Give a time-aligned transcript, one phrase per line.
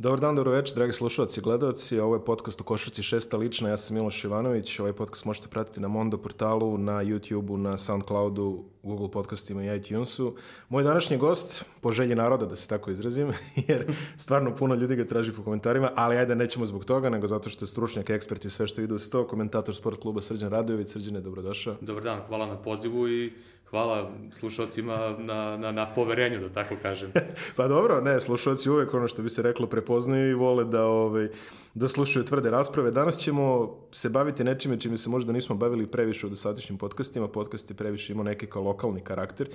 [0.00, 1.98] Dobar dan, dobro večer, dragi slušalci i gledalci.
[1.98, 3.68] Ovo je podcast o košarci šesta lična.
[3.68, 4.78] Ja sam Miloš Ivanović.
[4.78, 10.36] Ovaj podcast možete pratiti na Mondo portalu, na YouTubeu, na Soundcloudu, Google podcastima i iTunesu.
[10.68, 13.32] Moj današnji gost, po želji naroda, da se tako izrazim,
[13.68, 17.50] jer stvarno puno ljudi ga traži po komentarima, ali ajde, nećemo zbog toga, nego zato
[17.50, 20.88] što je stručnjak, ekspert i sve što ide u sto, komentator sport kluba Srđan Radojević.
[20.88, 21.76] Srđane, dobrodošao.
[21.80, 23.32] Dobar dan, hvala na pozivu i
[23.70, 27.12] hvala slušalcima na, na, na poverenju, da tako kažem.
[27.56, 31.28] pa dobro, ne, slušalci uvek ono što bi se reklo prepoznaju i vole da, ovaj,
[31.74, 32.90] da slušaju tvrde rasprave.
[32.90, 37.28] Danas ćemo se baviti nečime čime se možda nismo bavili previše u dosadašnjim podcastima.
[37.28, 39.48] Podcast je previše imao neki kao lokalni karakter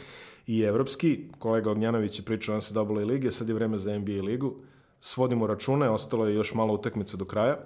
[0.48, 1.20] i evropski.
[1.40, 4.56] Kolega Ognjanović je pričao se NCAA lige, sad je vreme za NBA ligu.
[5.00, 7.58] Svodimo račune, ostalo je još malo utakmica do kraja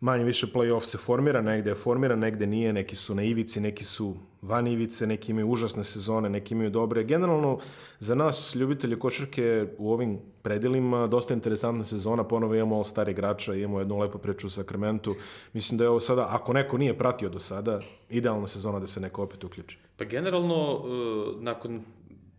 [0.00, 3.84] manje više play-off se formira, negde je formiran, negde nije, neki su na ivici, neki
[3.84, 7.04] su van ivice, neki imaju užasne sezone, neki imaju dobre.
[7.04, 7.58] Generalno,
[7.98, 13.54] za nas, ljubitelje košarke u ovim predelima, dosta interesantna sezona, ponovo imamo all stari igrača,
[13.54, 15.14] imamo jednu lepu priču u Sakramentu.
[15.52, 19.00] Mislim da je ovo sada, ako neko nije pratio do sada, idealna sezona da se
[19.00, 19.78] neko opet uključi.
[19.96, 21.82] Pa generalno, uh, nakon,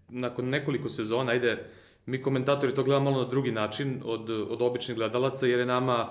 [0.10, 1.70] nakon nekoliko sezona, ajde,
[2.06, 6.10] mi komentatori to gledamo malo na drugi način od, od običnih gledalaca, jer je nama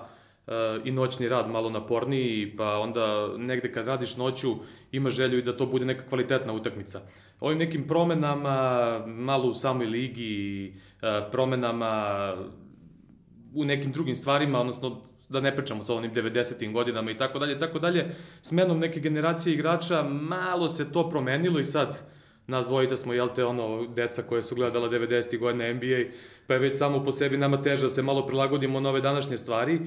[0.83, 4.55] i noćni rad malo naporniji, pa onda negde kad radiš noću
[4.91, 7.01] ima želju i da to bude neka kvalitetna utakmica.
[7.39, 12.33] Ovim nekim promenama, malo u samoj ligi, uh, promenama
[13.53, 16.71] u nekim drugim stvarima, odnosno da ne pričamo sa onim 90.
[16.73, 21.63] godinama i tako dalje, tako dalje, smenom neke generacije igrača, malo se to promenilo i
[21.63, 22.09] sad
[22.47, 25.39] nas dvojica smo, jel te, ono, deca koje su gledala 90.
[25.39, 26.11] godine NBA,
[26.47, 29.37] pa je već samo po sebi nama teže da se malo prilagodimo na ove današnje
[29.37, 29.79] stvari.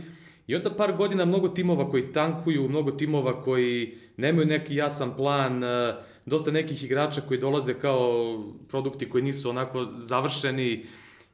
[0.47, 5.65] I onda par godina mnogo timova koji tankuju, mnogo timova koji nemaju neki jasan plan,
[5.65, 5.95] e,
[6.27, 10.85] dosta nekih igrača koji dolaze kao produkti koji nisu onako završeni.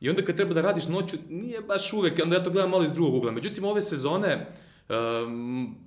[0.00, 2.84] I onda kad treba da radiš noću, nije baš uvek, onda ja to gledam malo
[2.84, 3.32] iz drugog ugla.
[3.32, 4.46] Međutim, ove sezone,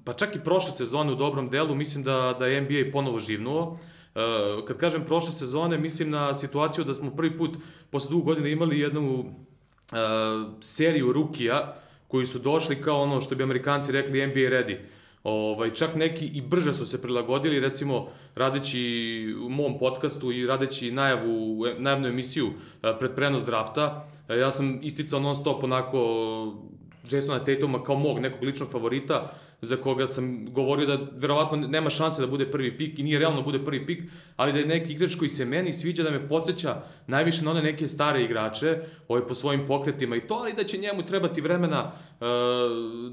[0.03, 3.79] pa čak i prošle sezone u dobrom delu, mislim da, da je NBA ponovo živnuo.
[4.15, 4.19] E,
[4.67, 7.57] kad kažem prošle sezone, mislim na situaciju da smo prvi put
[7.89, 9.19] posle dugo godina imali jednu
[9.91, 9.97] uh,
[10.61, 11.75] seriju rukija
[12.11, 14.77] koji su došli kao ono što bi amerikanci rekli NBA ready.
[15.23, 20.91] Ovaj, čak neki i brže su se prilagodili, recimo radeći u mom podcastu i radeći
[20.91, 22.47] najavu, najavnu emisiju
[22.83, 25.97] eh, pred prenos drafta, eh, ja sam isticao non stop onako
[27.11, 32.21] Jasona Tatuma kao mog nekog ličnog favorita, za koga sam govorio da verovatno nema šanse
[32.21, 34.03] da bude prvi pik i nije realno da bude prvi pik,
[34.35, 37.61] ali da je neki igrač koji se meni sviđa da me podsjeća najviše na one
[37.61, 38.77] neke stare igrače,
[39.07, 42.27] ovaj po svojim pokretima i to, ali da će njemu trebati vremena uh,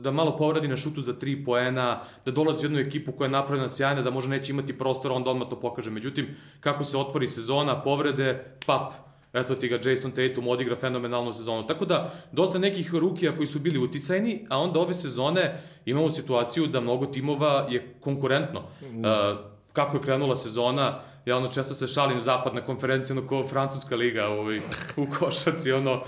[0.01, 3.33] da malo povradi na šutu za tri poena, da dolazi u jednu ekipu koja je
[3.33, 5.91] napravljena sjajna, da možda neće imati prostora, onda odmah to pokaže.
[5.91, 6.27] Međutim,
[6.61, 8.93] kako se otvori sezona, povrede, pap,
[9.33, 11.67] Eto ti ga Jason Tatum odigra fenomenalnu sezonu.
[11.67, 16.67] Tako da, dosta nekih rukija koji su bili uticajni, a onda ove sezone imamo situaciju
[16.67, 18.61] da mnogo timova je konkurentno.
[18.83, 18.99] Mm.
[18.99, 19.39] Uh,
[19.73, 24.27] kako je krenula sezona, ja ono često se šalim zapadna konferencija, ono kao francuska liga
[24.27, 24.59] ovaj,
[24.97, 26.03] u košaci, ono,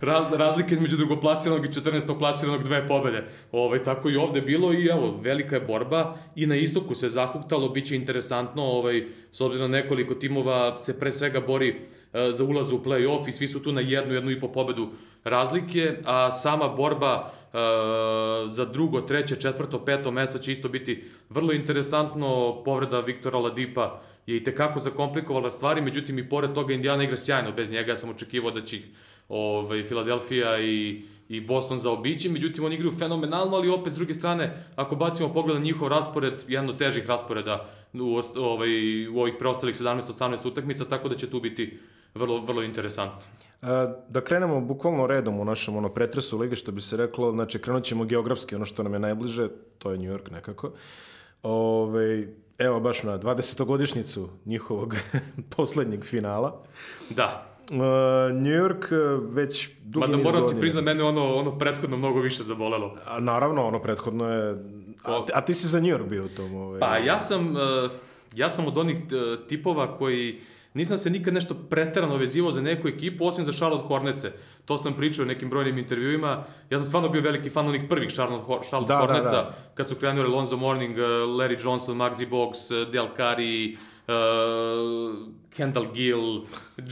[0.00, 2.18] raz, razlike između drugoplasiranog i 14.
[2.18, 3.24] plasiranog dve pobede.
[3.52, 7.68] Ovaj, tako i ovde bilo i evo, velika je borba i na istoku se zahuktalo,
[7.68, 12.72] bit će interesantno, ovaj, s obzirom nekoliko timova se pre svega bori E, za ulaz
[12.72, 14.88] u play-off i svi su tu na jednu, jednu i po pobedu
[15.24, 17.58] razlike, a sama borba e,
[18.46, 22.62] za drugo, treće, četvrto, peto mesto će isto biti vrlo interesantno.
[22.64, 27.52] Povreda Viktora Ladipa je i tekako zakomplikovala stvari, međutim i pored toga Indiana igra sjajno
[27.52, 28.84] bez njega, ja sam očekivao da će ih
[29.28, 34.64] ovaj, Filadelfija i, i Boston zaobići, međutim oni igraju fenomenalno, ali opet s druge strane,
[34.76, 39.76] ako bacimo pogled na njihov raspored, jedan od težih rasporeda u, ovaj, u ovih preostalih
[39.76, 41.78] 17-18 utakmica, tako da će tu biti
[42.14, 43.20] vrlo, vrlo interesantno.
[43.62, 43.66] E,
[44.08, 47.84] da krenemo bukvalno redom u našem ono, pretresu lige, što bi se reklo, znači krenut
[47.84, 49.48] ćemo geografski, ono što nam je najbliže,
[49.78, 50.72] to je New York nekako.
[51.42, 52.26] Ove,
[52.60, 54.94] evo baš na 20-godišnicu njihovog
[55.56, 56.62] poslednjeg finala.
[57.10, 57.46] Da.
[57.70, 57.76] Uh,
[58.36, 62.42] New York e, već dugi Mada moram ti priznam, mene ono, ono prethodno mnogo više
[62.42, 62.96] zabolelo.
[63.06, 64.64] A, naravno, ono prethodno je...
[65.04, 66.54] A, a ti si za New York bio u tom?
[66.54, 66.80] Ovaj...
[66.80, 67.90] Pa ja sam, uh,
[68.34, 68.96] ja sam od onih
[69.48, 70.40] tipova koji
[70.74, 74.32] Nisam se nikad nešto preterano vezivao za neku ekipu, osim za Charlotte Hornece.
[74.64, 76.44] To sam pričao u nekim brojnim intervjuima.
[76.70, 79.54] Ja sam stvarno bio veliki fan onih prvih Charlotte, Charlotte da, Hornetsa, da, da.
[79.74, 83.76] kad su krenuli Lonzo Morning, uh, Larry Johnson, Maxi Box, uh, Del Curry,
[84.08, 86.44] uh, Kendall Gill,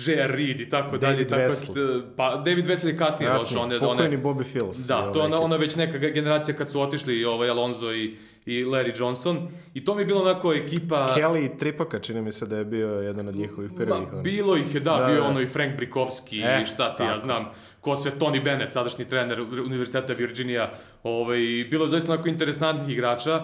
[0.07, 0.31] J.R.
[0.31, 1.25] Reed i tako dalje.
[1.25, 2.03] David Vessel.
[2.17, 3.71] Pa, David Vessel je kasnije došao.
[3.71, 4.77] Jasno, pokojni Bobby Fills.
[4.77, 8.17] Da, to ona, ona već neka generacija kad su otišli ovaj, Alonzo i
[8.49, 9.49] i Larry Johnson.
[9.75, 11.07] I to mi je bilo onako ekipa...
[11.17, 14.13] Kelly Tripaka, čini mi se da je bio jedan od njihovih prvih.
[14.13, 15.29] Ma, bilo ih je, da, da bio da.
[15.29, 17.11] ono i Frank Brikovski e, i šta ti tako.
[17.11, 17.45] ja znam.
[17.81, 20.71] ko sve Tony Bennett, sadašnji trener Univerziteta Virginia,
[21.03, 21.39] ovaj,
[21.71, 23.43] bilo je zaista onako interesantnih igrača.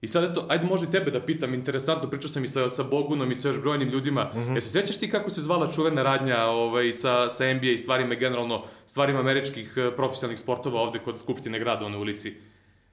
[0.00, 2.82] I sad eto, ajde možda i tebe da pitam, interesantno, pričao sam i sa, sa
[2.82, 4.54] Bogunom i sa još brojnim ljudima, mm -hmm.
[4.54, 8.64] jesi sećaš ti kako se zvala čuvena radnja ovaj, sa, sa NBA i stvarima generalno,
[8.86, 12.34] stvarima američkih eh, profesionalnih sportova ovde kod Skupštine grada, na ulici?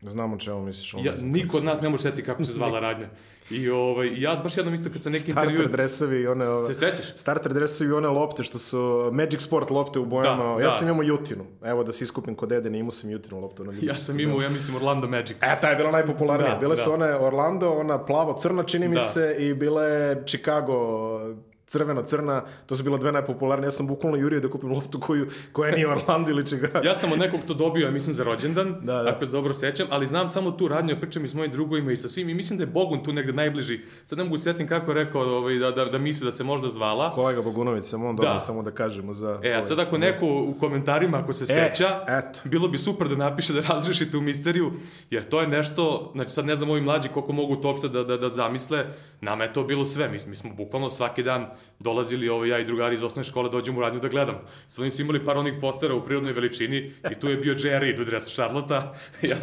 [0.01, 0.95] Znamo čemu misliš.
[1.03, 3.09] Ja, niko od nas ne može setiti kako se zvala radnja.
[3.51, 5.57] I ovaj, ja baš jednom isto kad sam neki intervju...
[5.57, 6.45] Starter dresovi i one...
[6.67, 7.05] Se sećaš?
[7.15, 10.43] Starter dresovi i one lopte što su Magic Sport lopte u bojama.
[10.43, 10.71] Da, ja da.
[10.71, 11.45] sam imao Jutinu.
[11.63, 13.63] Evo da se iskupim kod Edene, imao sam Jutinu loptu.
[13.63, 15.37] Na ja sam imao, ja mislim, Orlando Magic.
[15.41, 16.53] E, ta je bila najpopularnija.
[16.53, 16.81] Da, Bile da.
[16.81, 19.01] su one Orlando, ona plavo-crna, čini mi da.
[19.01, 21.19] se, i bile Chicago
[21.69, 23.67] crveno-crna, to su bila dve najpopularnije.
[23.67, 26.81] Ja sam bukvalno jurio da kupim loptu koju, koja nije Orlando ili čega.
[26.89, 29.09] ja sam od nekog to dobio, ja mislim, za rođendan, da, da.
[29.09, 31.97] ako se dobro sećam, ali znam samo tu radnju, pričam i s mojim drugovima i
[31.97, 33.79] sa svim i mislim da je Bogun tu negde najbliži.
[34.05, 36.69] Sad ne mogu setim kako je rekao ovaj, da, da, da misli da se možda
[36.69, 37.11] zvala.
[37.11, 38.39] Kolega Bogunović, samo on da.
[38.39, 39.39] samo da kažemo za...
[39.43, 42.39] E, a sad ako neko u komentarima, ako se e, seća, eto.
[42.43, 44.71] bilo bi super da napiše da razrešite u misteriju,
[45.09, 48.03] jer to je nešto, znači sad ne znam ovi mlađi koliko mogu to uopšte da,
[48.03, 48.85] da, da zamisle,
[49.21, 51.47] nama je to bilo sve, mi, mi smo bukvalno svaki dan
[51.79, 54.39] dolazili ovo, ja i drugari iz osnovne škole dođemo u radnju da gledamo.
[54.67, 58.01] Sad oni su imali par onih postera u prirodnoj veličini i tu je bio Jerry
[58.01, 59.37] u dresu Charlotta ja,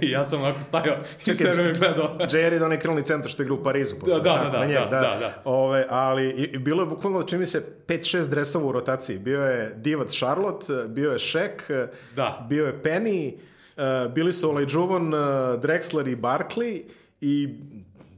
[0.00, 0.96] i ja sam ovako stajao
[1.26, 2.16] i sve vreme gledao.
[2.18, 3.94] Jerry je onaj krilni centar što je igra u Parizu.
[4.00, 5.42] Posle, da, da, da, da, da, da, da.
[5.44, 9.18] Ove, ali i, bilo je bukvalno, čini mi se, 5-6 dresova u rotaciji.
[9.18, 12.46] Bio je Divac Charlotte, bio je Shaq, da.
[12.48, 15.20] bio je Penny, uh, bili su Olajđuvon, uh,
[15.60, 16.82] Drexler i Barkley
[17.20, 17.48] i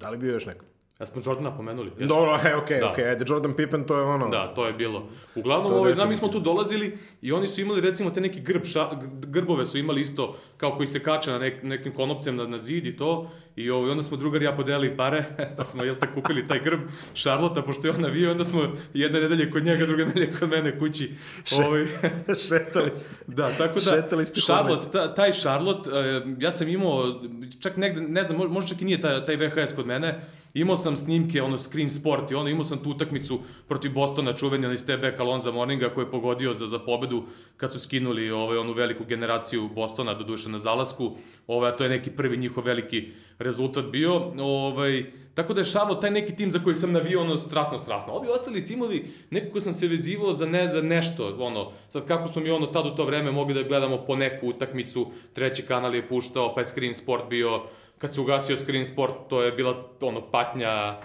[0.01, 0.70] da li bio još neko?
[1.01, 1.91] Ja smo Jordana pomenuli.
[1.99, 2.91] Dobro, he, okej, da.
[2.91, 4.29] okej, ajde, Jordan Pippen, to je ono...
[4.29, 5.09] Da, to je bilo.
[5.35, 8.65] Uglavnom, ovaj, znam, mi smo tu dolazili i oni su imali, recimo, te neki grb,
[8.65, 8.89] ša,
[9.27, 12.87] grbove su imali isto, kao koji se kače na nek, nekim konopcem na, na zid
[12.87, 13.31] i to,
[13.63, 15.25] i ovaj, onda smo drugari ja podelili pare,
[15.57, 16.81] pa smo, jel te, kupili taj grb
[17.15, 20.79] Šarlota, pošto je on navio, onda smo jedne nedelje kod njega, druge nedelje kod mene
[20.79, 21.11] kući.
[21.53, 21.87] Ovaj...
[22.49, 23.11] Šetali ste.
[23.27, 25.91] Da, tako da, Šetali ste Charlotte, ta, taj Charlotte,
[26.39, 27.21] ja sam imao,
[27.61, 30.21] čak negde, ne znam, možda čak i nije taj, taj VHS kod mene,
[30.55, 34.67] Imao sam snimke, ono, screen sport i ono, imao sam tu utakmicu protiv Bostona, čuveni
[34.67, 37.25] onaj Stebe Alonza Morninga koji je pogodio za, za pobedu
[37.57, 41.17] kad su skinuli ovaj, onu veliku generaciju Bostona, do duše na zalasku.
[41.47, 44.33] Ovaj, a to je neki prvi njihov veliki rezultat bio.
[44.39, 45.05] Ovaj,
[45.35, 48.13] tako da je Charlotte taj neki tim za koji sam navio ono strasno, strasno.
[48.13, 52.43] Ovi ostali timovi, nekako sam se vezivao za, ne, za nešto, ono, sad kako smo
[52.43, 56.09] mi ono tad u to vreme mogli da gledamo po neku utakmicu, treći kanal je
[56.09, 57.63] puštao, pa je screen sport bio
[58.01, 61.01] kad se ugasio Screen Sport, to je bila ono patnja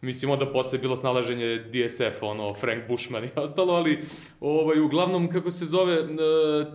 [0.00, 3.98] mislim onda posle bilo snalaženje DSF, ono, Frank Bushman i ostalo, ali
[4.40, 6.06] ovaj, uglavnom, kako se zove, e,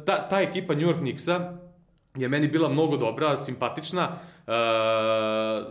[0.05, 1.57] ta, ta ekipa New York Knicksa
[2.15, 4.53] je meni bila mnogo dobra, simpatična, uh,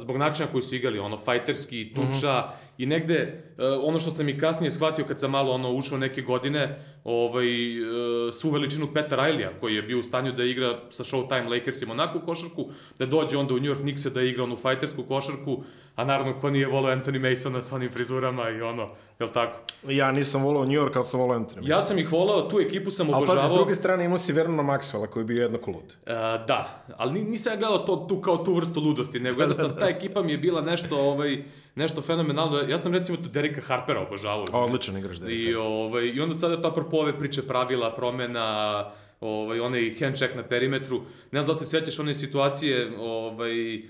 [0.01, 2.53] zbog načina koji su igali, ono, fajterski, tuča, mm -hmm.
[2.79, 6.23] i negde, uh, ono što sam i kasnije shvatio kad sam malo, ono, ušao neke
[6.23, 11.05] godine, ovaj, uh, svu veličinu Petra Rajlija, koji je bio u stanju da igra sa
[11.05, 12.69] Showtime Lakersima onakvu košarku,
[12.99, 15.65] da dođe onda u New York Knicks da igra onu fajtersku košarku,
[15.99, 18.87] a naravno ko nije volao Anthony Masona sa onim frizurama i ono,
[19.21, 19.59] jel tako?
[19.89, 21.71] Ja nisam volao New York, ali sam volao Anthony Mason.
[21.71, 23.31] Ja sam ih volao, tu ekipu sam obožavao.
[23.31, 25.85] Ali pa s druge strane imao si Vernona Maxwella koji je bio jednako lud.
[25.85, 26.13] Uh,
[26.47, 30.23] da, ali nisam ja gledao to, tu, kao tu vrstu ludosti, nego jednostavno ta ekipa
[30.23, 32.59] mi je bila nešto, ovaj, nešto fenomenalno.
[32.59, 34.45] Ja sam recimo tu Derika Harpera obožavao.
[34.53, 35.51] Odličan igrač Derika.
[35.51, 38.85] I, ovaj, I onda sada to apropo ove priče pravila, promena,
[39.21, 40.99] ovaj, onaj hand check na perimetru.
[41.31, 43.83] Ne znam da se svećaš one situacije, ovaj,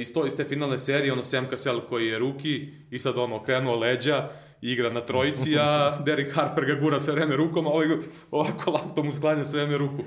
[0.00, 3.42] iz, to, iz te finalne serije, ono Sam Cassell koji je ruki i sad ono
[3.42, 4.28] krenuo leđa,
[4.62, 7.86] igra na trojici, a Derek Harper ga gura sve vreme rukom, a ovaj
[8.30, 10.02] ovako lakto mu sklanja sve vreme ruku.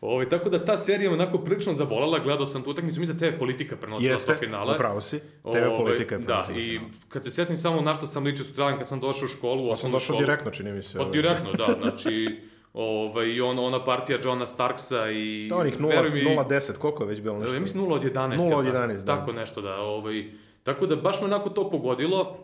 [0.00, 3.30] Ove, ovaj, tako da ta serija onako prilično zabolala, gledao sam tu utakmicu, mislim da
[3.30, 4.74] TV politika prenosila Jeste, finale.
[4.74, 5.18] upravo si.
[5.18, 8.44] TV Ove, politika je prenosila Da, i kad se setim samo na što sam ličio
[8.44, 9.76] sutradan kad sam došao u školu, školu.
[9.76, 10.98] sam došao direktno, čini mi se.
[10.98, 12.26] Pa direktno, da, znači
[12.72, 15.46] Ovaj, I on, ona partija Johna Starksa i...
[15.48, 17.56] Da, onih 0-10, koliko je već bilo nešto?
[17.56, 18.38] Ja mislim 0 od 11.
[18.38, 19.16] 0 od 11, da.
[19.16, 19.76] Tako nešto, da.
[19.76, 20.24] Ovaj,
[20.62, 22.38] tako da baš me onako to pogodilo.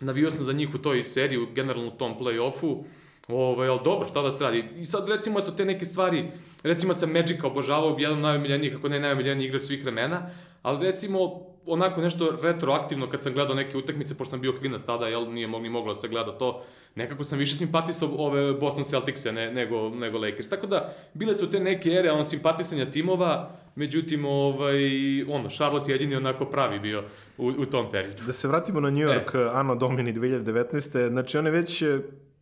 [0.00, 2.84] Navio sam za njih u toj seriji, generalno u tom play-offu.
[3.28, 4.64] Ovaj, ali dobro, šta da se radi?
[4.76, 6.30] I sad recimo eto te neke stvari,
[6.62, 10.30] recimo sam Magica obožavao, jedan najomiljenijih, kako ne najomiljeniji igrač svih vremena,
[10.62, 15.08] ali recimo onako nešto retroaktivno kad sam gledao neke utakmice, pošto sam bio klinac tada,
[15.08, 16.62] jel, nije mogli moglo da se gleda to,
[16.96, 20.48] nekako sam više simpatisao ove Boston Celticse ne, nego, nego Lakers.
[20.48, 26.16] Tako da, bile su te neke ere ono, simpatisanja timova, međutim, ovaj, ono, Charlotte jedini
[26.16, 27.04] onako pravi bio
[27.38, 28.22] u, u tom periodu.
[28.26, 29.50] Da se vratimo na New York, e.
[29.52, 31.08] Anno Domini 2019.
[31.08, 31.82] Znači, on je već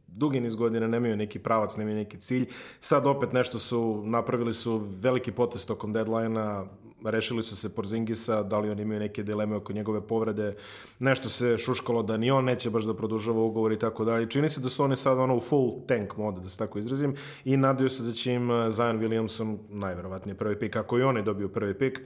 [0.06, 2.46] dugi niz godina nemaju neki pravac, nemaju neki cilj.
[2.80, 6.64] Sad opet nešto su, napravili su veliki potest tokom deadline-a,
[7.10, 10.56] rešili su se Porzingisa, da li on imaju neke dileme oko njegove povrede,
[10.98, 14.30] nešto se šuškalo da ni on neće baš da produžava ugovor i tako dalje.
[14.30, 17.14] Čini se da su oni sad ono u full tank mode, da se tako izrazim,
[17.44, 21.16] i nadaju se da će im eh, Zion Williamson najverovatnije prvi pik, ako i on
[21.16, 22.00] je dobio prvi pik,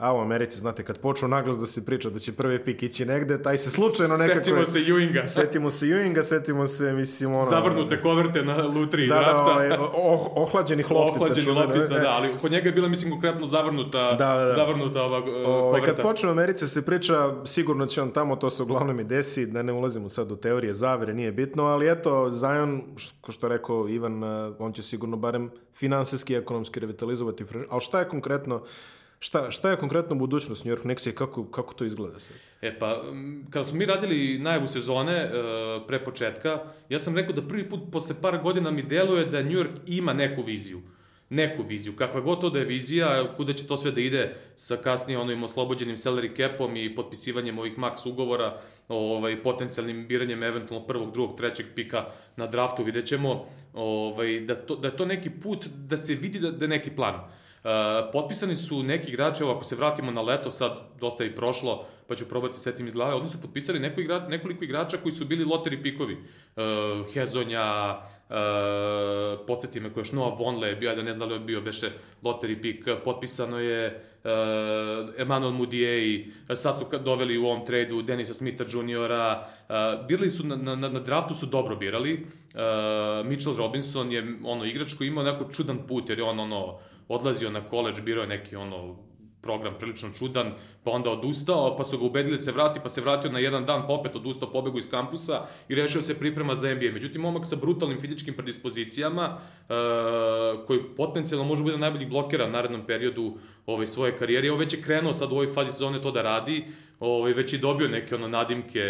[0.00, 3.04] A u Americi, znate, kad počnu naglas da se priča da će prvi pik ići
[3.04, 4.44] negde, taj se slučajno nekako...
[4.44, 5.26] Setimo se Ewinga.
[5.26, 7.50] Setimo se Ewinga, setimo se, mislim, ono...
[7.50, 9.68] Zavrnute koverte na lutri da, drafta.
[9.68, 11.24] Da, oh, ohlađenih loptica.
[11.24, 12.00] Ohlađeni čuvene, loptica, e.
[12.00, 14.50] da, ali kod njega je bila, mislim, konkretno zavrnuta, Da, da, da.
[14.50, 15.86] zavrnuta ova uh, Ovaj, koverta.
[15.86, 19.46] kad počne u Americi se priča, sigurno će on tamo, to se uglavnom i desi,
[19.46, 22.82] da ne ulazimo sad u teorije zavere, nije bitno, ali eto, Zion,
[23.20, 27.98] ko što rekao Ivan, eh, on će sigurno barem finansijski i ekonomski revitalizovati, ali šta
[27.98, 28.62] je konkretno,
[29.20, 32.36] šta, šta je konkretno budućnost New York Knicks i kako, kako to izgleda sad?
[32.62, 35.30] E pa, m, kada smo mi radili najavu sezone e,
[35.86, 36.58] pre početka,
[36.88, 40.12] ja sam rekao da prvi put posle par godina mi deluje da New York ima
[40.12, 40.80] neku viziju.
[41.28, 41.96] Neku viziju.
[41.96, 45.42] Kakva god to da je vizija, kuda će to sve da ide sa kasnije onim
[45.42, 51.66] oslobođenim salary capom i potpisivanjem ovih max ugovora, ovaj, potencijalnim biranjem eventualno prvog, drugog, trećeg
[51.74, 52.04] pika
[52.36, 56.40] na draftu, vidjet ćemo ovaj, da, to, da je to neki put da se vidi
[56.40, 57.30] da, da je neki plan.
[57.64, 57.70] Uh,
[58.12, 62.14] potpisani su neki igrači, ako se vratimo na leto, sad dosta je i prošlo, pa
[62.14, 65.44] ću probati setim iz glave, oni su potpisali neko igra, nekoliko igrača koji su bili
[65.44, 66.14] loteri pikovi.
[66.14, 67.98] Uh, Hezonja,
[68.28, 71.44] uh, podsjeti me ko još Noah Vonle je bio, da ne znam da li je
[71.44, 71.90] bio beše
[72.22, 74.30] loteri pik, potpisano je uh,
[75.18, 80.56] Emmanuel Mudiay, sad su doveli u ovom tradu Denisa Smitha juniora, uh, birali su na,
[80.56, 85.52] na, na draftu su dobro birali, uh, Mitchell Robinson je ono igrač koji ima onako
[85.52, 86.78] čudan put, jer je on ono
[87.10, 88.96] odlazio na koleđ, birao je neki ono
[89.42, 90.52] program prilično čudan,
[90.84, 93.64] pa onda odustao, pa su ga ubedili da se vrati, pa se vratio na jedan
[93.64, 96.92] dan, pa opet odustao, pobegu iz kampusa i rešio se priprema za NBA.
[96.92, 102.86] Međutim, momak sa brutalnim fizičkim predispozicijama, uh, koji potencijalno može biti najbolji blokera u narednom
[102.86, 106.22] periodu ovaj, svoje karijere, evo već je krenuo sad u ovoj fazi sezone to da
[106.22, 106.64] radi,
[107.00, 108.80] ovaj, već i dobio neke ono nadimke,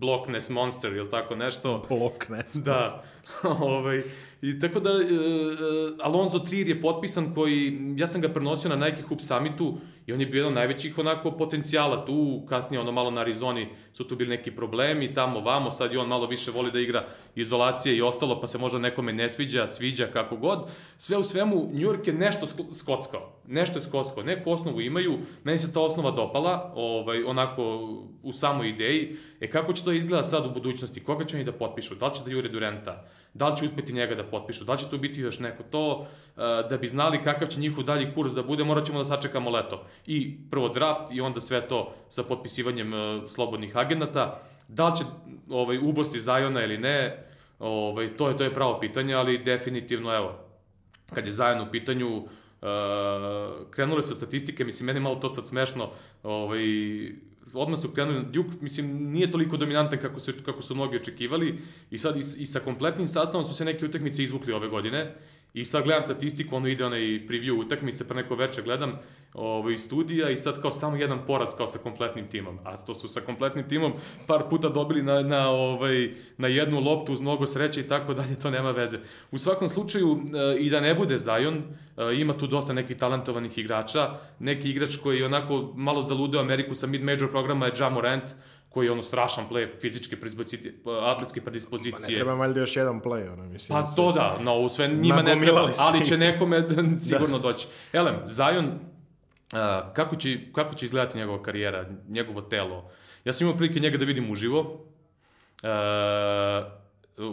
[0.00, 1.86] Blockness Monster ili tako nešto.
[1.90, 2.54] Loknes.
[2.54, 3.02] Da,
[3.60, 4.02] ovaj,
[4.42, 4.94] i tako da, e,
[6.02, 10.20] Alonzo Trier je potpisan koji, ja sam ga prenosio na Nike Hoop Summitu i on
[10.20, 14.16] je bio jedan od najvećih onako potencijala tu, kasnije ono malo na Arizoni su tu
[14.16, 18.02] bili neki problemi, tamo vamo, sad i on malo više voli da igra izolacije i
[18.02, 20.68] ostalo, pa se možda nekome ne sviđa, sviđa kako god.
[20.98, 25.18] Sve u svemu, New York je nešto sk- skockao, nešto je skockao, neku osnovu imaju,
[25.44, 27.62] meni se ta osnova dopala, ovaj, onako
[28.22, 31.52] u samoj ideji, e kako će to izgleda sad u budućnosti, koga će oni da
[31.52, 34.72] potpišu, da li će da jure Durenta, da li će uspeti njega da potpišu, da
[34.72, 36.06] li će to biti još neko to,
[36.36, 39.50] e, da bi znali kakav će njihov dalji kurs da bude, morat ćemo da sačekamo
[39.50, 39.84] leto.
[40.06, 44.40] I prvo draft i onda sve to sa potpisivanjem e, slobodnih agenata.
[44.68, 45.04] Da li će
[45.50, 47.26] ovaj, ubosti Zajona ili ne,
[47.58, 50.34] ovaj, to, je, to je pravo pitanje, ali definitivno, evo,
[51.14, 52.28] kad je Zajan u pitanju, uh,
[53.70, 55.90] krenule su statistike, mislim, meni malo to sad smešno,
[56.22, 56.60] ovaj,
[57.54, 61.58] odmah su krenuli, Duke, mislim, nije toliko dominantan kako su, kako su mnogi očekivali
[61.90, 65.14] i sad i, i sa kompletnim sastavom su se neke utakmice izvukli ove godine
[65.54, 68.98] i sad gledam statistiku, ono ide onaj preview utakmice, pre neko veče gledam
[69.34, 73.08] ovaj, studija i sad kao samo jedan poraz kao sa kompletnim timom, a to su
[73.08, 73.92] sa kompletnim timom
[74.26, 78.34] par puta dobili na, na, ovaj, na jednu loptu uz mnogo sreće i tako dalje,
[78.34, 78.98] to nema veze.
[79.30, 80.18] U svakom slučaju,
[80.54, 84.96] e, i da ne bude Zion, e, ima tu dosta nekih talentovanih igrača, neki igrač
[84.96, 88.24] koji je onako malo zaludeo Ameriku sa mid-major programa je Ja Morant,
[88.70, 92.14] koji je ono strašan play, fizičke predispozicije, atletske Pa ne predispozicije.
[92.14, 93.78] treba valjda još jedan play, ono, mislim.
[93.78, 96.64] Pa to da, no, u sve njima ne treba, ali će nekome
[97.08, 97.66] sigurno doći.
[97.92, 98.78] Elem, Zion, uh,
[99.94, 102.90] kako, će, kako će izgledati njegova karijera, njegovo telo?
[103.24, 104.60] Ja sam imao prilike njega da vidim uživo,
[105.62, 106.80] uh,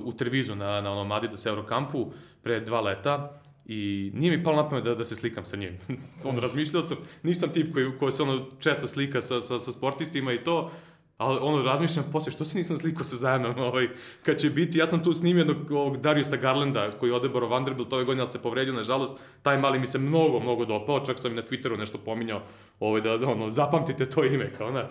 [0.05, 2.11] u Trevizu na, na onom Adidas Eurokampu
[2.43, 5.77] pre dva leta i nije mi palo na pamet da, da se slikam sa njim.
[6.29, 10.33] ono, razmišljao sam, nisam tip koji, koji se ono često slika sa, sa, sa sportistima
[10.33, 10.71] i to,
[11.17, 13.87] ali ono, razmišljam posle, što se nisam slikao sa Zajanom, ovaj,
[14.23, 17.93] kad će biti, ja sam tu snimio jednog ovog Dariusa Garlanda, koji je odebaro Vanderbilt
[17.93, 21.31] ove godine, ali se povredio, nažalost, taj mali mi se mnogo, mnogo dopao, čak sam
[21.31, 22.41] i na Twitteru nešto pominjao,
[22.79, 24.85] ovaj, da, da ono, zapamtite to ime, kao ona.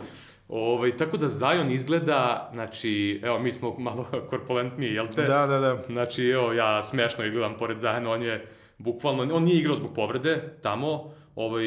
[0.48, 5.22] Ovaj, tako da Zion izgleda, znači, evo, mi smo malo korpulentniji, jel te?
[5.22, 5.78] Da, da, da.
[5.86, 8.46] Znači, evo, ja smešno izgledam pored Zajana, on je
[8.78, 11.66] bukvalno, on nije igrao zbog povrede tamo, ovaj,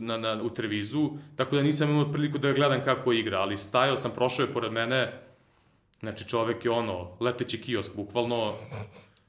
[0.00, 3.96] na, na, u Trevizu, tako da nisam imao priliku da gledam kako igra, ali stajao
[3.96, 5.12] sam, prošao je pored mene,
[6.00, 8.52] znači čovek je ono, leteći kiosk, bukvalno,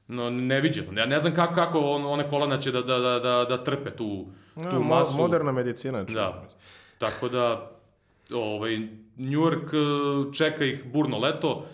[0.08, 1.00] no, neviđeno.
[1.00, 3.90] Ja ne znam kako, kako on, one kolana će da, da, da, da, da trpe
[3.90, 5.22] tu, tu mo- masu.
[5.22, 6.04] Moderna medicina.
[6.04, 6.14] čujem.
[6.14, 6.48] Da.
[6.98, 7.70] Tako da,
[8.34, 8.78] ovaj,
[9.16, 11.66] New York eh, čeka ih burno leto,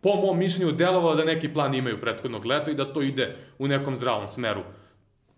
[0.00, 3.68] po mom mišljenju delovalo da neki plan imaju prethodnog leta i da to ide u
[3.68, 4.62] nekom zdravom smeru.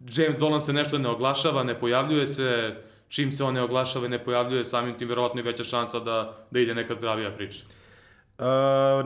[0.00, 2.74] James Dolan se nešto ne oglašava, ne pojavljuje se,
[3.08, 6.46] čim se on ne oglašava i ne pojavljuje, samim tim verovatno je veća šansa da,
[6.50, 7.64] da ide neka zdravija priča.
[8.38, 8.44] Uh,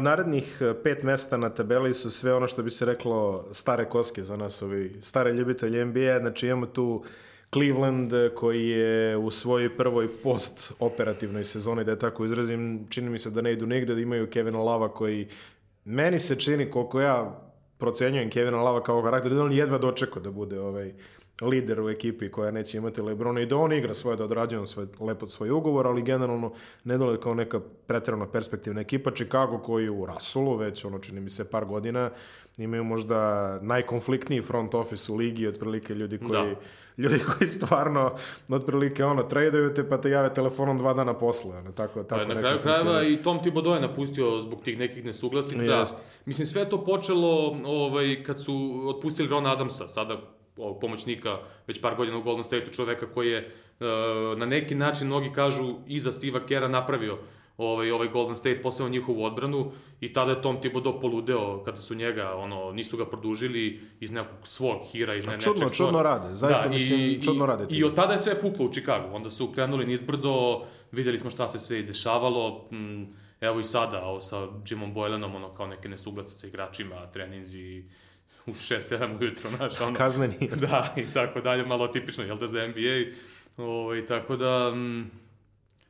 [0.03, 4.37] narednih pet mesta na tabeli su sve ono što bi se reklo stare koske za
[4.37, 7.05] nas, ovi stare ljubitelji NBA, znači imamo tu
[7.53, 13.31] Cleveland koji je u svojoj prvoj post-operativnoj sezoni, da je tako izrazim, čini mi se
[13.31, 15.29] da ne idu nigde, da imaju Kevina Lava koji
[15.85, 17.48] meni se čini koliko ja
[17.79, 20.93] procenjujem Kevina Lava kao karakter, da on jedva dočekao da bude ovaj
[21.41, 24.87] lider u ekipi koja neće imati Lebrona i da on igra svoje, da odrađuje svoj,
[25.01, 26.53] lepo svoj ugovor, ali generalno
[26.85, 29.11] ne dole kao neka pretredno perspektivna ekipa.
[29.11, 32.11] Chicago koji u Rasulu već, ono čini mi se par godina,
[32.59, 36.61] imaju možda najkonfliktniji front office u ligi, otprilike ljudi koji, da.
[37.03, 38.15] ljudi koji stvarno
[38.49, 41.57] otprilike ono, tradeaju te pa te jave telefonom dva dana posle.
[41.57, 45.05] Ono, tako, tako pa, na kraju krajeva i Tom Thibodeau je napustio zbog tih nekih
[45.05, 45.79] nesuglasica.
[45.79, 45.97] Jest.
[46.25, 50.19] Mislim, sve to počelo ovaj, kad su otpustili Rona Adamsa, sada
[50.57, 55.07] ovog pomoćnika već par godina u Golden State-u, čoveka koji je uh, na neki način,
[55.07, 57.19] mnogi kažu, iza Steve'a Kera napravio
[57.59, 61.95] ovaj, ovaj Golden State, posebno njihovu odbranu i tada je Tom Thibodeau poludeo kada su
[61.95, 65.89] njega, ono, nisu ga produžili iz nekog svog hira, iz ne, nečeg čudno, svog.
[65.89, 67.67] Čudno rade, zaista da, mislim, i, čudno rade.
[67.71, 70.63] I, I od tada je sve puklo u Chicago, onda su krenuli nizbrdo,
[70.93, 73.03] videli smo šta se sve izdešavalo, mm,
[73.41, 77.85] evo i sada, ovo sa Jimom Boylanom, ono, kao neke nesuglasice sa igračima, treninzi,
[78.47, 79.95] u 6-7 ujutro, znaš, ono...
[79.95, 80.51] Kazneni.
[80.61, 83.17] Da, i tako dalje, malo tipično, jel da, za NBA.
[83.57, 85.11] Ovo, ovaj, i tako da, m, mm,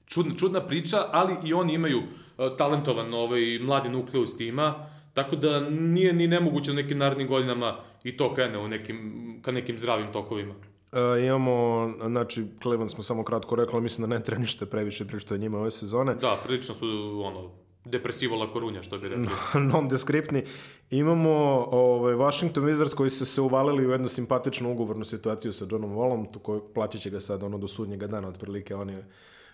[0.09, 5.61] čudna, čudna priča, ali i oni imaju uh, talentovan ovaj, mladi nukleus tima, tako da
[5.71, 10.13] nije ni nemoguće u nekim narednim godinama i to krene u nekim, ka nekim zdravim
[10.13, 10.55] tokovima.
[10.93, 15.35] E, imamo, znači, Cleveland smo samo kratko rekli, mislim da ne treba ništa previše pričati
[15.35, 16.15] o njima ove sezone.
[16.15, 16.87] Da, prilično su,
[17.25, 17.51] ono,
[17.85, 19.29] depresivo la korunja, što bi rekli.
[19.73, 20.43] Non-deskriptni.
[20.91, 21.31] Imamo
[21.71, 26.39] ovaj, Washington Wizards koji su se uvalili u jednu simpatičnu ugovornu situaciju sa Johnom Wallom,
[26.43, 29.05] koji plaćat će ga sad ono do sudnjega dana, otprilike on je e,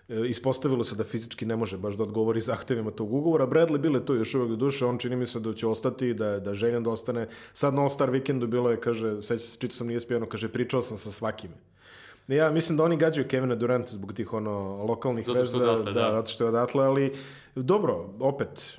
[0.08, 3.46] ispostavilo se da fizički ne može baš da odgovori zahtevima tog ugovora.
[3.46, 6.40] Bradley bile to još uvek do duše, on čini mi se da će ostati, da,
[6.40, 7.28] da željan da ostane.
[7.54, 10.82] Sad na All-Star vikendu bilo je, kaže, seća se, čitao sam nije spijano, kaže, pričao
[10.82, 11.50] sam sa svakim.
[12.28, 16.30] Ja mislim da oni gađaju Kevina Duranta zbog tih ono lokalnih veza, da, da, zato
[16.30, 17.12] što je odatle, ali
[17.54, 18.78] dobro, opet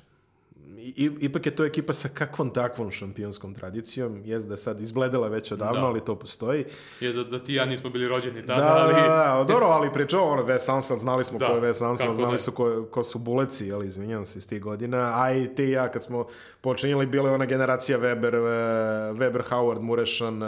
[1.20, 4.22] ipak je to ekipa sa kakvom takvom šampionskom tradicijom.
[4.24, 5.86] Jes da sad izbledela već odavno, da.
[5.86, 6.64] ali to postoji.
[7.00, 8.94] Je da, da ti ja nismo bili rođeni tada, da, ali...
[8.94, 12.14] Da, da, dobro, ali pričao ono, Wes Anson, znali smo da, ko je Wes Anson,
[12.14, 12.38] znali ne.
[12.38, 15.22] su ko, ko su buleci, ali izvinjam se iz tih godina.
[15.22, 16.26] A i ti ja, kad smo
[16.60, 18.34] počinjeli, bila je ona generacija Weber,
[19.12, 20.42] Weber, Howard, Murešan,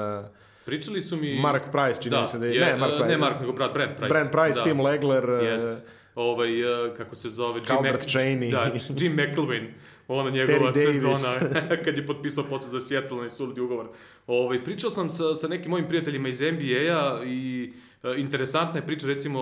[0.65, 1.41] Pričali su mi...
[1.41, 2.55] Mark Price, čini da, mi se da je...
[2.55, 3.09] je ne, Mark Price.
[3.09, 4.09] Ne Mark, nego brat, Brent Price.
[4.09, 4.65] Brent Price, da.
[4.65, 5.25] Tim Legler.
[5.45, 5.79] Jest.
[6.15, 6.49] Ovaj,
[6.97, 7.61] kako se zove...
[7.61, 8.07] Jim Mac...
[8.07, 8.51] Cheney.
[8.51, 9.67] Da, Jim McElwain.
[10.09, 13.89] Ona njegova sezona, kad je potpisao posle za Seattle na suludi ugovor.
[14.27, 19.07] Ovaj, pričao sam sa, sa nekim mojim prijateljima iz NBA-a i uh, interesantna je priča,
[19.07, 19.41] recimo,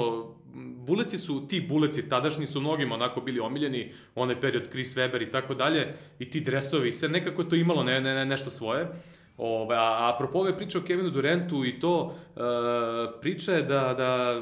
[0.86, 5.30] buleci su, ti buleci tadašnji su mnogima onako bili omiljeni, onaj period Chris Webber i
[5.30, 8.88] tako dalje, i ti dresovi, sve nekako je to imalo ne, ne, ne, nešto svoje.
[9.38, 12.04] Ove, a, a apropo ove priče o Kevinu Durantu i to,
[12.36, 12.42] uh,
[13.20, 14.40] priča je da, da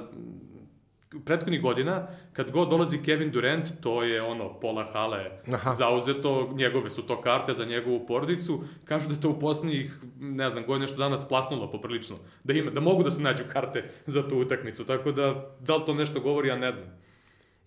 [1.24, 5.70] prethodnih godina, kad god dolazi Kevin Durant, to je ono, pola hale Aha.
[5.70, 10.50] zauzeto, njegove su to karte za njegovu porodicu, kažu da je to u poslednjih, ne
[10.50, 14.28] znam, godina što danas plasnulo poprilično, da, ima, da mogu da se nađu karte za
[14.28, 17.04] tu utakmicu, tako da, da li to nešto govori, ja ne znam.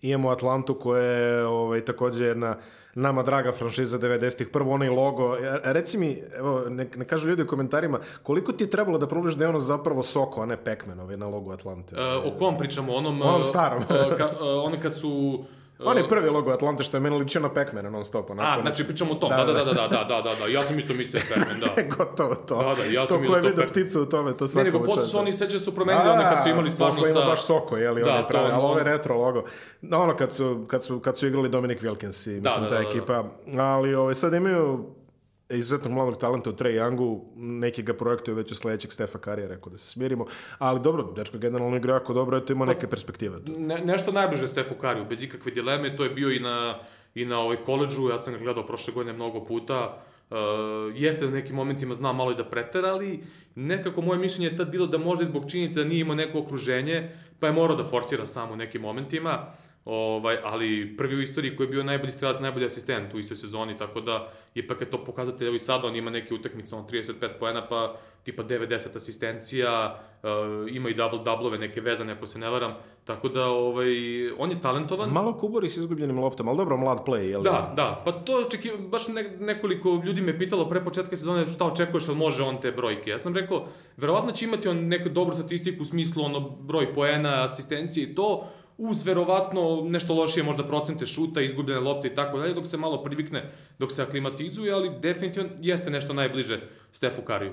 [0.02, 2.56] Imamo Atlantu koja je ovaj, takođe jedna
[2.98, 5.36] nama draga franšiza 90-ih, prvo onaj logo.
[5.36, 9.06] E, reci mi, evo, ne, ne kažu ljudi u komentarima, koliko ti je trebalo da
[9.06, 11.96] probaš da je ono zapravo Soko, a ne Pac-Man ovaj, na logo Atlante?
[11.96, 12.94] E, o kom pričamo?
[12.94, 13.82] Onom, onom starom.
[14.18, 15.44] ka, ono kad su
[15.84, 18.30] On je prvi logo Atlante što je meni ličio na Pac-Mana non stop.
[18.30, 20.62] Onako, A, znači pričamo o tom, da, da, da, da, da, da, da, da, ja
[20.62, 21.82] sam isto mislio Pac-Man, da.
[21.96, 22.56] Gotovo to.
[22.56, 24.84] Da, da, ja sam to ko je vidio pticu u tome, to svako Ne, nego
[24.84, 27.00] posle su oni seđe su promenili, one kad su imali stvarno sa...
[27.00, 29.44] Posle ima baš Soko, jeli, da, on je pravi, ali ovo je retro logo.
[29.92, 32.88] Ono kad su, kad su, kad su igrali Dominic Wilkins i mislim da, da, ta
[32.88, 33.24] ekipa,
[33.58, 34.97] ali ove, sad imaju
[35.50, 39.72] izuzetnog mladog talenta u Trey Youngu, neki ga projektuju već u sledećeg Stefa Karija, rekao
[39.72, 40.26] da se smirimo,
[40.58, 43.38] ali dobro, dečko generalno igra jako dobro, eto ima pa, neke perspektive.
[43.46, 46.78] Ne, nešto najbliže Stefu Kariju, bez ikakve dileme, to je bio i na,
[47.14, 50.36] i na ovaj koleđu, ja sam ga gledao prošle godine mnogo puta, Uh,
[50.94, 54.70] jeste da nekim momentima zna malo i da pretera, ali nekako moje mišljenje je tad
[54.70, 58.26] bilo da možda zbog činjenica da nije imao neko okruženje, pa je morao da forsira
[58.26, 59.46] samo u nekim momentima.
[59.48, 63.36] Uh, Ovaj, ali prvi u istoriji koji je bio najbolji strelac, najbolji asistent u istoj
[63.36, 66.84] sezoni, tako da ipak je to pokazatelj, evo i sad on ima neke utakmice, on
[66.86, 70.28] 35 poena, pa tipa 90 asistencija, uh,
[70.74, 72.74] ima i double-doublove neke vezane, ako se ne varam,
[73.04, 73.88] tako da ovaj,
[74.38, 75.10] on je talentovan.
[75.10, 77.42] Malo kubori s izgubljenim loptama, ali dobro, mlad play, jel?
[77.42, 78.72] Da, da, pa to očekiv...
[78.78, 82.72] baš ne, nekoliko ljudi me pitalo pre početka sezone šta očekuješ, ali može on te
[82.72, 83.10] brojke.
[83.10, 87.44] Ja sam rekao, verovatno će imati on neku dobru statistiku u smislu ono broj poena,
[87.44, 92.54] asistencije i to, uz verovatno nešto lošije možda procente šuta, izgubljene lopte i tako dalje,
[92.54, 96.60] dok se malo privikne, dok se aklimatizuje, ali definitivno jeste nešto najbliže
[96.92, 97.52] Stefu Kariju.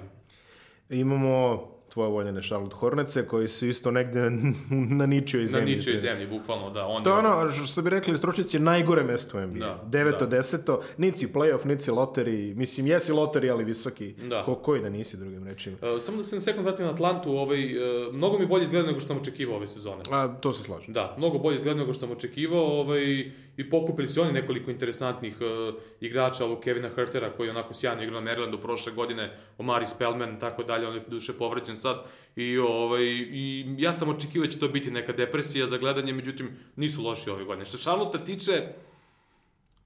[0.89, 4.29] Imamo tvoje voljene Charlotte Hornece, koji su isto negde
[4.99, 5.71] na ničoj zemlji.
[5.71, 6.85] Na ničoj zemlji, bukvalno, da.
[6.85, 9.59] On to je ono, što bi rekli stručnici, najgore mesto u NBA.
[9.59, 10.37] Da, Deveto, da.
[10.37, 14.13] deseto, nici playoff, nici loteri, mislim, jesi loteri, ali visoki.
[14.29, 14.43] Da.
[14.43, 15.77] Ko, koji da nisi, drugim rečima.
[15.81, 18.87] Uh, samo da se na sekund vratim na Atlantu, ovaj, uh, mnogo mi bolje izgleda
[18.87, 20.01] nego što sam očekivao ove sezone.
[20.11, 20.93] A, to se slažem.
[20.93, 25.35] Da, mnogo bolje izgleda nego što sam očekivao, ovaj, i pokupili su oni nekoliko interesantnih
[25.41, 29.85] uh, igrača, ovog Kevina Hertera, koji je onako sjajno igrao na Marylandu prošle godine, Omari
[29.85, 32.03] Spellman, tako dalje, on je duše povređen sad,
[32.35, 36.49] i, ovaj, i ja sam očekivao da će to biti neka depresija za gledanje, međutim,
[36.75, 37.65] nisu loši ove godine.
[37.65, 38.67] Što Charlotte tiče,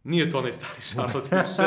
[0.03, 1.63] Nije to onaj stari Charlotte više.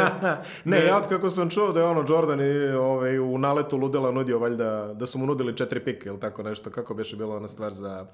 [0.65, 3.77] ne, ne, ja od kako sam čuo da je ono Jordan i ovaj, u naletu
[3.77, 7.37] ludela nudio valjda, da su mu nudili četiri pike ili tako nešto, kako beše bila
[7.37, 8.07] ona stvar za,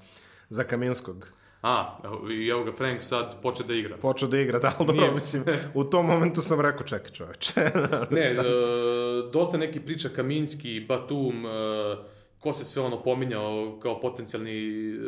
[0.49, 1.31] za Kaminskog.
[1.61, 1.99] A,
[2.31, 3.97] i evo ga Frank sad poče da igra.
[3.97, 5.15] Poče da igra, da, ali dobro, Nije.
[5.15, 5.43] mislim,
[5.73, 7.53] u tom momentu sam rekao, čekaj čoveče.
[8.11, 8.33] ne, e,
[9.33, 11.49] dosta neki priča Kaminski, Batum, e,
[12.39, 14.99] ko se sve ono pominjao kao potencijalni e,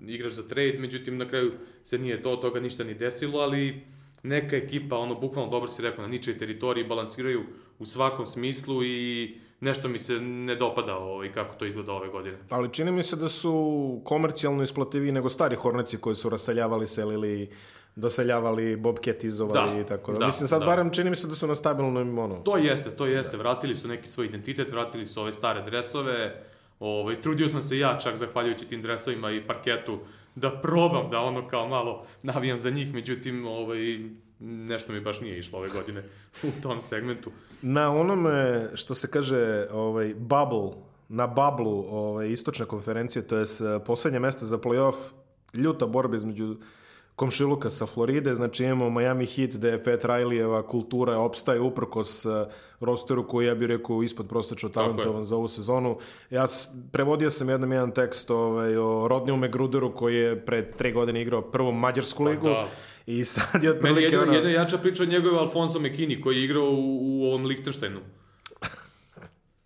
[0.00, 1.52] igrač za trade, međutim na kraju
[1.84, 3.82] se nije to, toga ništa ni desilo, ali
[4.22, 7.42] neka ekipa, ono, bukvalno dobro si rekao, na ničoj teritoriji balansiraju
[7.78, 12.38] u svakom smislu i nešto mi se ne dopada ovaj, kako to izgleda ove godine.
[12.50, 17.50] Ali čini mi se da su komercijalno isplativiji nego stari Horneci koji su raseljavali, selili,
[17.96, 20.18] doseljavali, bobketizovali da, i tako da.
[20.18, 20.26] da.
[20.26, 20.66] Mislim, sad da.
[20.66, 22.34] barem čini mi se da su na stabilnom ono...
[22.34, 23.36] To jeste, to jeste.
[23.36, 26.42] Vratili su neki svoj identitet, vratili su ove stare dresove.
[26.80, 29.98] Ovaj, trudio sam se ja čak, zahvaljujući tim dresovima i parketu,
[30.34, 33.98] da probam da ono kao malo navijam za njih, međutim, ovaj,
[34.40, 36.02] nešto mi baš nije išlo ove godine
[36.42, 37.30] u tom segmentu.
[37.62, 40.70] Na onome što se kaže ovaj, bubble,
[41.08, 43.46] na bablu ovaj, istočne konferencije, to je
[43.86, 44.94] poslednje mesto za playoff,
[45.54, 46.56] ljuta borba između
[47.16, 52.46] komšiluka sa Floride, znači imamo Miami Heat gde je Pet Rileyeva kultura opstaje uprkos uh,
[52.80, 55.98] rosteru koji ja bih rekao ispod prosečno talentovan za ovu sezonu.
[56.30, 56.46] Ja
[56.92, 61.42] prevodio sam jednom jedan tekst ovaj, o Rodniju Megruderu koji je pre tre godine igrao
[61.42, 62.42] prvu mađarsku pa ligu.
[62.42, 62.66] Pa, da.
[63.06, 64.00] I sad je otprilike...
[64.00, 64.32] Meni jedna, ono...
[64.32, 68.00] jedna jača priča o njegove Alfonso Mekini koji je igrao u, u ovom Lichtensteinu.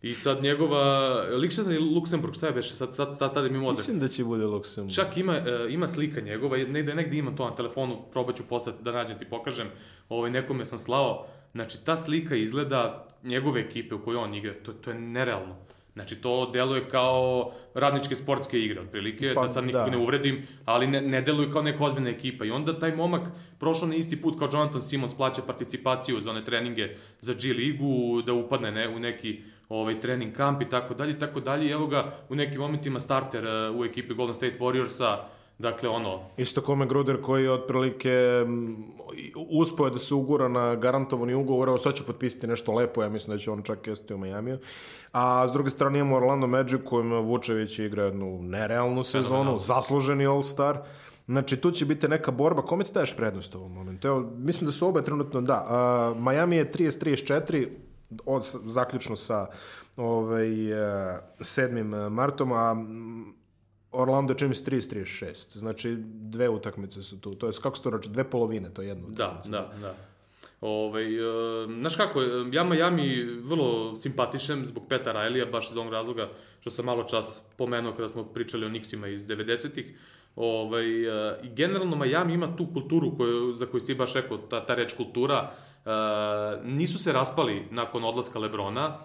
[0.03, 3.79] I sad njegova, Lichtenstein ili Luksemburg, šta je beše, sad, sad, sad stade mi mozak.
[3.79, 4.95] Mislim da će bude Luksemburg.
[4.95, 8.93] Čak ima, uh, ima slika njegova, negde, negde imam to na telefonu, probaću posle da
[8.93, 9.67] nađem ti pokažem,
[10.09, 14.73] ovaj, nekome sam slao, znači ta slika izgleda njegove ekipe u kojoj on igra, to,
[14.73, 15.57] to je nerealno.
[15.97, 19.91] Znači, to deluje kao radničke sportske igre, otprilike, pa, da sad nikog da.
[19.91, 22.45] ne uvredim, ali ne, ne deluje kao neka ozbiljna ekipa.
[22.45, 23.23] I onda taj momak
[23.59, 26.89] prošao na isti put kao Jonathan Simons, plaća participaciju za one treninge
[27.21, 31.41] za G ligu, da upadne ne, u neki ovaj, trening kamp i tako dalje tako
[31.41, 31.67] dalje.
[31.67, 35.17] I evo ga u nekim momentima starter uh, u ekipi Golden State Warriorsa,
[35.59, 36.21] Dakle, ono...
[36.37, 38.45] Isto kome Gruder koji je otprilike
[39.51, 43.37] uspio da se ugura na garantovani ugovor, evo sad će potpisati nešto lepo, ja mislim
[43.37, 44.59] da će on čak jesti u Majamiju.
[45.13, 49.59] A s druge strane imamo Orlando Magic kojim Vučević igra jednu nerealnu sezonu, no.
[49.59, 50.77] zasluženi All-Star.
[51.27, 52.63] Znači, tu će biti neka borba.
[52.63, 54.09] Kome ti daješ prednost u ovom momentu?
[54.09, 55.67] Evo, mislim da su obe trenutno, da.
[56.17, 57.69] Uh, Miami je 30-34,
[58.27, 59.47] od, zaključno sa
[59.97, 62.11] ovaj, 7.
[62.11, 62.77] martom, a
[63.97, 65.59] Orlando čini se 30-36.
[65.59, 67.35] Znači, dve utakmice su tu.
[67.35, 69.09] To je, kako se to roče, dve polovine, to je jedno.
[69.09, 69.95] Da, da, da.
[70.61, 76.29] Ove, uh, znaš kako, ja Miami vrlo simpatišem zbog Peta Rajlija, baš iz ovog razloga
[76.61, 79.99] što sam malo čas pomenuo kada smo pričali o Nixima iz 90-ih.
[80.37, 84.67] Ovaj, uh, I generalno Miami ima tu kulturu koju, za koju ste baš rekao, ta,
[84.67, 85.53] ta reč kultura.
[85.85, 85.93] Uh,
[86.65, 88.99] nisu se raspali nakon odlaska Lebrona,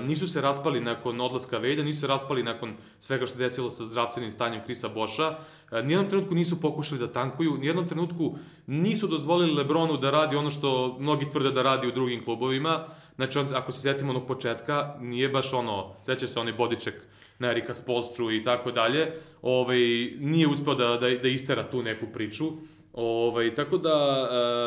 [0.00, 4.30] nisu se raspali nakon odlaska Vejda, nisu se raspali nakon svega što desilo sa zdravstvenim
[4.30, 5.38] stanjem Krisa Boša,
[5.72, 8.36] nijednom trenutku nisu pokušali da tankuju, nijednom trenutku
[8.66, 12.84] nisu dozvolili Lebronu da radi ono što mnogi tvrde da radi u drugim klubovima,
[13.16, 16.94] znači on, ako se setimo onog početka, nije baš ono, seća se onaj bodiček
[17.38, 19.12] na Erika Spolstru i tako dalje,
[19.42, 19.78] ovaj,
[20.18, 22.44] nije uspeo da, da, da istera tu neku priču,
[22.92, 23.94] ovaj, tako da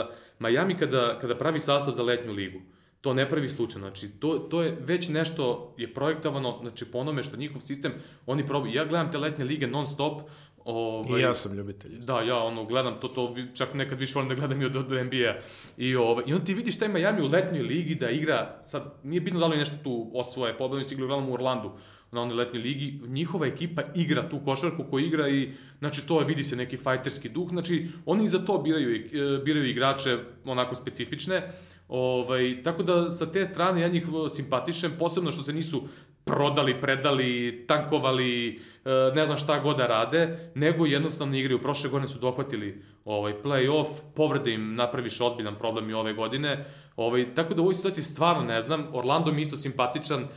[0.07, 2.59] uh, Miami kada, kada pravi sastav za letnju ligu,
[3.01, 3.87] to ne pravi slučajno.
[3.87, 7.93] Znači, to, to je već nešto je projektovano, znači, po onome što njihov sistem,
[8.25, 8.73] oni probaju.
[8.73, 10.21] Ja gledam te letnje lige non stop,
[10.65, 11.97] Ovaj, I ja sam ljubitelj.
[11.99, 14.91] Da, ja ono, gledam to, to čak nekad više volim da gledam i od, od
[14.91, 15.35] NBA.
[15.77, 19.21] I, ovaj, I onda ti vidiš taj Miami u letnjoj ligi da igra, sad nije
[19.21, 21.71] bitno da li nešto tu osvoje, pobedno su igrali u Orlandu
[22.11, 26.25] na onoj letnjoj ligi, njihova ekipa igra tu košarku koju igra i znači to je,
[26.25, 31.51] vidi se neki fajterski duh, znači oni za to biraju, e, biraju igrače onako specifične,
[31.91, 35.83] Ovaj, tako da sa te strane ja njih simpatišem, posebno što se nisu
[36.23, 41.61] prodali, predali, tankovali, e, ne znam šta god da rade, nego jednostavno igraju.
[41.61, 46.65] Prošle godine su dohvatili ovaj, play-off, povrede im napraviš ozbiljan problem i ove godine.
[46.95, 48.87] Ovaj, tako da u ovoj situaciji stvarno ne znam.
[48.93, 50.27] Orlando mi isto simpatičan, e,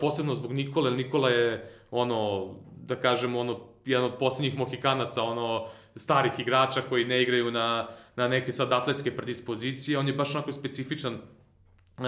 [0.00, 0.90] posebno zbog Nikole.
[0.90, 2.48] Nikola je, ono,
[2.86, 8.28] da kažemo, ono, jedan od poslednjih mohikanaca, ono, starih igrača koji ne igraju na, na
[8.28, 9.98] neke sad atletske predispozicije.
[9.98, 12.06] On je baš onako specifičan uh,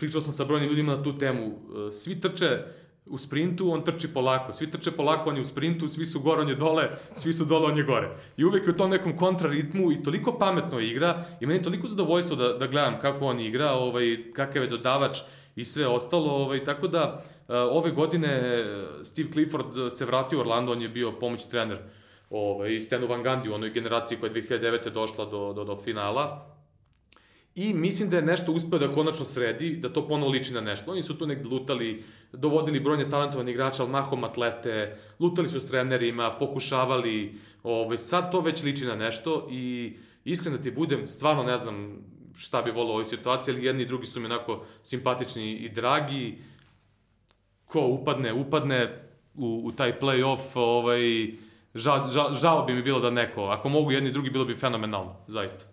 [0.00, 1.46] pričao sam sa brojnim ljudima na tu temu.
[1.46, 2.58] E, svi trče
[3.06, 4.52] u sprintu, on trči polako.
[4.52, 7.44] Svi trče polako, on je u sprintu, svi su gore, on je dole, svi su
[7.44, 8.10] dole, on je gore.
[8.36, 11.88] I uvek je u tom nekom kontraritmu i toliko pametno igra i meni je toliko
[11.88, 15.18] zadovoljstvo da, da gledam kako on igra, ovaj, kakav je dodavač
[15.56, 16.30] i sve ostalo.
[16.30, 18.64] Ovaj, tako da, e, ove godine
[19.02, 21.78] Steve Clifford se vratio u Orlando, on je bio pomoćni trener
[22.30, 24.90] ovaj, Stenu Van Gundy u onoj generaciji koja je 2009.
[24.90, 26.56] došla do, do, do finala
[27.54, 30.90] I mislim da je nešto uspeo da konačno sredi, da to ponovo liči na nešto.
[30.90, 35.66] Oni su tu negde lutali, dovodili brojne talentovane igrače, ali mahom atlete, lutali su s
[35.66, 41.42] trenerima, pokušavali, ovaj, sad to već liči na nešto i iskreno da ti budem, stvarno
[41.42, 42.04] ne znam
[42.36, 45.68] šta bi volao u ovoj situaciji, ali jedni i drugi su mi onako simpatični i
[45.68, 46.38] dragi.
[47.64, 51.00] Ko upadne, upadne u, u taj play-off, ovaj,
[51.74, 54.54] žao, žao, žao bi mi bilo da neko, ako mogu jedni i drugi, bilo bi
[54.54, 55.64] fenomenalno, zaista.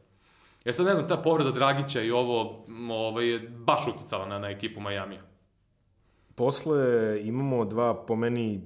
[0.65, 4.49] Ja sad ne znam, ta povreda Dragića i ovo ovaj, je baš uticala na, na
[4.49, 5.21] ekipu Majamija.
[6.35, 6.77] Posle
[7.23, 8.61] imamo dva, po meni,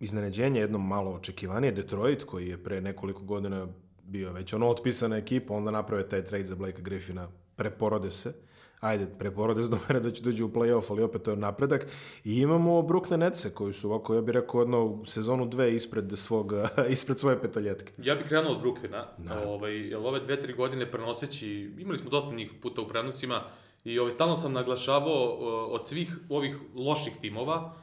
[0.00, 3.66] iznenađenja, jedno malo očekivanije, Detroit, koji je pre nekoliko godina
[4.02, 8.34] bio već ono otpisana ekipa, onda naprave taj trade za Blake Griffina, preporode se
[8.80, 11.86] ajde, preporode se do mene da će dođu u play-off, ali opet to je napredak.
[12.24, 16.52] I imamo Brooklyn Netse, koji su ovako, ja bih rekao, jedno sezonu dve ispred, svog,
[16.96, 17.92] ispred svoje petaljetke.
[17.98, 19.04] Ja bih krenuo od Brooklyna.
[19.46, 23.42] Ovaj, jer ove dve, tri godine prenoseći, imali smo dosta njih puta u prenosima,
[23.84, 25.24] i ovaj, stalno sam naglašavao
[25.70, 27.74] od svih ovih loših timova,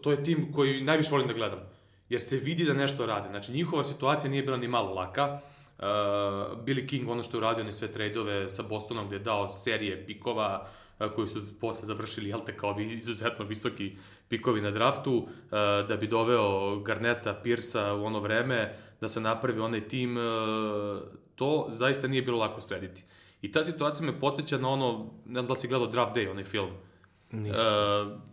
[0.00, 1.58] to je tim koji najviše volim da gledam.
[2.08, 3.28] Jer se vidi da nešto rade.
[3.28, 5.40] Znači, njihova situacija nije bila ni malo laka
[5.80, 5.86] Uh,
[6.64, 10.06] Billy King, ono što je uradio, one sve tradeove sa Bostonom, gde je dao serije
[10.06, 13.96] pikova, uh, koji su posle završili, jel te, kao izuzetno visoki
[14.28, 15.28] pikovi na draftu, uh,
[15.88, 20.22] da bi doveo Garneta, Pirsa u ono vreme, da se napravi onaj tim, uh,
[21.34, 23.04] to zaista nije bilo lako srediti.
[23.42, 26.44] I ta situacija me podsjeća na ono, ne znam da si gledao Draft Day, onaj
[26.44, 26.70] film.
[27.30, 27.66] Nisam.
[28.06, 28.29] Uh,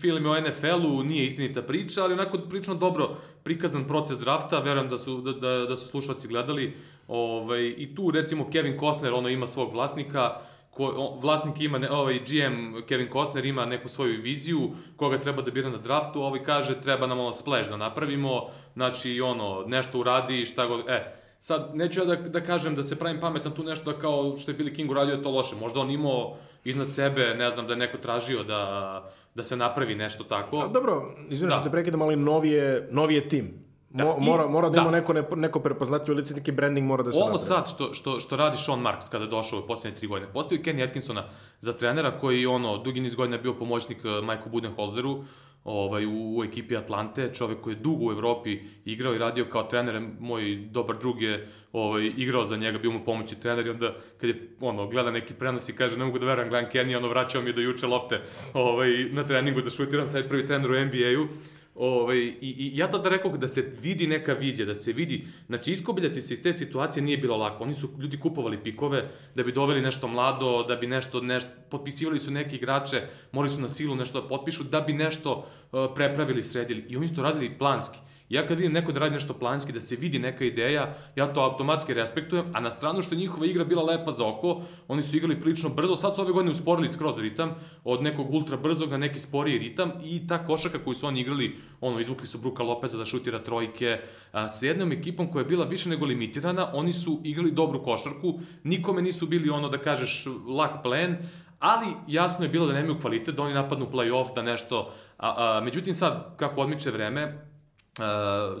[0.00, 4.88] film je o NFL-u, nije istinita priča, ali onako prilično dobro prikazan proces drafta, verujem
[4.88, 6.76] da su, da, da, da su slušalci gledali.
[7.08, 11.90] Ovaj, I tu recimo Kevin Costner, ono ima svog vlasnika, ko, on, vlasnik ima, ne,
[11.90, 16.42] ovaj GM Kevin Costner ima neku svoju viziju koga treba da bira na draftu, ovaj
[16.42, 21.70] kaže treba nam ono splash da napravimo, znači ono, nešto uradi, šta god, e, sad
[21.74, 24.58] neću ja da, da kažem da se pravim pametan tu nešto da kao što je
[24.58, 27.78] Billy King uradio je to loše, možda on imao iznad sebe, ne znam, da je
[27.78, 30.58] neko tražio da da se napravi nešto tako.
[30.58, 31.54] A, dobro, izvinu da.
[31.54, 33.62] što te prekidam, ali novije, novije tim.
[33.90, 37.02] Da, Mo, mora, mora da, da ima neko, ne, neko prepoznatljivo lice, neki branding mora
[37.02, 37.44] da se Ovo napravi.
[37.44, 40.32] sad što, što, što radi Sean Marks kada je došao u posljednje tri godine.
[40.32, 41.24] Postoji Kenny Atkinsona
[41.60, 45.24] za trenera koji ono, dugi niz godina bio pomoćnik uh, Michael Budenholzeru
[45.64, 49.62] ovaj, u, u ekipi Atlante, čovek koji je dugo u Evropi igrao i radio kao
[49.62, 53.94] trener, moj dobar drug je ovaj, igrao za njega, bio mu pomoći trener i onda
[54.20, 57.08] kad je ono, gleda neki prenos i kaže ne mogu da verujem, gledam Kenny, ono
[57.08, 58.20] vraćao mi je do juče lopte
[58.54, 61.26] ovaj, na treningu da šutiram, sad prvi trener u NBA-u
[61.74, 65.72] Ovaj, i, I ja tada rekao da se vidi neka vizija, da se vidi, znači
[65.72, 67.64] iskobiljati se iz te situacije nije bilo lako.
[67.64, 72.18] Oni su ljudi kupovali pikove da bi doveli nešto mlado, da bi nešto, nešto potpisivali
[72.18, 76.42] su neke igrače, morali su na silu nešto da potpišu, da bi nešto uh, prepravili,
[76.42, 76.84] sredili.
[76.88, 77.98] I oni su to radili planski.
[78.32, 81.40] Ja kad vidim neko da radi nešto planski, da se vidi neka ideja, ja to
[81.40, 85.16] automatski respektujem, a na stranu što je njihova igra bila lepa za oko, oni su
[85.16, 88.96] igrali prilično brzo, sad su ove godine usporili skroz ritam, od nekog ultra brzog na
[88.96, 92.98] neki sporiji ritam i ta košaka koju su oni igrali, ono, izvukli su Bruka Lopeza
[92.98, 94.00] da šutira trojke,
[94.32, 98.40] a, sa jednom ekipom koja je bila više nego limitirana, oni su igrali dobru košarku,
[98.64, 101.18] nikome nisu bili ono da kažeš lak plen,
[101.58, 105.60] ali jasno je bilo da nemaju kvalitet, da oni napadnu play-off, da nešto, a, a,
[105.64, 107.51] međutim sad, kako odmiče vreme,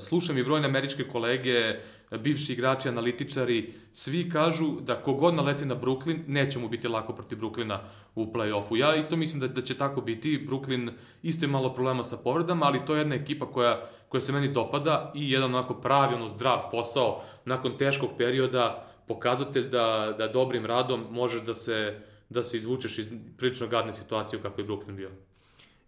[0.00, 1.80] Slušam i brojne američke kolege
[2.18, 7.38] bivši igrači, analitičari, svi kažu da kogod naleti na Brooklyn, neće mu biti lako protiv
[7.38, 7.78] Brooklyna
[8.14, 8.76] u play-offu.
[8.76, 10.46] Ja isto mislim da, da će tako biti.
[10.48, 10.90] Brooklyn
[11.22, 14.52] isto je malo problema sa povredama, ali to je jedna ekipa koja, koja se meni
[14.52, 20.66] dopada i jedan onako pravi, ono zdrav posao nakon teškog perioda, pokazatelj da, da dobrim
[20.66, 25.10] radom možeš da se, da se izvučeš iz prilično gadne situacije kako je Brooklyn bio.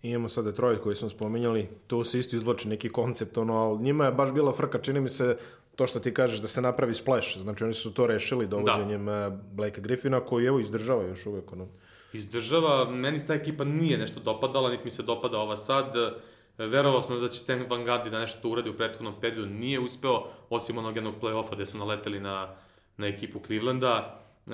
[0.04, 4.04] Imamo sada Detroit koji smo spominjali, tu se isto izvlači neki koncept, ono, ali njima
[4.04, 5.36] je baš bila frka, čini mi se,
[5.76, 9.38] to što ti kažeš da se napravi splash, znači oni su to rešili dovođenjem da.
[9.52, 11.66] Blake Griffina koji evo izdržava još uvek ono.
[12.12, 15.94] Izdržava, meni se ta ekipa nije nešto dopadala, niti mi se dopada ova sad.
[16.58, 19.80] Verovao sam da će Stan Van Gundy da nešto to uradi u prethodnom periodu, nije
[19.80, 22.54] uspeo, osim onog jednog play-offa gde su naleteli na,
[22.96, 24.20] na ekipu Clevelanda.
[24.46, 24.50] E,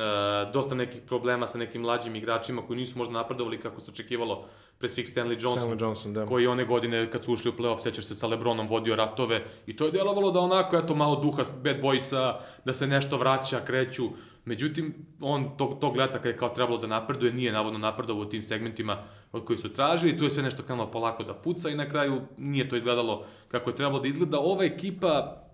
[0.52, 4.48] dosta nekih problema sa nekim mlađim igračima koji nisu možda napredovali kako se očekivalo
[4.80, 6.26] pre svih Stanley Johnson, Stanley Johnson da.
[6.26, 9.76] koji one godine kad su ušli u playoff, sećaš se sa Lebronom, vodio ratove i
[9.76, 14.08] to je delovalo da onako, eto, malo duha bad boysa, da se nešto vraća, kreću.
[14.44, 18.28] Međutim, on tog, tog leta kada je kao trebalo da napreduje, nije navodno napredovao u
[18.28, 21.76] tim segmentima od koji su tražili, tu je sve nešto krenulo polako da puca i
[21.76, 24.38] na kraju nije to izgledalo kako je trebalo da izgleda.
[24.38, 25.44] Ova ekipa,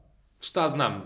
[0.40, 1.02] šta znam,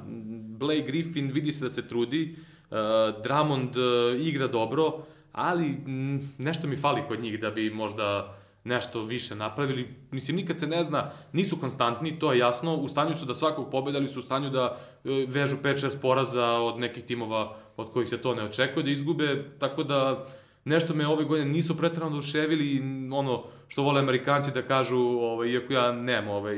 [0.59, 2.37] Blake Griffin vidi se da se trudi,
[2.71, 2.77] uh,
[3.23, 9.03] Drummond uh, igra dobro, ali m, nešto mi fali kod njih da bi možda nešto
[9.03, 9.95] više napravili.
[10.11, 13.71] Mislim, nikad se ne zna, nisu konstantni, to je jasno, u stanju su da svakog
[13.71, 18.23] pobedali su u stanju da e, vežu 5-6 poraza od nekih timova od kojih se
[18.23, 20.25] to ne očekuje da izgube, tako da
[20.65, 25.73] nešto me ove godine nisu pretrano duševili, ono što vole Amerikanci da kažu, ovaj, iako
[25.73, 26.57] ja nemam ovaj,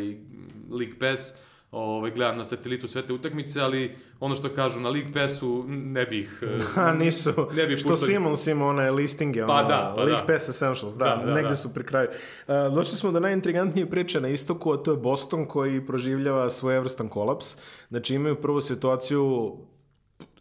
[0.70, 1.38] League Pass,
[1.72, 6.06] ovaj, gledam na satelitu sve te utakmice, ali ono što kažu na League Passu ne
[6.06, 6.42] bih...
[6.74, 7.32] Ha, nisu.
[7.52, 7.96] Ne bih što.
[7.96, 10.32] Simons ima one listinge, pa ono, da, pa League da.
[10.32, 11.54] Pass Essentials, da, da, da negde da.
[11.54, 12.08] su pri kraju.
[12.08, 16.76] Uh, došli smo do najintrigantnije priče na istoku, a to je Boston koji proživljava svoj
[16.76, 17.56] evrstan kolaps.
[17.88, 19.56] Znači imaju prvu situaciju,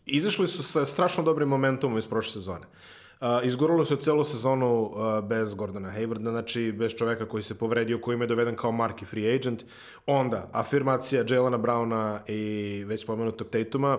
[0.06, 2.65] izašli su sa strašno dobrim momentumom iz prošle sezone.
[2.65, 3.01] Uh,
[3.44, 8.16] izguralo se celu sezonu uh, bez Gordona Haywarda, znači bez čoveka koji se povredio, koji
[8.16, 9.64] im je doveden kao marki free agent.
[10.06, 13.98] Onda, afirmacija Jelena Browna i već pomenutog Tatuma.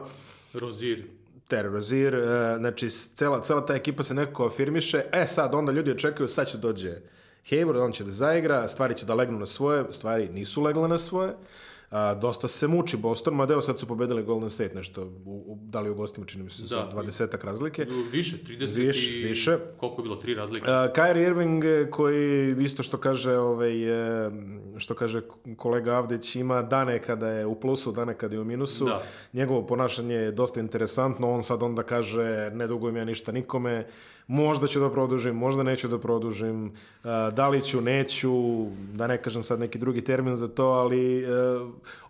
[0.54, 1.04] Rozir.
[1.48, 2.22] Terry Rozier, uh,
[2.58, 5.02] znači cela, cela ta ekipa se nekako afirmiše.
[5.12, 6.92] E sad, onda ljudi očekuju, sad će dođe
[7.50, 10.98] Hayward, on će da zaigra, stvari će da legnu na svoje, stvari nisu legle na
[10.98, 11.34] svoje.
[11.92, 15.58] A, dosta se muči Boston, ma deo sad su pobedili Golden State nešto, u, u,
[15.62, 17.86] da li u gostima čini mi se da, sa 20 razlike.
[18.12, 19.10] Više, 30 Viš, i...
[19.10, 19.58] Više.
[19.76, 20.70] Koliko je bilo, 3 razlike?
[20.70, 23.72] A, Kyrie Irving koji isto što kaže ovaj,
[24.76, 25.20] što kaže
[25.56, 28.84] kolega Avdić ima dane kada je u plusu, dane kada je u minusu.
[28.84, 29.02] Da.
[29.32, 33.86] Njegovo ponašanje je dosta interesantno, on sad onda kaže ne dugujem ja ništa nikome,
[34.26, 36.72] možda ću da produžim, možda neću da produžim,
[37.32, 38.32] da li ću, neću,
[38.92, 41.26] da ne kažem sad neki drugi termin za to, ali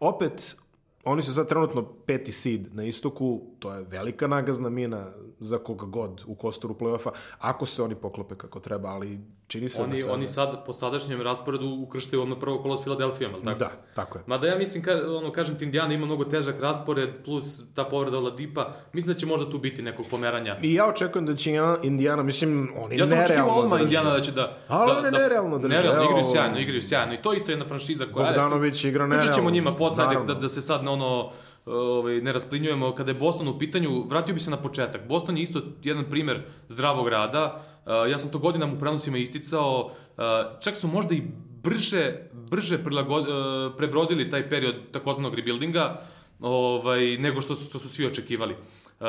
[0.00, 0.56] opet
[1.04, 5.06] oni su sad trenutno peti seed na istoku, to je velika nagazna mina
[5.40, 9.82] za koga god u kostoru play-offa, ako se oni poklope kako treba, ali čini se
[9.82, 10.12] oni, da sada...
[10.12, 13.58] Oni sad po sadašnjem rasporedu ukrštaju ono prvo kolo s Filadelfijom, ali tako?
[13.58, 14.24] Da, tako je.
[14.26, 18.20] Mada ja mislim, ka, ono, kažem ti, Indiana ima mnogo težak raspored, plus ta povreda
[18.20, 20.58] Ladipa, mislim da će možda tu biti nekog pomeranja.
[20.62, 21.50] I ja očekujem da će
[21.82, 23.16] Indiana, mislim, oni ja nerealno drže.
[23.16, 24.58] Ja sam očekivao odmah Indiana da će da...
[24.68, 25.74] Ali da, oni da, nerealno drže.
[25.74, 27.14] Nerealno, igraju sjajno, igraju sjajno.
[27.14, 28.26] I to isto je jedna franšiza koja...
[28.26, 29.22] Bogdanović igra nerealno.
[29.22, 31.30] Pričat ćemo njima posle, da, da se sad na ono
[31.66, 35.08] ovaj, ne rasplinjujemo, kada je Boston u pitanju, vratio bi se na početak.
[35.08, 37.64] Boston je isto jedan primer zdravog rada.
[37.86, 39.84] Uh, ja sam to godinama u prenosima isticao.
[39.84, 40.24] Uh,
[40.60, 41.22] čak su možda i
[41.62, 46.02] brže, brže prilagod, uh, prebrodili taj period takozvanog rebuildinga
[46.40, 48.54] ovaj, nego što su, što su svi očekivali.
[48.54, 49.06] Uh,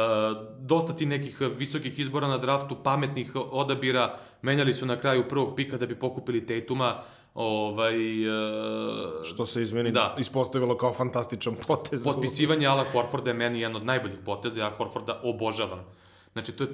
[0.59, 5.77] dosta ti nekih visokih izbora na draftu, pametnih odabira, menjali su na kraju prvog pika
[5.77, 7.03] da bi pokupili Tatuma.
[7.33, 10.15] Ovaj, uh, Što se izmeni da.
[10.19, 12.03] ispostavilo kao fantastičan potez.
[12.03, 15.85] Potpisivanje Ala Horforda je meni jedan od najboljih poteza, ja Horforda obožavam.
[16.33, 16.69] Znači, to je,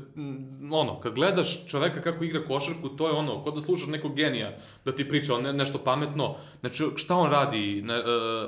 [0.72, 4.58] ono, kad gledaš čoveka kako igra košarku, to je ono, kod da slušaš nekog genija
[4.86, 6.36] da ti priča ne, nešto pametno.
[6.60, 8.06] Znači, šta on radi, ne, uh,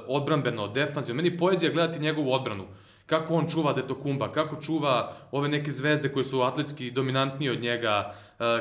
[0.08, 1.22] odbranbeno, defanzivno.
[1.22, 2.68] Meni poezija gledati njegovu odbranu.
[3.06, 8.16] Kako on čuva Detokumba, kako čuva ove neke zvezde koje su atletski dominantnije od njega,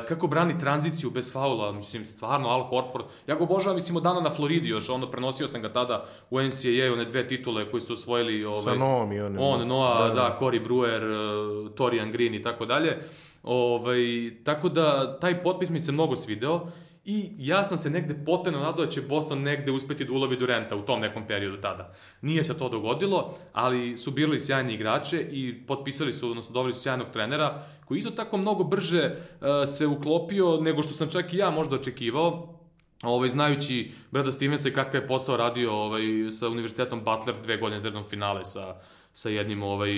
[0.07, 4.21] kako brani tranziciju bez faula, mislim, stvarno, Al Horford, ja ga obožavam, mislim, od dana
[4.21, 7.93] na Floridi još, ono, prenosio sam ga tada u NCAA, one dve titule koje su
[7.93, 9.37] osvojili, ovaj, Sa Noam i on.
[9.39, 12.97] On, Noah, da, da, da Cory Brewer, uh, Torian Green i tako dalje.
[13.43, 13.99] Ovaj,
[14.43, 16.67] tako da, taj potpis mi se mnogo svideo
[17.05, 20.75] I ja sam se negde potpuno nadao da će Boston negde uspeti da ulovi Durenta
[20.75, 21.93] u tom nekom periodu tada.
[22.21, 26.81] Nije se to dogodilo, ali su birali sjajni igrače i potpisali su, odnosno dobili su
[26.81, 31.37] sjajnog trenera, koji isto tako mnogo brže uh, se uklopio nego što sam čak i
[31.37, 32.57] ja možda očekivao.
[33.03, 37.79] Ovaj, znajući Brada Stevensa i kakav je posao radio ovaj, sa Univerzitetom Butler dve godine
[37.79, 38.75] za finale sa
[39.13, 39.91] sa jednim ovaj,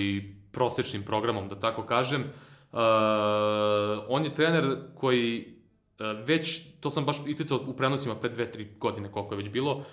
[0.52, 2.22] prosečnim programom, da tako kažem.
[2.72, 2.78] Uh,
[4.08, 5.53] on je trener koji
[6.26, 9.74] već, to sam baš isticao u prenosima pre dve, tri godine koliko je već bilo,
[9.74, 9.84] uh,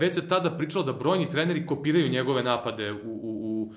[0.00, 3.74] već se tada pričalo da brojni treneri kopiraju njegove napade u, u, u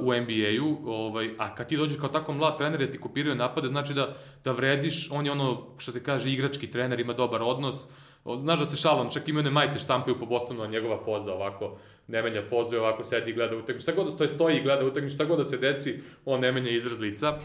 [0.00, 3.68] u NBA-u, ovaj, a kad ti dođeš kao tako mlad trener da ti kopiraju napade,
[3.68, 7.88] znači da, da vrediš, on je ono, što se kaže, igrački trener, ima dobar odnos,
[8.36, 11.78] Znaš da se šalom, čak ima one majice štampaju po Bostonu, a njegova poza ovako,
[12.06, 13.82] ne menja pozu ovako sedi i gleda utakmicu.
[13.82, 16.52] Šta god da stoji, stoji i gleda utakmicu, šta god da se desi, on ne
[16.52, 17.38] menja izraz lica.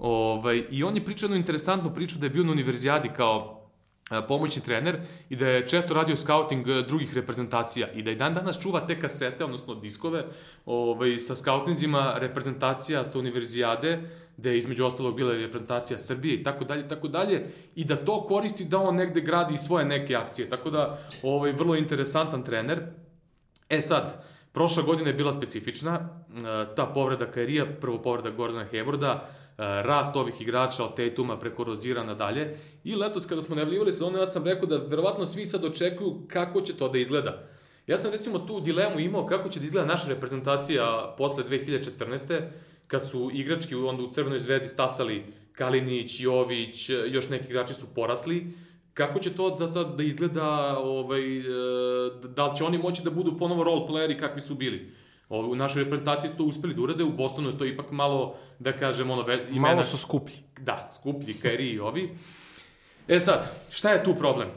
[0.00, 3.60] Ovaj, I on je pričao jednu interesantnu priču da je bio na univerzijadi kao
[4.28, 8.34] pomoćni trener i da je često radio scouting e, drugih reprezentacija i da i dan
[8.34, 10.24] danas čuva te kasete, odnosno diskove,
[10.66, 14.02] ovaj, sa scoutingzima reprezentacija sa univerzijade,
[14.36, 18.26] gde je između ostalog bila reprezentacija Srbije i tako dalje, tako dalje, i da to
[18.26, 20.48] koristi da on negde gradi svoje neke akcije.
[20.50, 22.82] Tako da, ovaj, vrlo interesantan trener.
[23.68, 28.82] E sad, prošla godina je bila specifična, e, ta povreda Kairija, prvo povreda Gordona E,
[29.60, 32.56] rast ovih igrača od Tatuma preko Rozira nadalje.
[32.84, 36.60] I letos kada smo najavljivali sezonu, ja sam rekao da verovatno svi sad očekuju kako
[36.60, 37.48] će to da izgleda.
[37.86, 42.40] Ja sam recimo tu dilemu imao kako će da izgleda naša reprezentacija posle 2014.
[42.86, 48.46] kad su igrački onda u Crvenoj zvezdi stasali Kalinić, Jović, još neki igrači su porasli.
[48.94, 51.42] Kako će to da sad da izgleda, ovaj, e,
[52.28, 54.92] da li će oni moći da budu ponovo role playeri kakvi su bili?
[55.30, 58.72] U našoj reprezentaciji su to uspeli da urade, u Bostonu je to ipak malo, da
[58.72, 59.32] kažem, ono...
[59.32, 59.60] Imena...
[59.60, 60.36] Malo su skuplji.
[60.60, 62.10] Da, skuplji, Kairi i ovi.
[63.08, 64.48] E sad, šta je tu problem?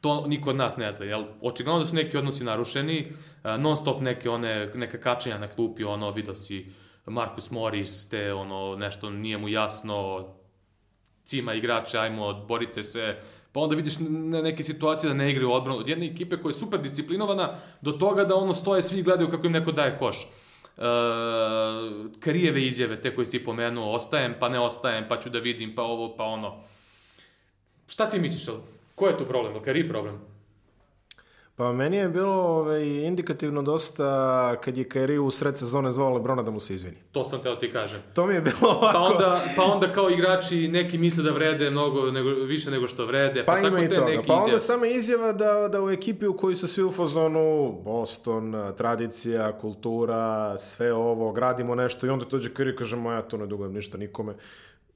[0.00, 1.24] To niko od nas ne zna, jel?
[1.40, 3.12] Očigledno da su neki odnosi narušeni,
[3.58, 6.72] non stop neke one, neka kačenja na klupi, ono, vidio si
[7.06, 10.28] Marcus Morris, te ono, nešto nije mu jasno,
[11.24, 13.16] cima igrače, ajmo, borite se,
[13.52, 13.94] pa onda vidiš
[14.42, 18.24] neke situacije da ne igraju odbranu od jedne ekipe koja je super disciplinovana do toga
[18.24, 20.16] da ono stoje svi gledaju kako im neko daje koš.
[20.76, 20.84] Uh,
[22.20, 25.74] karijeve izjave, te koje si ti pomenuo, ostajem, pa ne ostajem, pa ću da vidim,
[25.74, 26.62] pa ovo, pa ono.
[27.86, 28.56] Šta ti misliš,
[28.94, 29.62] ko je tu problem?
[29.62, 30.29] Kari problem?
[31.60, 36.42] Pa meni je bilo ovaj, indikativno dosta kad je Kairi u sred sezone zvao Lebrona
[36.42, 36.96] da mu se izvini.
[37.12, 38.00] To sam teo ti kažem.
[38.14, 38.92] To mi je bilo ovako.
[38.92, 43.06] Pa onda, pa onda kao igrači neki misle da vrede mnogo nego, više nego što
[43.06, 43.44] vrede.
[43.44, 44.22] Pa, pa ima i toga.
[44.26, 48.54] Pa onda sama izjava da, da u ekipi u kojoj su svi u fazonu Boston,
[48.76, 53.46] tradicija, kultura, sve ovo, gradimo nešto i onda dođe Kairi i kaže, ja to ne
[53.46, 54.34] dugujem ništa nikome.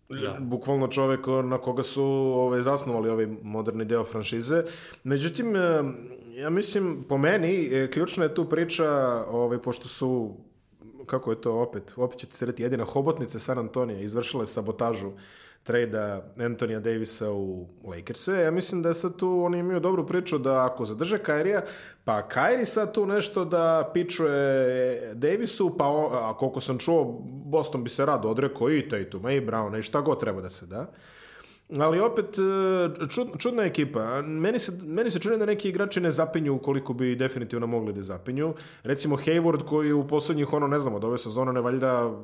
[0.09, 0.37] Ja.
[0.41, 2.05] bukvalno čovek na koga su
[2.37, 4.63] ovaj, zasnovali ovaj moderni deo franšize.
[5.05, 5.55] Međutim,
[6.37, 8.89] ja mislim, po meni, e, ključna je tu priča,
[9.29, 10.37] ovaj, pošto su
[11.07, 15.11] kako je to opet, opet ćete se jedina hobotnica San Antonija izvršila sabotažu
[15.63, 18.33] trejda Antonija Davisa u Lakers-e.
[18.33, 21.63] Ja mislim da je sad tu, oni imaju dobru priču da ako zadrže Kairija,
[22.05, 27.85] pa Kairi sad tu nešto da pičuje Davisu, pa on, a koliko sam čuo, Boston
[27.85, 30.93] bi se rado odrekao i Tatuma i Browna i šta god treba da se da.
[31.71, 34.23] Ali opet, e, čud, čudna ekipa.
[34.23, 38.03] Meni se, meni se čini da neki igrači ne zapinju koliko bi definitivno mogli da
[38.03, 38.55] zapinju.
[38.83, 42.23] Recimo Hayward koji u poslednjih, ono, ne znam, od ove sezone ne valjda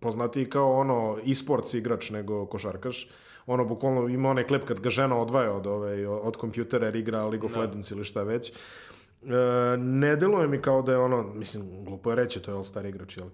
[0.00, 3.08] poznati kao ono e-sports igrač nego košarkaš.
[3.46, 7.26] Ono, bukvalno ima onaj klip kad ga žena odvaja od, ove, od kompjutera jer igra
[7.26, 7.56] League of no.
[7.56, 7.66] Da.
[7.66, 8.50] Legends ili šta već.
[8.50, 8.56] E,
[9.76, 13.16] ne deluje mi kao da je ono, mislim, glupo je reći, to je all-star igrač,
[13.16, 13.28] jel?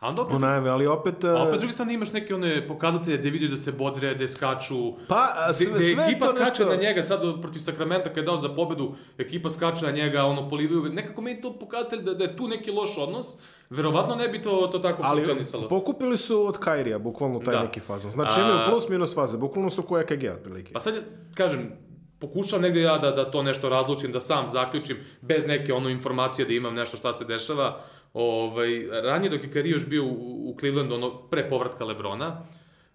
[0.00, 0.36] Ali dobro.
[0.36, 1.24] U najavi, ali opet...
[1.24, 4.28] A opet, s druge strane, imaš neke one pokazatelje gde vidiš da se bodre, da
[4.28, 4.92] skaču.
[5.08, 6.68] Pa, sve, de, sve ekipa to skače nešto...
[6.68, 10.48] na njega, sad protiv Sakramenta kada je dao za pobedu, ekipa skače na njega, ono,
[10.50, 10.88] polivaju ga.
[10.88, 13.38] Nekako meni to pokazatelj da, da je tu neki loš odnos.
[13.70, 15.62] Verovatno ne bi to, to tako ali funkcionisalo.
[15.62, 17.62] Ali pokupili su od Kairija, bukvalno taj da.
[17.62, 18.10] neki fazon.
[18.10, 20.72] Znači, imaju plus minus faze, bukvalno su koje KG otprilike.
[20.72, 20.94] Pa sad,
[21.34, 21.72] kažem,
[22.18, 26.46] pokušam negde ja da, da to nešto razlučim, da sam zaključim, bez neke ono informacije
[26.46, 30.56] da imam nešto šta se dešava Ovaj, ranije dok je Kari još bio u, u
[30.60, 32.46] Clevelandu, ono, pre povratka Lebrona,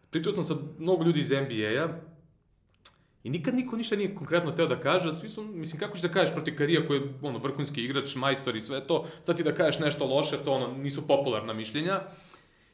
[0.09, 1.87] pričao sam sa mnogo ljudi iz NBA-a
[3.23, 6.09] i nikad niko ništa nije konkretno teo da kaže, svi su, mislim, kako ćeš da
[6.09, 9.55] kažeš protiv Karija koji je ono, vrhunski igrač, majstor i sve to, sad ti da
[9.55, 12.01] kažeš nešto loše, to ono, nisu popularna mišljenja.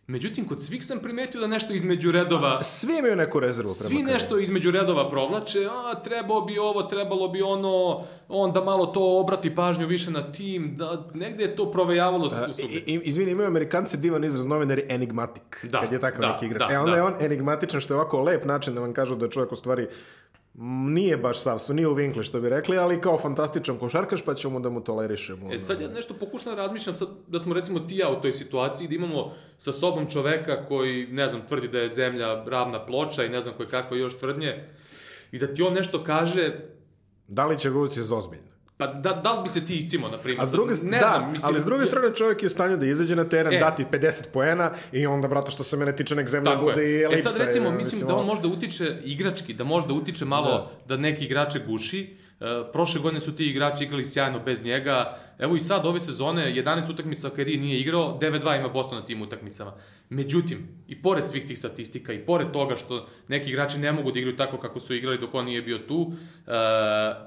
[0.09, 2.63] Međutim, kod svih sam primetio da nešto između redova...
[2.63, 7.27] Svi imaju neku rezervu prema Svi nešto između redova provlače, a trebao bi ovo, trebalo
[7.27, 11.71] bi ono, on da malo to obrati pažnju više na tim, da negde je to
[11.71, 12.83] provejavalo u subi.
[12.85, 16.67] Izvini, imaju Amerikanci divan izraz novinari enigmatic, da, kad je takav da, neki igrač.
[16.67, 16.97] Da, e onda da.
[16.97, 19.55] je on enigmatičan, što je ovako lep način da vam kažu da je čovjek u
[19.55, 19.87] stvari
[20.67, 24.59] nije baš savstvo, nije u vinkli što bi rekli, ali kao fantastičan košarkaš pa ćemo
[24.59, 25.53] da mu tolerišemo.
[25.53, 28.33] E sad ja nešto pokušam da razmišljam, sad, da smo recimo ti ja u toj
[28.33, 33.23] situaciji, da imamo sa sobom čoveka koji, ne znam, tvrdi da je zemlja ravna ploča
[33.23, 34.69] i ne znam koje kakve još tvrdnje,
[35.31, 36.51] i da ti on nešto kaže...
[37.27, 38.48] Da li će ga ući zozbiljno?
[38.79, 40.41] Pa da, da li bi se ti iscimo, na primjer?
[40.41, 42.77] A s druge, ne da, znam, mislim, ali s druge strane čovjek je u stanju
[42.77, 43.59] da izađe na teren, E.
[43.59, 46.91] dati 50 poena i onda, brato, što se mene tiče, nek zemlja Tako bude i
[46.91, 46.99] je.
[46.99, 47.29] E elipsa.
[47.29, 51.25] sad recimo, je, mislim da on možda utiče igrački, da možda utiče malo da, neki
[51.25, 52.15] igrače guši.
[52.39, 55.17] E, prošle godine su ti igrači igrali sjajno bez njega.
[55.39, 59.21] Evo i sad ove sezone 11 utakmica Kairi nije igrao, 9-2 ima Boston na tim
[59.21, 59.73] utakmicama.
[60.09, 64.19] Međutim, i pored svih tih statistika i pored toga što neki igrači ne mogu da
[64.19, 66.11] igraju tako kako su igrali dok on nije bio tu,
[66.47, 66.51] e,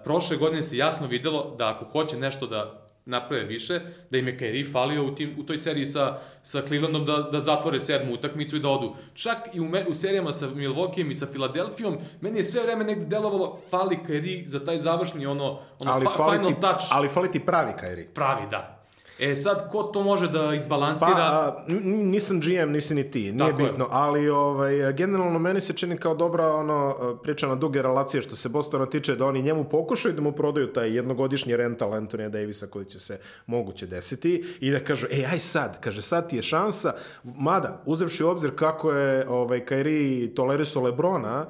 [0.04, 3.80] prošle godine se jasno videlo da ako hoće nešto da naprave više,
[4.10, 7.40] da im je Kyrie falio u, tim, u toj seriji sa, sa Clevelandom da, da
[7.40, 8.94] zatvore sedmu utakmicu i da odu.
[9.14, 12.84] Čak i u, me, u serijama sa Milwaukeeom i sa Filadelfijom, meni je sve vreme
[12.84, 16.84] negde delovalo fali Kyrie za taj završni ono, ono ali fa, fali final ti, touch.
[16.90, 18.08] Ali fali ti pravi Kairi.
[18.14, 18.81] Pravi, da.
[19.18, 21.14] E sad, ko to može da izbalansira?
[21.14, 23.68] Pa, a, nisam GM, nisi ni ti, nije Tako je.
[23.68, 28.36] bitno, ali ovaj, generalno meni se čini kao dobra ono, priča na duge relacije što
[28.36, 32.66] se Bostona tiče, da oni njemu pokušaju da mu prodaju taj jednogodišnji rental Antonija Davisa
[32.66, 36.42] koji će se moguće desiti i da kažu, ej, aj sad, kaže, sad ti je
[36.42, 36.94] šansa,
[37.24, 41.46] mada, uzevši u obzir kako je ovaj, Kairi tolerisao Lebrona,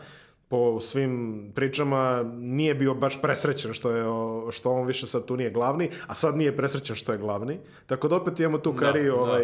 [0.52, 4.04] po svim pričama nije bio baš presrećen što je
[4.52, 7.58] što on više sad tu nije glavni, a sad nije presrećen što je glavni.
[7.86, 9.14] Tako da opet imamo tu Kari da.
[9.14, 9.42] ovaj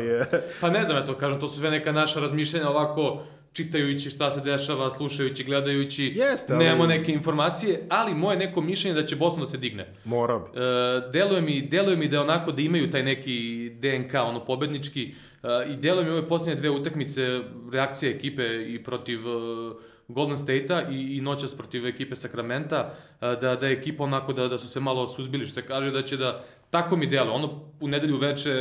[0.61, 4.31] Pa ne znam, ja to kažem, to su sve neka naša razmišljenja ovako čitajući šta
[4.31, 9.17] se dešava, slušajući, gledajući, Jeste, ali- nemamo neke informacije, ali moje neko mišljenje da će
[9.17, 9.95] Boston da se digne.
[10.05, 10.61] Mora bi.
[10.61, 15.73] E, deluje, mi, deluje mi da onako da imaju taj neki DNK, ono pobednički, e,
[15.73, 17.41] i deluje mi ove posljednje dve utakmice,
[17.73, 23.57] reakcija ekipe i protiv e, Golden State-a i, i noćas protiv ekipe Sakramenta, e, da,
[23.57, 26.17] da je ekipa onako da, da su se malo suzbili, što se kaže da će
[26.17, 28.53] da, tako mi deluje, ono u nedelju veče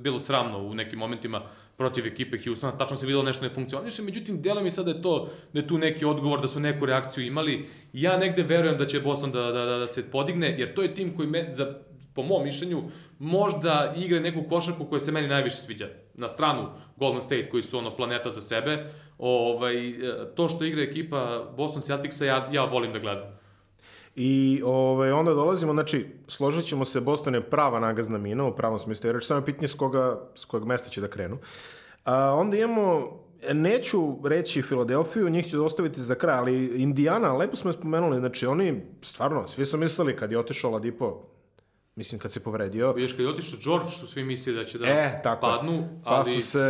[0.00, 1.42] bilo sramno u nekim momentima
[1.76, 5.02] protiv ekipe Houstona, tačno se videlo nešto ne funkcioniše, međutim, deluje mi sad da je
[5.02, 8.86] to, da je tu neki odgovor, da su neku reakciju imali, ja negde verujem da
[8.86, 11.78] će Boston da, da, da, da se podigne, jer to je tim koji me, za,
[12.14, 12.82] po mom mišljenju,
[13.18, 15.88] možda igra neku košarku koja se meni najviše sviđa.
[16.14, 19.94] Na stranu Golden State, koji su ono planeta za sebe, ovaj, e,
[20.34, 23.36] to što igra ekipa Boston Celticsa, ja, ja volim da gledam.
[24.16, 28.78] I ovaj, onda dolazimo, znači, složit ćemo se, Boston je prava nagazna mina, u pravom
[28.78, 31.38] smislu, jer samo je pitanje s, koga, s kojeg mesta će da krenu.
[32.04, 33.20] A, onda imamo,
[33.52, 38.46] neću reći Filadelfiju, njih ću ostaviti za kraj, ali Indiana, lepo smo je spomenuli, znači
[38.46, 41.22] oni, stvarno, svi su mislili kad je otišao Ladipo,
[41.96, 44.86] mislim kad se povredio, Vidiš, kad je otišao George, su svi mislili da će da
[44.86, 45.40] E, tako.
[45.40, 46.32] padnu, Pa ali...
[46.32, 46.66] su se,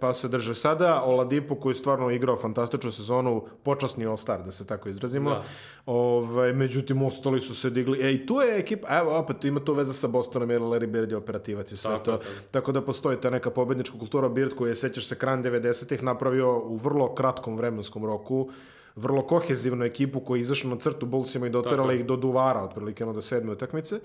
[0.00, 1.02] pa su se drže sada.
[1.02, 5.30] Oladipo koji je stvarno igrao fantastičnu sezonu, počasni All-Star, da se tako izrazimo.
[5.30, 5.42] Da.
[5.86, 8.00] Ovaj, međutim, ostali su se digli.
[8.02, 11.10] E, i tu je ekipa, evo, opet ima to veze sa Bostonom, jer Larry Bird
[11.10, 12.12] je operativac i sve Tako to.
[12.12, 12.24] tako.
[12.50, 14.28] Tako da postoji ta neka pobednička kultura.
[14.28, 18.50] Bird koji je, sećaš se, kran 90-ih napravio u vrlo kratkom vremenskom roku
[18.96, 22.00] vrlo kohezivnu ekipu koja je izašla na crtu Bullsima i doterala Tako.
[22.00, 24.00] ih do duvara, otprilike ono do sedme utakmice.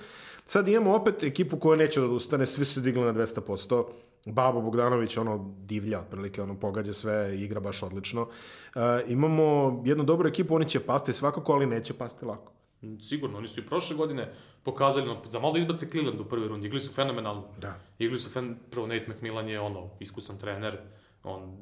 [0.46, 3.84] Sad imamo opet ekipu koja neće da odustane, svi su digli na 200%.
[4.26, 8.22] Babo Bogdanović, ono, divlja, otprilike, ono, pogađa sve, igra baš odlično.
[8.22, 12.52] Uh, imamo jednu dobru ekipu, oni će pasti svakako, ali neće pasti lako.
[13.00, 14.34] Sigurno, oni su i prošle godine
[14.64, 17.44] pokazali, no, za malo da izbace Cleveland u prvoj rundi, igli su fenomenalno.
[17.58, 17.76] Da.
[18.00, 18.56] Igli su fen...
[18.72, 20.78] prvo Nate McMillan je ono, iskusan trener,
[21.24, 21.58] on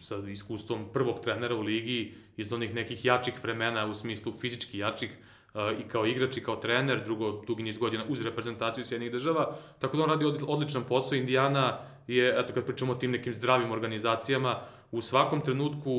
[0.00, 5.10] sa iskustvom prvog trenera u ligi iz onih nekih jačih vremena u smislu fizički jačih
[5.54, 9.56] uh, i kao igrač i kao trener, drugo dugi niz godina uz reprezentaciju Sjednih država,
[9.78, 11.16] tako da on radi od- odličan posao.
[11.16, 15.90] Indiana je, eto kad pričamo o tim nekim zdravim organizacijama, u svakom trenutku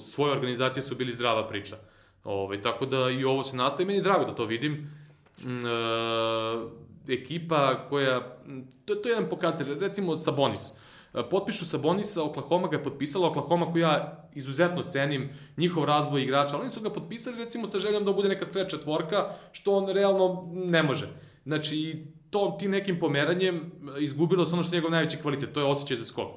[0.00, 1.76] svoje organizacije su bili zdrava priča.
[2.24, 4.90] Ovaj, tako da i ovo se nastaje, meni je drago da to vidim.
[5.38, 8.36] E, ekipa koja,
[8.84, 10.72] to, to je jedan pokazatelj, recimo Sabonis.
[11.14, 16.56] E, Potpišu Sabonisa, Oklahoma ga je potpisala, Oklahoma koju ja izuzetno cenim, njihov razvoj igrača,
[16.56, 19.88] ali oni su ga potpisali recimo sa željom da bude neka stretch četvorka, što on
[19.88, 21.08] realno ne može.
[21.44, 25.60] Znači, to, tim nekim pomeranjem e, izgubilo se ono što je njegov najveći kvalitet, to
[25.60, 26.28] je osjećaj za skok.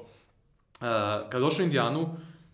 [0.80, 0.86] Uh,
[1.30, 2.08] kad došao u Indijanu,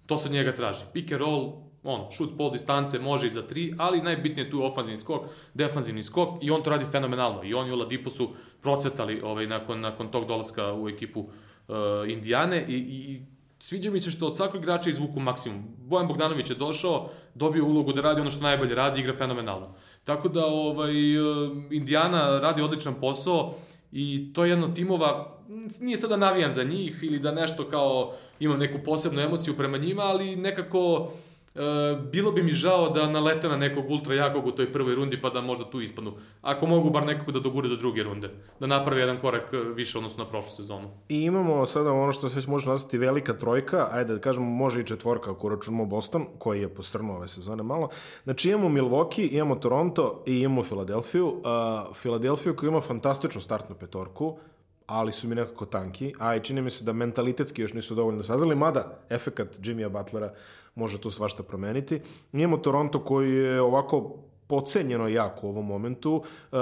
[0.07, 0.85] to se od njega traži.
[0.93, 1.53] Pick and roll,
[1.83, 6.03] on, šut pol distance, može i za tri, ali najbitnije je tu ofanzivni skok, defanzivni
[6.03, 7.45] skok i on to radi fenomenalno.
[7.45, 8.31] I on i Oladipo su
[8.63, 11.27] procvetali ovaj, nakon, nakon tog dolaska u ekipu uh,
[12.09, 13.23] Indijane i, i,
[13.59, 15.65] sviđa mi se što od svakog igrača izvuku maksimum.
[15.79, 19.75] Bojan Bogdanović je došao, dobio ulogu da radi ono što najbolje radi, igra fenomenalno.
[20.05, 23.55] Tako da ovaj, uh, Indijana radi odličan posao
[23.93, 25.39] i to je jedno timova,
[25.81, 29.79] nije sad da navijam za njih ili da nešto kao imam neku posebnu emociju prema
[29.79, 31.13] njima, ali nekako
[32.13, 35.31] bilo bi mi žao da nalete na nekog ultra jakog u toj prvoj rundi pa
[35.31, 36.13] da možda tu ispadnu.
[36.43, 38.31] Ako mogu bar nekako da dogure do druge runde.
[38.61, 40.91] Da naprave jedan korak e, više odnosno na prošlu sezonu.
[41.09, 44.81] I imamo sada ono što se već može nazvati velika trojka, ajde da kažemo može
[44.81, 47.89] i četvorka ako računamo Boston, koji je posrnuo ove sezone malo.
[48.25, 51.29] Znači imamo Milwaukee, imamo Toronto i imamo Filadelfiju.
[51.29, 54.39] Uh, Filadelfiju koja ima fantastičnu startnu petorku,
[54.87, 58.23] ali su mi nekako tanki, a i čini mi se da mentalitetski još nisu dovoljno
[58.23, 60.35] sazali, mada efekat Jimmya Butlera
[60.75, 62.01] može tu svašta promeniti.
[62.33, 64.17] Imamo Toronto koji je ovako
[64.47, 66.13] pocenjeno jako u ovom momentu.
[66.53, 66.59] Uh,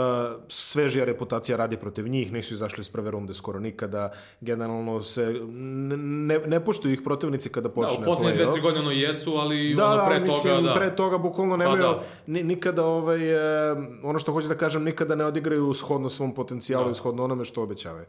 [0.49, 4.13] svežija reputacija radi protiv njih, nisu izašli iz prve runde skoro nikada.
[4.41, 8.81] Generalno se ne, ne poštuju ih protivnici kada počne Da, u poslednje dve, tri godine
[8.81, 10.75] ono jesu, ali da, ono pre da, mislim, toga, da.
[10.75, 12.03] pre toga bukvalno nemaju, Pa da.
[12.27, 13.31] ni, nikada ovaj,
[13.71, 16.91] e, ono što hoću da kažem, nikada ne odigraju shodno svom potencijalu Da.
[16.91, 18.05] i shodno onome što obećavaju.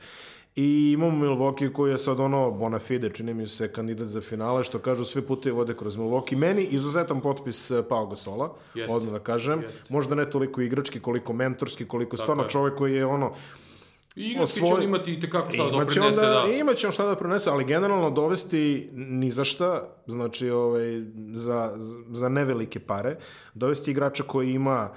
[0.56, 4.64] I imamo Milwaukee koji je sad ono bona fide, čini mi se kandidat za finale,
[4.64, 6.36] što kažu svi putevi vode kroz Milwaukee.
[6.36, 8.96] Meni izuzetan potpis e, Pau Gasola, Jeste.
[8.96, 9.62] odmah da kažem.
[9.62, 9.84] Jeste.
[9.90, 12.50] Možda ne toliko igrački, koliko mentorski, koliko Tako stvarno je.
[12.50, 13.32] čovek koji je ono,
[14.16, 16.54] I igrački će Osvoj- on imati i tekako šta da Imaće doprinese, onda, da.
[16.54, 21.02] Imaće on šta da prenese, ali generalno dovesti ni za šta, znači ovaj,
[21.32, 21.74] za,
[22.10, 23.18] za nevelike pare,
[23.54, 24.90] dovesti igrača koji ima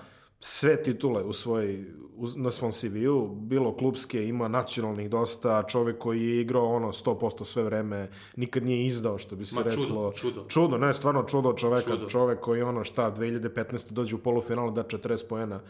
[0.48, 1.84] sve titule u svoj,
[2.16, 7.44] u, na svom CV-u, bilo klubske, ima nacionalnih dosta, čovek koji je igrao ono 100%
[7.44, 10.12] sve vreme, nikad nije izdao, što bi se Ma, čudo, reklo.
[10.12, 10.44] čudo.
[10.48, 12.08] Čudo, ne, stvarno čudo od čoveka, Čudo.
[12.08, 13.92] čovek koji ono šta, 2015.
[13.92, 15.60] dođe u polufinal da 40 poena,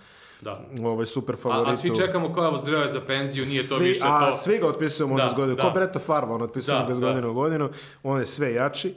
[0.40, 0.66] Da.
[0.84, 1.70] ovaj super favoritu.
[1.70, 4.36] A, a svi čekamo koja zreo je za penziju, nije to svi, više a, to.
[4.36, 5.56] svi ga otpisujemo Da, da, iz godine.
[5.56, 5.62] da.
[5.62, 7.06] Ko Breta Farva, on otpisujemo Da, ga iz da.
[7.06, 7.70] godine u godinu.
[8.02, 8.94] On je sve jači.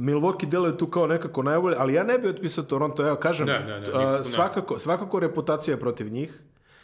[0.00, 3.60] Milwaukee deluje tu kao nekako najbolje, ali ja ne bih otpisao Toronto, evo kažem, Ne,
[3.60, 4.24] ne, ne, nikako ne.
[4.24, 6.42] svakako, svakako reputacija je protiv njih,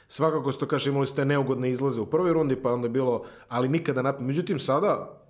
[0.08, 3.68] svakako što kaže imali ste neugodne izlaze u prvoj rundi, pa onda je bilo, ali
[3.68, 4.26] nikada napad.
[4.26, 5.20] Međutim, sada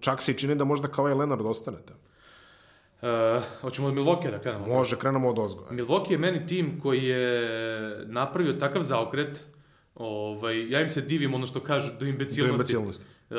[0.00, 1.92] čak se i čini da možda kao i Leonard ostanete.
[3.02, 4.66] E, hoćemo od Milwaukee da krenemo.
[4.66, 5.64] Može, krenemo od ozgo.
[5.70, 9.46] Milwaukee je meni tim koji je napravio takav zaokret,
[9.94, 13.04] ovaj, ja im se divim ono što kažu do Do imbecilnosti.
[13.30, 13.36] Uh,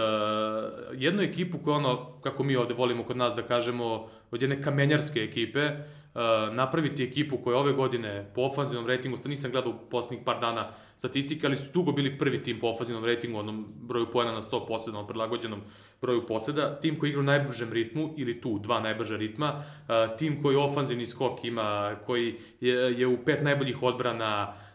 [0.94, 5.20] jednu ekipu koja ono, kako mi ovde volimo kod nas da kažemo, od jedne kamenjarske
[5.20, 10.26] ekipe, uh, napraviti ekipu koja ove godine po ofanzivnom rejtingu, sad nisam gledao u poslednjih
[10.26, 14.32] par dana statistike, ali su dugo bili prvi tim po ofanzivnom rejtingu, onom broju poena
[14.32, 15.62] na 100 poseda, prilagođenom
[16.02, 20.42] broju poseda, tim koji igra u najbržem ritmu, ili tu dva najbrža ritma, uh, tim
[20.44, 24.69] koji ofanzivni skok ima, koji je, je u pet najboljih odbrana, Uh,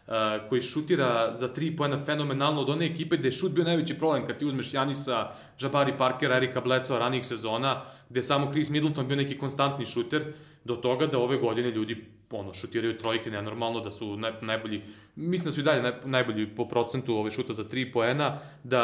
[0.48, 4.26] koji šutira za tri poena fenomenalno od one ekipe gde je šut bio najveći problem
[4.26, 5.30] kad ti uzmeš Janisa,
[5.60, 10.32] Jabari Parkera, Erika Bledsoe ranijih sezona, gde je samo Chris Middleton bio neki konstantni šuter,
[10.64, 14.82] do toga da ove godine ljudi ono, šutiraju trojke nenormalno, da su naj, najbolji,
[15.16, 18.82] mislim da su i dalje naj, najbolji po procentu ove šuta za 3 poena, da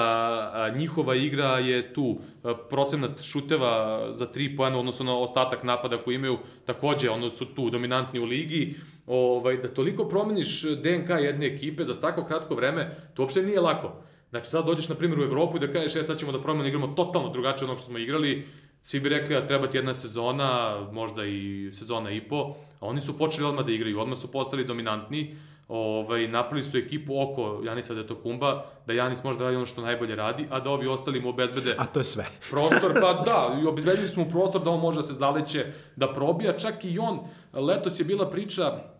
[0.54, 5.64] a, njihova igra je tu, a, procenat šuteva za 3 poena u odnosu na ostatak
[5.64, 8.74] napada koji imaju, takođe ono su tu dominantni u ligi,
[9.10, 13.92] ovaj, da toliko promeniš DNK jedne ekipe za tako kratko vreme, to uopšte nije lako.
[14.30, 16.68] Znači sad dođeš na primjer u Evropu i da kažeš e, sad ćemo da promenimo,
[16.68, 18.48] igramo totalno drugačije od onog što smo igrali,
[18.82, 23.00] svi bi rekli da treba ti jedna sezona, možda i sezona i po, a oni
[23.00, 25.36] su počeli odmah da igraju, odmah su postali dominantni,
[25.68, 30.16] ovaj, napravili su ekipu oko Janisa Detokumba, da Janis može da radi ono što najbolje
[30.16, 32.26] radi, a da ovi ostali mu obezbede A to je sve.
[32.50, 36.12] prostor, pa da, i obezbedili smo mu prostor da on može da se zaleće, da
[36.12, 37.20] probija, čak i on,
[37.52, 38.99] letos je bila priča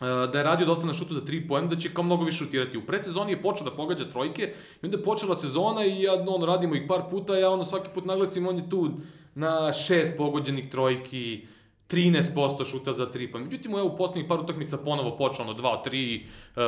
[0.00, 2.78] da je radio dosta na šutu za 3 poena, da će kao mnogo više šutirati.
[2.78, 6.44] U predsezoni je počeo da pogađa trojke i onda je počela sezona i ja, on,
[6.44, 8.90] radimo ih par puta, ja onda svaki put naglasim, on je tu
[9.34, 11.46] na šest pogođenih trojki,
[11.90, 13.44] 13% šuta za 3 poena.
[13.44, 16.62] Međutim, u poslednjih par utakmica ponovo počeo ono 2 od 3, uh,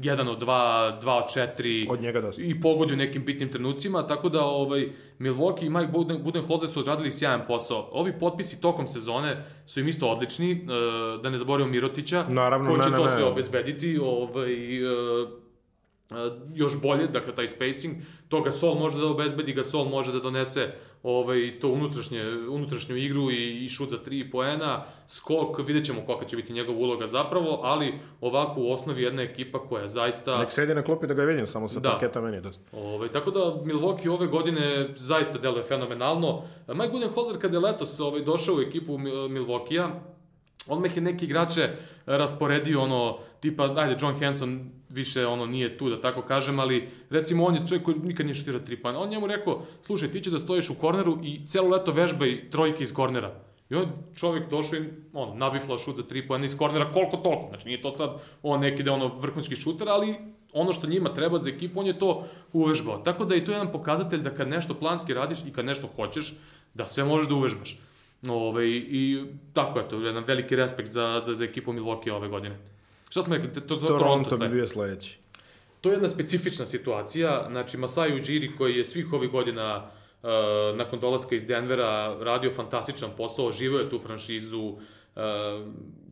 [0.00, 1.24] 1 od 2, 2 od
[1.58, 2.42] 4 Od njega dosta.
[2.42, 4.88] i pogodio nekim bitnim trenucima, tako da ovaj,
[5.18, 7.88] Milwaukee i Mike Buden, Budenholzer su odradili sjajan posao.
[7.92, 10.56] Ovi potpisi tokom sezone su im isto odlični, e,
[11.22, 13.26] da ne zaboravimo Mirotića, Naravno, koji će ne, to ne, sve ne.
[13.26, 15.43] obezbediti, ovaj, e,
[16.54, 17.94] još bolje, dakle taj spacing,
[18.28, 20.68] to Gasol može da obezbedi, Gasol može da donese
[21.02, 26.24] ovaj, to unutrašnje, unutrašnju igru i, i šut za 3 poena, skok, vidjet ćemo kolika
[26.24, 30.38] će biti njegova uloga zapravo, ali ovako u osnovi jedna ekipa koja zaista...
[30.38, 31.90] Nek sedi na klupi da ga vidim, samo sa Da.
[31.90, 32.62] parketa meni dosta.
[32.72, 36.42] Ovaj, tako da Milwaukee ove godine zaista deluje fenomenalno.
[36.68, 39.90] Mike Budenholzer kada je letos ovaj, došao u ekipu Mil- Milwaukee-a,
[40.68, 41.68] odmah je neki igrače
[42.06, 47.44] rasporedio ono, tipa, ajde, John Hanson više ono nije tu, da tako kažem, ali recimo
[47.44, 49.00] on je čovjek koji nikad nije šutirao tri pojena.
[49.00, 52.82] On njemu rekao, slušaj, ti će da stojiš u korneru i celo leto vežbaj trojke
[52.82, 53.34] iz kornera.
[53.70, 53.86] I on
[54.16, 57.46] čovjek došao i on, nabiflao šut za tri pojena iz kornera koliko toliko.
[57.48, 58.10] Znači nije to sad
[58.42, 60.14] on neki da ono vrhunski šuter, ali
[60.52, 62.98] ono što njima treba za ekipu, on je to uvežbao.
[62.98, 66.34] Tako da je to jedan pokazatelj da kad nešto planski radiš i kad nešto hoćeš,
[66.74, 67.78] da sve možeš da uvežbaš.
[68.28, 72.58] Ove, I tako je to, jedan veliki respekt za, za, za ekipu Milwaukee ove godine.
[73.14, 73.52] Šta smo rekli?
[73.52, 75.18] To, to, to Toronto bi bio sledeći.
[75.80, 80.28] To je jedna specifična situacija, znači Masai Ujiri koji je svih ovih godina uh,
[80.76, 84.62] nakon dolaska iz Denvera radio fantastičan posao, živio je tu franšizu.
[84.62, 84.78] Uh,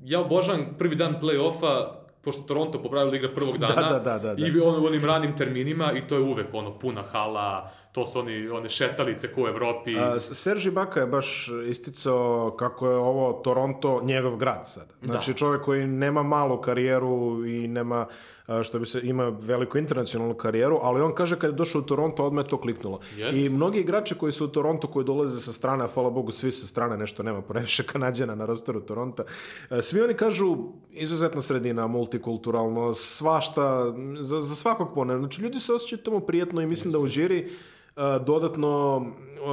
[0.04, 1.88] ja obožavam prvi dan play-offa,
[2.20, 4.46] pošto Toronto po pravilu igra prvog da, dana da, da, da, da.
[4.46, 8.18] i on u onim ranim terminima i to je uvek ono puna hala, to su
[8.18, 9.98] oni, one šetalice ko u Evropi.
[9.98, 14.94] A, Serži Baka je baš isticao kako je ovo Toronto njegov grad sada.
[15.02, 15.36] Znači da.
[15.36, 18.06] čovek koji nema malu karijeru i nema
[18.62, 22.26] što bi se ima veliku internacionalnu karijeru, ali on kaže kad je došao u Toronto,
[22.26, 23.00] odmah to kliknulo.
[23.16, 23.38] Jest.
[23.38, 26.52] I mnogi igrači koji su u Toronto, koji dolaze sa strane, a hvala Bogu, svi
[26.52, 29.24] sa strane, nešto nema previše kanadjana na rosteru Toronta,
[29.80, 30.56] svi oni kažu
[30.90, 35.18] izuzetna sredina, multikulturalno, svašta, za, za svakog pone.
[35.18, 36.98] Znači, ljudi se osjećaju tamo prijetno i mislim Jeste.
[36.98, 37.50] da u žiri
[38.26, 39.06] dodatno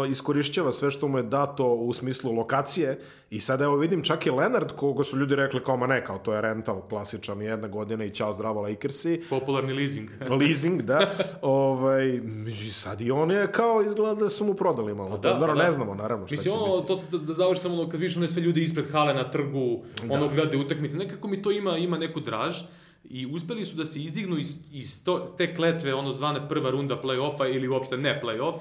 [0.09, 4.31] iskorišćava sve što mu je dato u smislu lokacije i sad evo vidim čak i
[4.31, 8.05] Leonard koga su ljudi rekli kao ma ne, kao to je rental klasičan jedna godina
[8.05, 9.21] i čao zdravo Lakersi.
[9.29, 10.09] Popularni leasing.
[10.41, 11.11] leasing, da.
[11.41, 12.21] ovaj,
[12.71, 15.17] sad i on je kao izgleda da su mu prodali malo.
[15.17, 15.53] Da, da, da.
[15.53, 16.87] ne znamo naravno šta Mislim, će ono, biti.
[16.87, 20.13] to da, da završi samo kad vidiš one sve ljude ispred hale na trgu, da.
[20.13, 22.55] ono glede utakmice, nekako mi to ima, ima neku draž
[23.03, 27.01] i uspeli su da se izdignu iz, iz to, te kletve, ono zvane prva runda
[27.03, 28.55] play-offa ili uopšte ne play-off,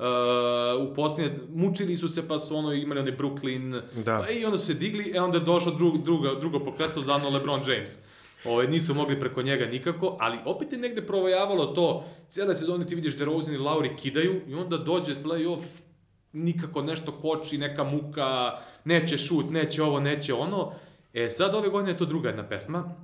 [0.00, 4.18] Uh, u posljednje, mučili su se pa su ono imali onaj Brooklyn, da.
[4.18, 7.14] pa i onda su se digli, e onda je došlo drug, druga, drugo pokretstvo za
[7.14, 7.98] ono LeBron James.
[8.44, 12.94] Ove, nisu mogli preko njega nikako, ali opet je negde provojavalo to, cijela sezona ti
[12.94, 15.62] vidiš da Rosen i Lauri kidaju i onda dođe play-off,
[16.32, 18.52] nikako nešto koči, neka muka,
[18.84, 20.72] neće šut, neće ovo, neće ono.
[21.12, 22.94] E sad ove godine je to druga jedna pesma,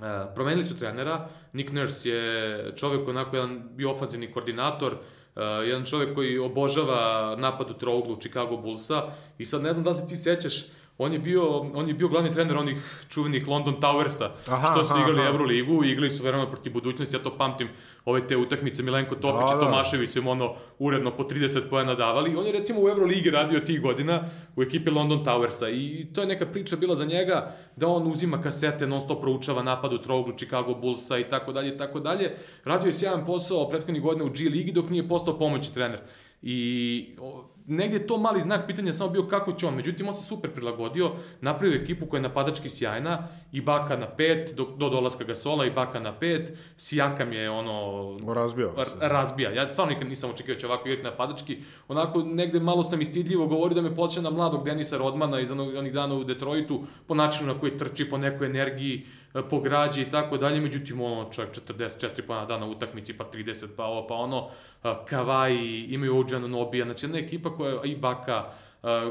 [0.00, 5.84] Uh, promenili su trenera, Nick Nurse je čovek onako jedan bio ofanzivni koordinator, uh, jedan
[5.84, 9.02] čovek koji obožava napad u trouglu Chicago Bullsa.
[9.38, 10.64] I sad ne znam da li se ti sećaš,
[10.98, 14.94] on je bio, on je bio glavni trener onih čuvenih London Towersa, aha, što su
[14.98, 15.28] igrali aha.
[15.28, 17.68] Euroligu, igrali su verovatno protiv budućnosti, ja to pamtim,
[18.04, 19.60] ove te utakmice Milenko Topić da, i da.
[19.60, 22.36] Tomašević su im ono uredno po 30 pojena davali.
[22.36, 24.22] On je recimo u Euroligi radio tih godina
[24.56, 28.42] u ekipi London Towersa i to je neka priča bila za njega da on uzima
[28.42, 32.36] kasete, non stop proučava napad u trouglu Chicago Bullsa i tako dalje i tako dalje.
[32.64, 35.98] Radio je sjajan posao prethodnih godina u G ligi dok nije postao pomoćni trener.
[36.42, 37.16] I
[37.68, 39.74] o, negdje je to mali znak pitanja samo bio kako će on.
[39.74, 44.54] Međutim, on se super prilagodio, napravio ekipu koja je napadački sjajna, i Baka na pet,
[44.56, 48.14] do, do dolaska Gasola, i Baka na pet, Sijakam je ono...
[48.34, 48.72] Razbio.
[49.00, 49.50] Razbija.
[49.50, 51.58] Ja stvarno nikad nisam očekio da će ovako igrati napadački.
[51.88, 55.74] Onako, negde malo sam istidljivo govorio da me počne na mladog Denisa Rodmana iz onog,
[55.74, 59.06] onih dana u Detroitu, po načinu na koji trči, po nekoj energiji,
[59.50, 63.66] po građi i tako dalje, međutim ono čak 44 pa na dana utakmici, pa 30
[63.76, 64.48] pa ovo, pa ono,
[65.08, 68.44] Kavaji, imaju Ođanu Nobija, znači jedna ekipa koja je i Baka,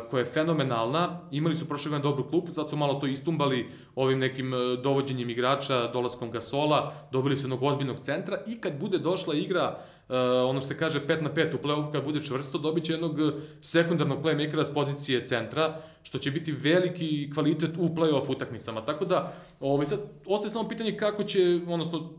[0.09, 4.19] koja je fenomenalna, imali su prošle godine dobru klupu, sad su malo to istumbali ovim
[4.19, 4.51] nekim
[4.83, 9.79] dovođenjem igrača, dolaskom Gasola, dobili su jednog ozbiljnog centra i kad bude došla igra
[10.11, 12.93] uh, ono što se kaže 5 na 5 u play-offu kad bude čvrsto, dobit će
[12.93, 13.17] jednog
[13.61, 18.85] sekundarnog playmakera s pozicije centra, što će biti veliki kvalitet u play-off utakmicama.
[18.85, 22.13] Tako da, ovaj, sad, ostaje samo pitanje kako će, odnosno,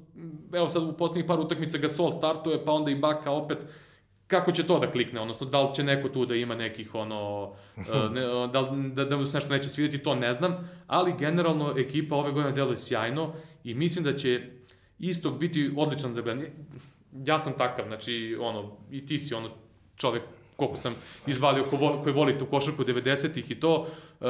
[0.52, 3.58] evo sad u poslednjih par utakmica Gasol startuje, pa onda i Baka opet,
[4.26, 7.52] kako će to da klikne, odnosno da li će neko tu da ima nekih ono,
[7.76, 8.20] e, ne,
[8.52, 8.62] da,
[8.94, 12.76] da, da se nešto neće svidjeti, to ne znam, ali generalno ekipa ove godine deluje
[12.76, 13.32] sjajno
[13.64, 14.40] i mislim da će
[14.98, 16.50] istog biti odličan za gledanje
[17.12, 19.50] ja sam takav, znači, ono, i ti si ono
[19.96, 20.22] čovek
[20.56, 20.94] koliko sam
[21.26, 23.86] izvalio ko voli, koji voli tu košarku 90-ih i to.
[24.20, 24.28] Uh,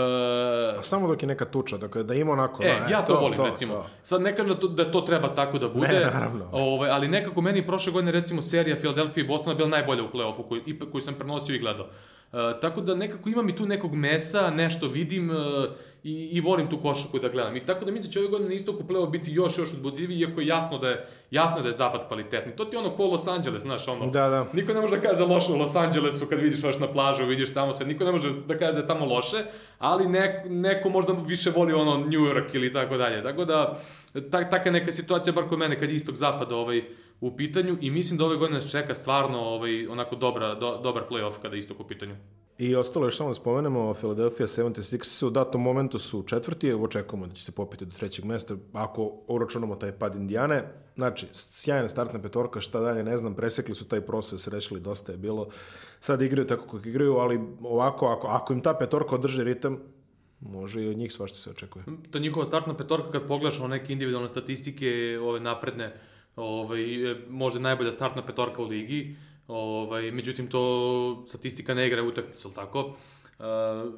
[0.79, 2.63] A samo dok je neka tuča, dakle, da ima onako...
[2.63, 3.75] E, da, ja to, to volim, to, recimo.
[3.75, 3.87] To.
[4.03, 5.89] Sad ne kažem da to, da to treba tako da bude.
[5.89, 6.49] Ne, naravno.
[6.53, 10.49] Ovaj, ali nekako meni prošle godine, recimo, serija Philadelphia i Bostona bila najbolja u play-offu
[10.49, 10.63] koju,
[10.93, 11.87] koju sam prenosio i gledao.
[11.87, 15.37] Uh, tako da nekako imam i tu nekog mesa, nešto vidim, uh,
[16.05, 17.57] i, i volim tu košarku da gledam.
[17.57, 20.19] I tako da mislim da će ove godine na istoku play biti još, još uzbudljiviji,
[20.19, 22.57] iako je jasno da je, jasno da je zapad kvalitetni.
[22.57, 24.07] To ti je ono ko Los Angeles, znaš, ono.
[24.07, 24.47] Da, da.
[24.53, 26.93] Niko ne može da kaže da je loše u Los Angelesu kad vidiš baš na
[26.93, 29.45] plažu, vidiš tamo se, niko ne može da kaže da je tamo loše,
[29.79, 33.23] ali neko, neko možda više voli ono New York ili tako dalje.
[33.23, 33.81] Tako da,
[34.31, 36.83] ta, taka neka situacija, bar kod mene, kad je istok zapada ovaj,
[37.21, 41.03] u pitanju i mislim da ove godine nas čeka stvarno ovaj, onako dobra, do, dobar
[41.11, 42.17] playoff kada je istok u pitanju.
[42.59, 47.35] I ostalo još samo da spomenemo, Philadelphia 76 u datom momentu su četvrti, očekujemo da
[47.35, 50.65] će se popiti do trećeg mesta, ako uračunamo taj pad Indijane.
[50.95, 55.19] Znači, sjajna startna petorka, šta dalje, ne znam, presekli su taj proces, rešili, dosta je
[55.19, 55.49] bilo.
[56.01, 59.79] Sad igraju tako kako igraju, ali ovako, ako, ako im ta petorka održi ritam,
[60.41, 61.85] može i od njih svašta se očekuje.
[62.11, 66.01] Ta njihova startna petorka, kad pogledaš neke individualne statistike, ove napredne,
[66.37, 66.81] ovaj,
[67.29, 69.17] možda najbolja startna petorka u ligi,
[69.53, 72.81] Ovaj, međutim, to statistika ne igra utakmicu, ali tako?
[73.39, 73.93] uh,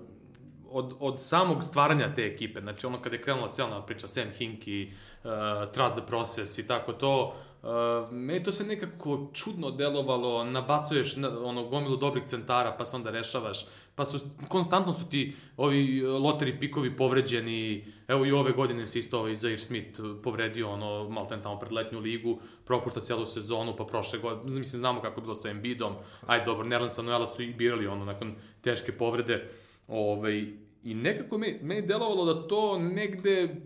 [0.71, 4.87] od, od samog stvaranja te ekipe, znači ono kada je krenula cijela priča Sam Hinkie,
[4.87, 5.31] uh,
[5.73, 7.35] Trust the Process i tako to,
[7.65, 12.97] Uh, meni to sve nekako čudno delovalo, nabacuješ na, ono, gomilu dobrih centara, pa se
[12.97, 18.87] onda rešavaš, pa su, konstantno su ti ovi loteri pikovi povređeni, evo i ove godine
[18.87, 23.27] se isto ovaj Zair Smith povredio, ono, malo ten tamo pred letnju ligu, propušta celu
[23.27, 25.95] sezonu, pa prošle godine, mislim, znamo kako je bilo sa Embiidom,
[26.27, 29.51] aj dobro, Nerlansa Noela su i birali, ono, nakon teške povrede,
[29.89, 30.47] ovaj,
[30.85, 33.57] i nekako mi, meni delovalo da to negde,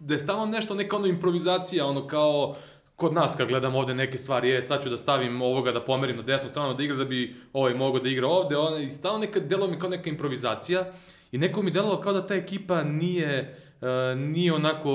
[0.00, 2.56] da je stalno nešto, neka ono improvizacija, ono kao,
[2.96, 6.16] kod nas kad gledam ovde neke stvari, je, sad ću da stavim ovoga da pomerim
[6.16, 9.18] na desnu stranu da igra da bi ovaj mogao da igra ovde, ona, i stalno
[9.18, 10.84] neka delo mi kao neka improvizacija
[11.32, 14.90] i neko mi delalo kao da ta ekipa nije, uh, nije onako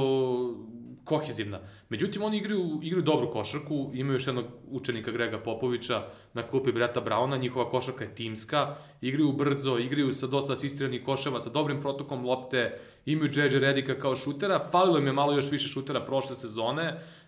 [1.04, 1.60] kohezivna.
[1.90, 7.02] Međutim, oni igraju, igraju dobru košarku, imaju još jednog učenika Grega Popovića na klupi Breta
[7.02, 12.26] Brauna, njihova košarka je timska, igraju brzo, igraju sa dosta asistiranih koševa, sa dobrim protokom
[12.26, 16.94] lopte, imaju JJ Redika kao šutera, falilo im je malo još više šutera prošle sezone,
[16.94, 17.19] Uh,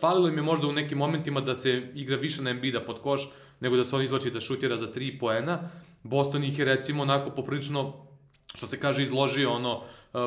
[0.00, 3.28] falilo im je možda u nekim momentima da se igra više na Embiida pod koš,
[3.60, 5.70] nego da se on izlači da šutira za 3 poena.
[6.02, 8.06] Boston ih je recimo onako poprilično,
[8.54, 9.82] što se kaže, izložio ono, uh,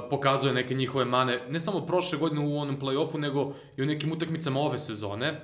[0.10, 4.12] pokazuje neke njihove mane, ne samo prošle godine u onom play-offu, nego i u nekim
[4.12, 5.42] utakmicama ove sezone.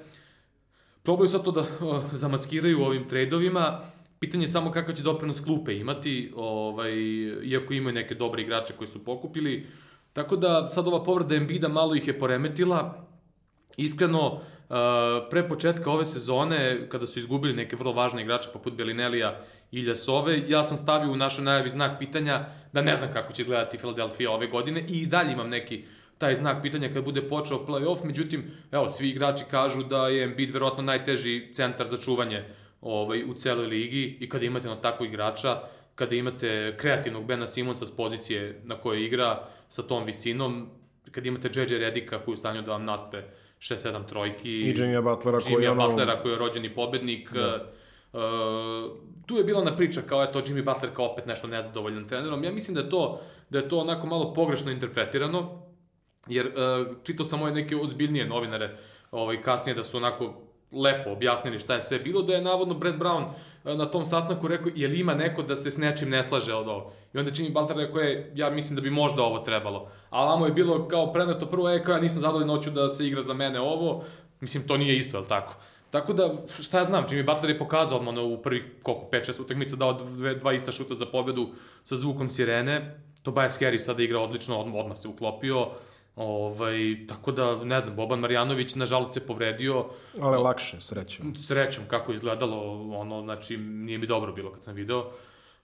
[1.03, 3.81] Probaju sad to da uh, zamaskiraju ovim trejdovima,
[4.19, 6.93] Pitanje je samo kakav će doprinos klupe imati, ovaj,
[7.43, 9.65] iako imaju neke dobre igrače koji su pokupili.
[10.13, 13.06] Tako da sad ova povreda Embida malo ih je poremetila,
[13.77, 14.41] Iskreno, uh,
[15.29, 20.43] pre početka ove sezone, kada su izgubili neke vrlo važne igrače poput Belinelija i Ljasove,
[20.47, 24.31] ja sam stavio u našoj najavi znak pitanja da ne znam kako će gledati Philadelphia
[24.31, 25.83] ove godine i dalje imam neki
[26.17, 30.51] taj znak pitanja kad bude počeo play-off, međutim, evo, svi igrači kažu da je Embiid
[30.51, 32.43] verovatno najteži centar za čuvanje
[32.81, 35.61] ovaj, u celoj ligi i kada imate na tako igrača,
[35.95, 40.69] kada imate kreativnog Bena Simonsa s pozicije na kojoj igra sa tom visinom,
[41.11, 43.23] kada imate JJ Redika koji je u stanju da vam naspe
[43.59, 44.49] 6-7 trojki.
[44.49, 45.87] I Jimmy Butlera koji je ono...
[45.87, 47.33] Butlera koji je rođeni pobednik.
[47.33, 47.71] Da.
[48.13, 48.21] Uh,
[49.25, 52.43] tu je bila na priča kao eto Jimmy Butler kao opet nešto nezadovoljan trenerom.
[52.43, 55.61] Ja mislim da je to da je to onako malo pogrešno interpretirano
[56.27, 58.77] jer uh, čitao sam ove neke ozbiljnije novinare
[59.11, 62.95] ovaj kasnije da su onako lepo objasnili šta je sve bilo, da je navodno Brad
[62.95, 63.23] Brown
[63.65, 66.53] e, na tom sastanku rekao, je li ima neko da se s nečim ne slaže
[66.53, 66.93] od ovo?
[67.13, 69.91] I onda Jimmy Butler rekao je, ja mislim da bi možda ovo trebalo.
[70.09, 73.07] A vamo je bilo kao preneto prvo, e, kao ja nisam zadovoljan noću da se
[73.07, 74.03] igra za mene ovo,
[74.39, 75.53] mislim, to nije isto, je li tako?
[75.89, 79.75] Tako da, šta ja znam, Jimmy Butler je pokazao ono u prvi, koliko, 5-6 utakmica,
[79.75, 81.49] dao dve, dva ista šuta za pobedu
[81.83, 82.99] sa zvukom sirene.
[83.23, 85.67] Tobias Harris sada igra odlično, odmah se uklopio.
[86.17, 89.85] Ovaj, tako da, ne znam, Boban Marjanović nažalost se povredio.
[90.21, 91.35] Ali lakše, srećom.
[91.35, 95.11] Srećom, kako izgledalo, ono, znači, nije mi dobro bilo kad sam video.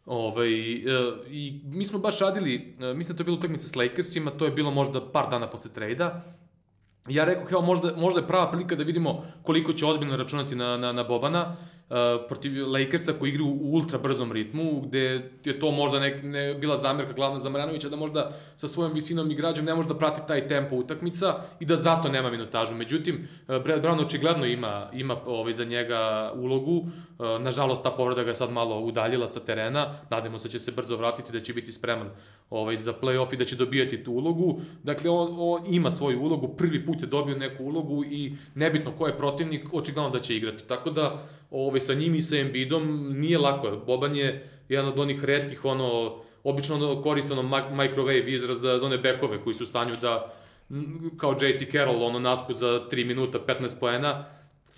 [0.05, 0.81] Ovaj, e,
[1.27, 4.45] I mi smo baš radili, e, mislim da to je bilo utakmica s Lakersima, to
[4.45, 6.35] je bilo možda par dana posle trejda.
[7.09, 10.77] Ja rekao, kao možda, možda je prava prilika da vidimo koliko će ozbiljno računati na,
[10.77, 11.55] na, na Bobana
[12.27, 16.77] protiv Lakersa koji igra u ultra brzom ritmu, gde je to možda ne, ne bila
[16.77, 20.47] zamerka glavna za Marjanovića da možda sa svojom visinom igrađom ne može da prati taj
[20.47, 22.75] tempo utakmica i da zato nema minutažu.
[22.75, 26.77] Međutim, uh, Brad Brown očigledno ima, ima ovaj, za njega ulogu.
[26.77, 29.99] Uh, nažalost, ta povreda ga je sad malo udaljila sa terena.
[30.09, 32.09] Nadamo se da će se brzo vratiti, da će biti spreman
[32.53, 34.61] ovaj, za play-off i da će dobijati tu ulogu.
[34.83, 39.07] Dakle, on, on ima svoju ulogu, prvi put je dobio neku ulogu i nebitno ko
[39.07, 40.67] je protivnik, očigledno da će igrati.
[40.67, 43.81] Tako da, ovaj, sa njim i sa Embiidom nije lako.
[43.85, 47.41] Boban je jedan od onih redkih, ono, obično ono koriste ono
[47.71, 50.33] microwave izraz za, za one bekove koji su u stanju da,
[51.17, 54.25] kao JC Carroll, ono, naspu za 3 minuta 15 poena,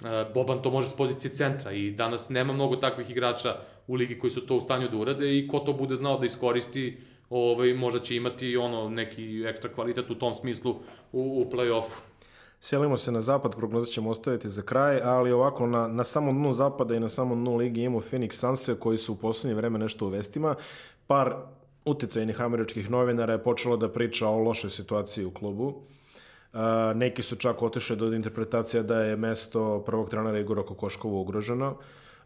[0.04, 3.56] e, Boban to može s pozicije centra i danas nema mnogo takvih igrača
[3.88, 6.26] u ligi koji su to u stanju da urade i ko to bude znao da
[6.26, 6.98] iskoristi,
[7.30, 10.72] ovaj, možda će imati ono neki ekstra kvalitet u tom smislu
[11.12, 12.00] u, u play-offu.
[12.60, 16.52] Selimo se na zapad, prognoze ćemo ostaviti za kraj, ali ovako na, na samom dnu
[16.52, 20.06] zapada i na samom dnu ligi imamo Phoenix Sunse koji su u poslednje vreme nešto
[20.06, 20.56] u vestima.
[21.08, 21.36] Par
[21.86, 25.68] uticajnih američkih novinara je počelo da priča o lošoj situaciji u klubu.
[25.68, 26.60] Uh,
[26.96, 31.78] neki su čak otišli do interpretacija da je mesto prvog trenera Igora Kokoškova ugroženo.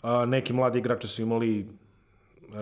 [0.03, 1.67] Uh, neki mladi igrači su imali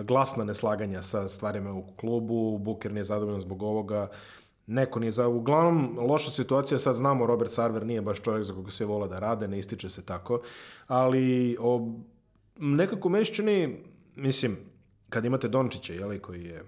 [0.02, 4.08] glasna neslaganja sa stvarima u klubu, Buker nije zadovoljan zbog ovoga,
[4.66, 5.28] neko nije za...
[5.28, 9.18] Uglavnom, loša situacija, sad znamo, Robert Sarver nije baš čovjek za koga sve vole da
[9.18, 10.40] rade, ne ističe se tako,
[10.86, 11.94] ali o,
[12.56, 13.84] nekako meni čini,
[14.16, 14.56] mislim,
[15.08, 16.64] kad imate Dončića, jeli, koji je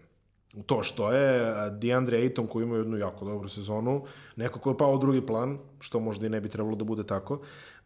[0.66, 4.04] to što je, DeAndre Ayton koji ima jednu jako dobru sezonu,
[4.36, 7.06] neko ko je pao u drugi plan, što možda i ne bi trebalo da bude
[7.06, 7.40] tako,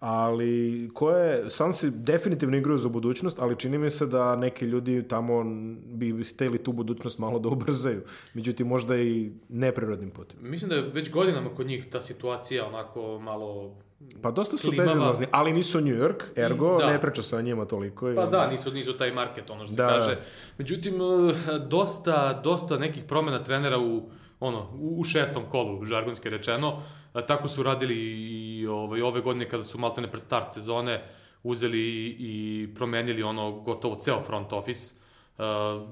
[0.07, 0.55] ali
[0.95, 5.45] koje, Sansi definitivno igraju za budućnost, ali čini mi se da neki ljudi tamo
[5.87, 8.03] bi hteli tu budućnost malo da ubrzaju.
[8.35, 10.37] Međutim, možda i neprirodnim putem.
[10.43, 13.75] Mislim da je već godinama kod njih ta situacija onako malo
[14.23, 14.89] Pa dosta su Klimava.
[14.89, 16.87] bezizlazni, ali nisu New York, ergo Da.
[16.87, 18.11] ne priča se o njima toliko.
[18.11, 20.15] i Pa onda- da, nisu, nisu taj market, ono što se Da, kaže.
[20.15, 20.21] da.
[20.59, 24.03] Međutim, eh, dosta, dosta nekih promena trenera u,
[24.41, 26.83] ono, u šestom kolu, žargonski rečeno.
[27.23, 31.05] Tako su radili i ovaj, ove godine kada su maltene pred start sezone
[31.43, 31.81] uzeli
[32.19, 34.95] i, promenili ono gotovo ceo front office.
[35.39, 35.45] Uh,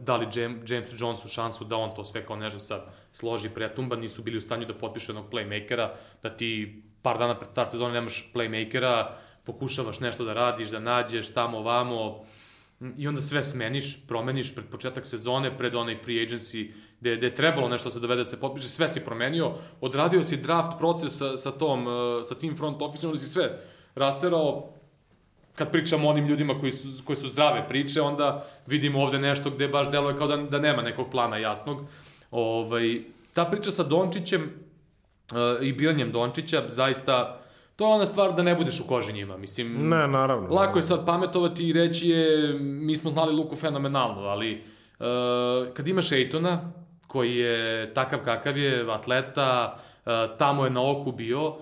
[0.02, 0.26] dali
[0.66, 4.40] James, Jonesu šansu da on to sve kao nešto sad složi pretumba, nisu bili u
[4.40, 5.88] stanju da potpišu jednog playmakera,
[6.22, 9.06] da ti par dana pred start sezone nemaš playmakera,
[9.44, 12.24] pokušavaš nešto da radiš, da nađeš tamo, vamo,
[12.96, 16.70] i onda sve smeniš, promeniš pred početak sezone, pred onaj free agency,
[17.02, 20.24] gde, gde je trebalo nešto da se dovede, da se potpiše, sve si promenio, odradio
[20.24, 23.58] si draft proces sa, sa tom, uh, sa tim front office, onda si sve
[23.94, 24.68] rasterao,
[25.54, 29.50] kad pričamo o onim ljudima koji su, koji su zdrave priče, onda vidimo ovde nešto
[29.50, 31.80] gde baš deluje kao da, da nema nekog plana jasnog.
[32.30, 37.40] Ovaj, ta priča sa Dončićem uh, i biranjem Dončića, zaista,
[37.76, 39.36] to je ona stvar da ne budeš u koži njima.
[39.36, 40.54] Mislim, Ne, naravno.
[40.54, 44.54] Lako je sad pametovati i reći je, mi smo znali Luku fenomenalno, ali
[44.98, 46.72] uh, kad imaš Ejtona,
[47.12, 51.56] koji je takav kakav je, atleta, uh, tamo je na oku bio, uh,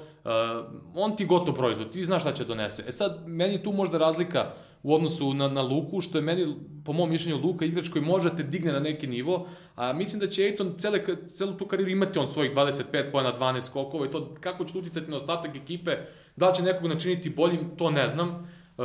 [0.94, 2.84] on ti gotov proizvod, ti znaš šta će donese.
[2.88, 6.92] E sad, meni tu možda razlika u odnosu na, na Luku, što je meni, po
[6.92, 10.44] mom mišljenju, Luka igrač koji može te digne na neki nivo, a mislim da će
[10.44, 11.02] Ejton cele,
[11.34, 15.10] celu tu karijeru imati on svojih 25 pojena, 12 skokova i to kako će uticati
[15.10, 15.96] na ostatak ekipe,
[16.36, 18.28] da li će nekog načiniti boljim, to ne znam.
[18.78, 18.82] E,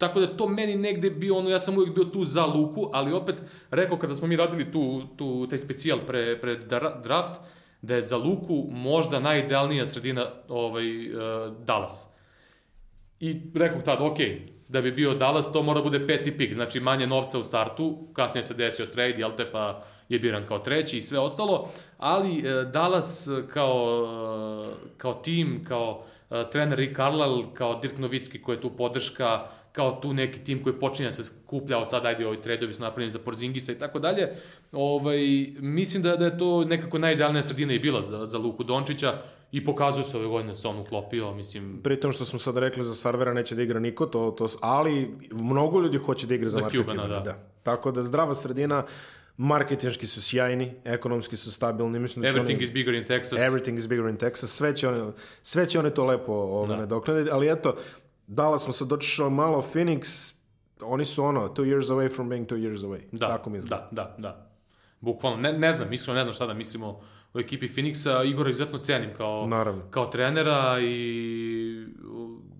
[0.00, 3.12] tako da to meni negde bio ono, ja sam uvijek bio tu za Luku, ali
[3.12, 7.40] opet rekao kada smo mi radili tu, tu taj specijal pre, pre dra- draft,
[7.82, 11.20] da je za Luku možda najidealnija sredina ovaj, uh,
[11.64, 12.16] Dallas.
[13.20, 14.18] I rekao tad, ok,
[14.68, 18.42] da bi bio Dallas, to mora bude peti pik, znači manje novca u startu, kasnije
[18.42, 22.64] se desio trade, jel te, pa je biran kao treći i sve ostalo, ali e,
[22.64, 24.06] Dallas kao,
[24.72, 29.46] e, kao tim, kao e, trener Rick Carlisle, kao Dirk Novicki koji je tu podrška,
[29.72, 33.12] kao tu neki tim koji počinje da se skupljao, sad ajde ovi tradovi su napravljeni
[33.12, 34.36] za Porzingisa i tako dalje.
[34.72, 35.20] Ovaj,
[35.58, 39.64] mislim da, da je to nekako najidealnija sredina i bila za, za Luku Dončića i
[39.64, 42.94] pokazuje se ove godine da se on uklopio, mislim, Pritom što smo sad rekli za
[42.94, 46.62] Sarvera neće da igra niko, to, to, ali mnogo ljudi hoće da igra za, Za
[46.62, 47.20] Marka Cubana, Cubana.
[47.20, 47.24] da.
[47.24, 47.38] da.
[47.62, 48.84] Tako da zdrava sredina,
[49.36, 52.64] marketinški su sjajni, ekonomski su stabilni, mislim da everything oni...
[52.64, 53.38] is bigger in Texas.
[53.38, 55.12] Everything is bigger in Texas, sve će one,
[55.42, 56.76] sve će one to lepo ovaj, da.
[56.76, 57.76] nadoknaditi, ali eto,
[58.32, 60.34] Dallas smo sad došli malo, Phoenix,
[60.82, 63.00] oni su ono, two years away from being two years away.
[63.12, 63.88] Da, Tako mi izgleda.
[63.90, 64.46] da, da, da.
[65.00, 67.00] Bukvalno, ne, ne znam, iskreno ne znam šta da mislimo
[67.34, 68.24] o ekipi Phoenixa.
[68.24, 69.82] Igora izuzetno cenim kao, Naravno.
[69.90, 71.86] kao trenera i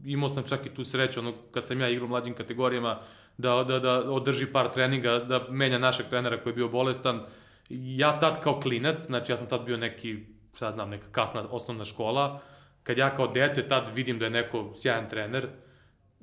[0.05, 2.99] imao sam čak i tu sreću, ono, kad sam ja igrao u mlađim kategorijama,
[3.39, 7.21] da, da, da održi par treninga, da menja našeg trenera koji je bio bolestan.
[7.71, 10.19] Ja tad kao klinac, znači ja sam tad bio neki,
[10.55, 12.41] šta znam, neka kasna osnovna škola,
[12.83, 15.49] kad ja kao dete tad vidim da je neko sjajan trener,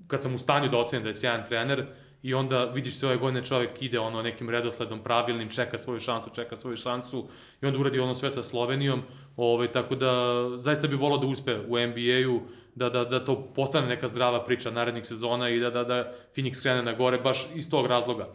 [0.07, 1.85] kad sam u stanju da ocenim da je sjajan trener,
[2.23, 6.29] i onda vidiš se ove godine čovjek ide ono nekim redosledom pravilnim, čeka svoju šansu,
[6.35, 7.27] čeka svoju šansu
[7.61, 9.01] i onda uradi ono sve sa Slovenijom,
[9.37, 10.11] ovaj, tako da
[10.57, 12.41] zaista bi volao da uspe u NBA-u,
[12.75, 16.61] da, da, da to postane neka zdrava priča narednih sezona i da, da, da Phoenix
[16.61, 18.27] krene na gore baš iz tog razloga.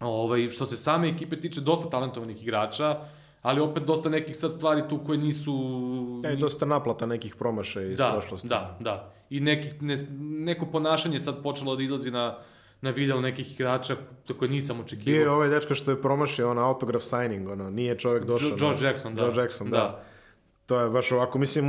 [0.00, 3.00] Ovaj, što se same ekipe tiče, dosta talentovanih igrača,
[3.42, 5.54] ali opet dosta nekih sad stvari tu koje nisu...
[6.24, 8.48] E, dosta naplata nekih promašaja iz da, prošlosti.
[8.48, 9.12] Da, da.
[9.30, 12.38] I nekih, ne, neko ponašanje sad počelo da izlazi na,
[12.80, 15.12] na vidjelo nekih igrača za koje nisam očekivao.
[15.12, 18.56] Bio je ovaj dečko što je promašio ono autograf signing, ono, nije čovjek došao.
[18.56, 19.20] George na- Jackson, da.
[19.22, 19.76] George Jackson, da.
[19.76, 20.02] Da.
[20.70, 21.66] To je baš ovako, mislim,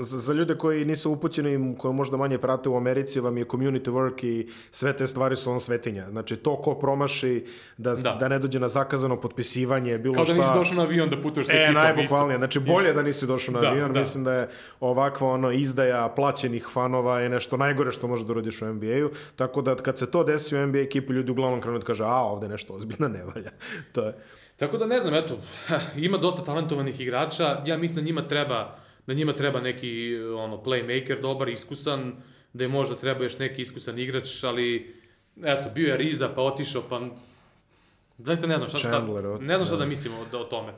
[0.00, 4.24] za, ljude koji nisu upućeni, koji možda manje prate u Americi, vam je community work
[4.24, 6.10] i sve te stvari su on svetinja.
[6.10, 8.02] Znači, to ko promaši, da, da.
[8.02, 8.14] Da.
[8.14, 10.36] da ne dođe na zakazano potpisivanje, bilo Kao da šta...
[10.36, 11.74] nisi došao na avion da putuješ sa E, ekipom.
[11.74, 12.34] najbukvalnije.
[12.34, 12.38] isto.
[12.38, 13.92] Znači, bolje da nisi došao na Da, avion.
[13.92, 13.98] da.
[14.00, 14.48] Mislim da je
[14.80, 19.08] ovakva ono, izdaja plaćenih fanova je nešto najgore što može da urodiš u NBA-u.
[19.36, 22.22] Tako da kad se to desi u NBA ekipi, ljudi uglavnom krenu da kaže, a,
[22.22, 23.50] ovde nešto ozbiljno ne valja.
[23.92, 24.14] to je.
[24.56, 25.38] Tako da ne znam, eto,
[25.96, 28.76] ima dosta talentovanih igrača, ja mislim da njima treba,
[29.06, 32.12] da njima treba neki ono, playmaker, dobar, iskusan,
[32.52, 34.94] da je možda treba još neki iskusan igrač, ali
[35.44, 37.00] eto, bio je Riza, pa otišao, pa
[38.18, 40.72] zaista ne znam šta, šta, Chandler, o- ne znam šta da mislim o, o tome.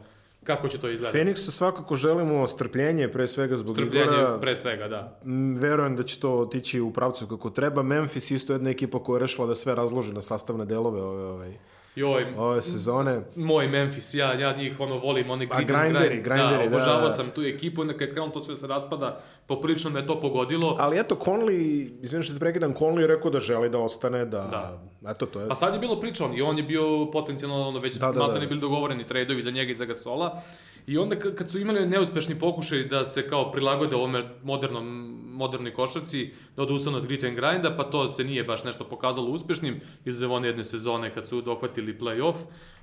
[0.44, 1.18] Kako će to izgledati?
[1.18, 4.38] Phoenixu svakako želimo strpljenje, pre svega zbog Strpljenje, Igora.
[4.40, 5.20] pre svega, da.
[5.60, 7.82] Verujem da će to otići u pravcu kako treba.
[7.82, 11.52] Memphis isto jedna ekipa koja je rešila da sve razloži na sastavne delove ove, ovaj,
[11.98, 13.20] Joj, ove sezone.
[13.36, 16.24] moj Memphis, ja, ja njih ono volim, oni and grinderi, grind.
[16.24, 17.10] grinderi, da, obožavao da.
[17.10, 20.76] sam tu ekipu, onda kad krenulo to sve se raspada, poprilično me to pogodilo.
[20.78, 24.78] Ali eto, Conley, izvinim što te prekidam, Conley je rekao da želi da ostane, da...
[25.08, 25.48] Eto, to je...
[25.48, 28.12] Pa sad je bilo priča on i on je bio potencijalno ono već Da, da,
[28.12, 28.38] da, da, da.
[28.40, 30.42] ne bili dogovoreni tradeovi za njega i za Gasola.
[30.86, 35.74] I onda ka- kad su imali neuspešni pokušaj da se kao prilagode ovome modernom, modernoj
[35.74, 39.80] košarci, da odustanu od grit and grinda, pa to se nije baš nešto pokazalo uspešnim,
[40.04, 42.36] izuzev one jedne sezone kad su dohvatili play-off.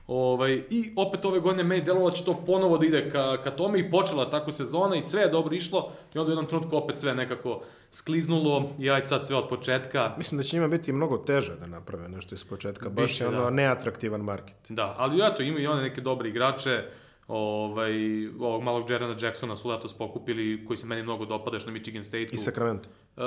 [0.07, 3.51] Ovaj, I opet ove godine meni delovalo da će to ponovo da ide ka, ka
[3.51, 6.77] tome i počela tako sezona i sve je dobro išlo i onda u jednom trenutku
[6.77, 10.13] opet sve nekako skliznulo i aj sad sve od početka.
[10.17, 12.89] Mislim da će njima biti mnogo teže da naprave nešto iz početka.
[12.89, 13.49] Baš Biće, je ono da.
[13.49, 14.55] neatraktivan market.
[14.69, 16.83] Da, ali eto, imaju i one neke dobre igrače,
[17.27, 17.93] ovaj,
[18.27, 22.03] ovog malog Jerana Jacksona su letos pokupili, koji se meni mnogo dopada, još na Michigan
[22.03, 22.35] State-u.
[22.35, 22.89] I Sacramento.
[23.17, 23.23] Uh,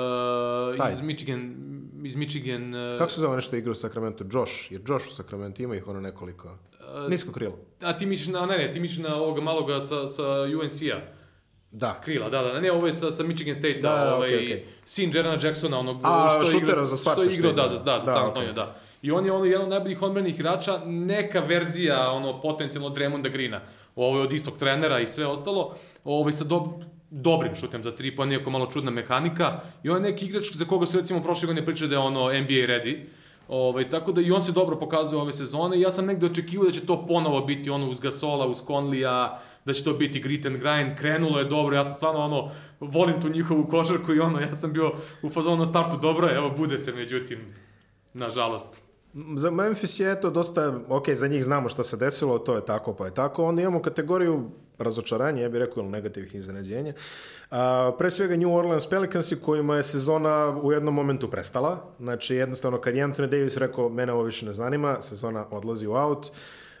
[0.77, 0.91] Taj.
[0.91, 1.55] iz Michigan,
[2.03, 2.73] iz Michigan...
[2.93, 4.23] Uh, Kako se zove nešto igra u Sacramento?
[4.31, 4.71] Josh.
[4.71, 6.57] Jer Josh u Sacramento ima ih ono nekoliko.
[7.09, 7.57] Nisko krilo.
[7.81, 10.23] A ti misliš na, ne, ne, ti misliš na ovoga maloga sa, sa
[10.61, 10.99] UNC-a.
[11.71, 12.01] Da.
[12.01, 14.65] Krila, da, da, ne, ovo je sa, sa Michigan State-a, Da, da, ovaj, okej, okej.
[14.85, 17.63] sin Jerana Jacksona, onog A, što igra, za što Sparta je što igrao, igra.
[17.63, 18.27] da, za, da, za Da, San okej.
[18.27, 18.75] Antonio, da.
[19.01, 23.61] I on je ono jedan od najboljih odmrenih igrača, neka verzija ono potencijalno Draymonda Greena.
[23.95, 25.75] Ovo je od istog trenera i sve ostalo.
[26.03, 26.63] Ovaj sa dob
[27.09, 29.59] dobrim šutem za tri, pa nijako malo čudna mehanika.
[29.83, 32.25] I on je neki igrač za koga su recimo prošle godine pričali da je ono
[32.25, 32.97] NBA ready.
[33.47, 36.65] Ovaj, tako da i on se dobro pokazuje ove sezone i ja sam negde očekivao
[36.65, 40.45] da će to ponovo biti ono uz Gasola, uz Conlija, da će to biti grit
[40.45, 44.39] and grind, krenulo je dobro, ja sam stvarno ono, volim tu njihovu košarku i ono,
[44.39, 47.39] ja sam bio u fazonu na startu dobro, je, evo bude se međutim,
[48.13, 48.88] nažalost.
[49.35, 52.93] Za Memphis je eto dosta, ok, za njih znamo šta se desilo, to je tako
[52.93, 53.45] pa je tako.
[53.45, 56.93] Onda imamo kategoriju razočaranja, ja bih rekao, ili negativnih iznenađenja.
[57.51, 61.85] A, pre svega New Orleans Pelicansi kojima je sezona u jednom momentu prestala.
[61.99, 65.93] Znači jednostavno kad je Anthony Davis rekao mene ovo više ne zanima, sezona odlazi u
[65.93, 66.31] out.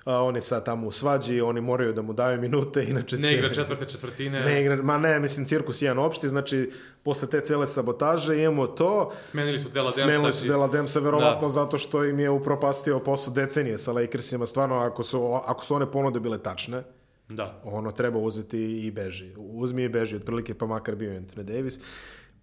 [0.09, 3.21] A, on je sad tamo u svađi, oni moraju da mu daju minute, inače će...
[3.21, 6.71] Ne igra četvrte četvrtine, Ne igra, ma ne, mislim, cirkus jedan opšti, znači,
[7.03, 10.31] posle te cele sabotaže imamo to, smenili su Dela Smenili Demsa.
[10.31, 11.53] su Dela Demsa verovatno Da.
[11.53, 14.45] zato što im je upropastio posao decenije sa Lakersima.
[14.45, 16.83] Stvarno, ako su, ako su one ponude bile tačne,
[17.27, 17.61] Da.
[17.63, 19.33] ono treba uzeti i beži.
[19.37, 21.79] Uzmi i beži, otprilike pa makar bio Anthony Davis.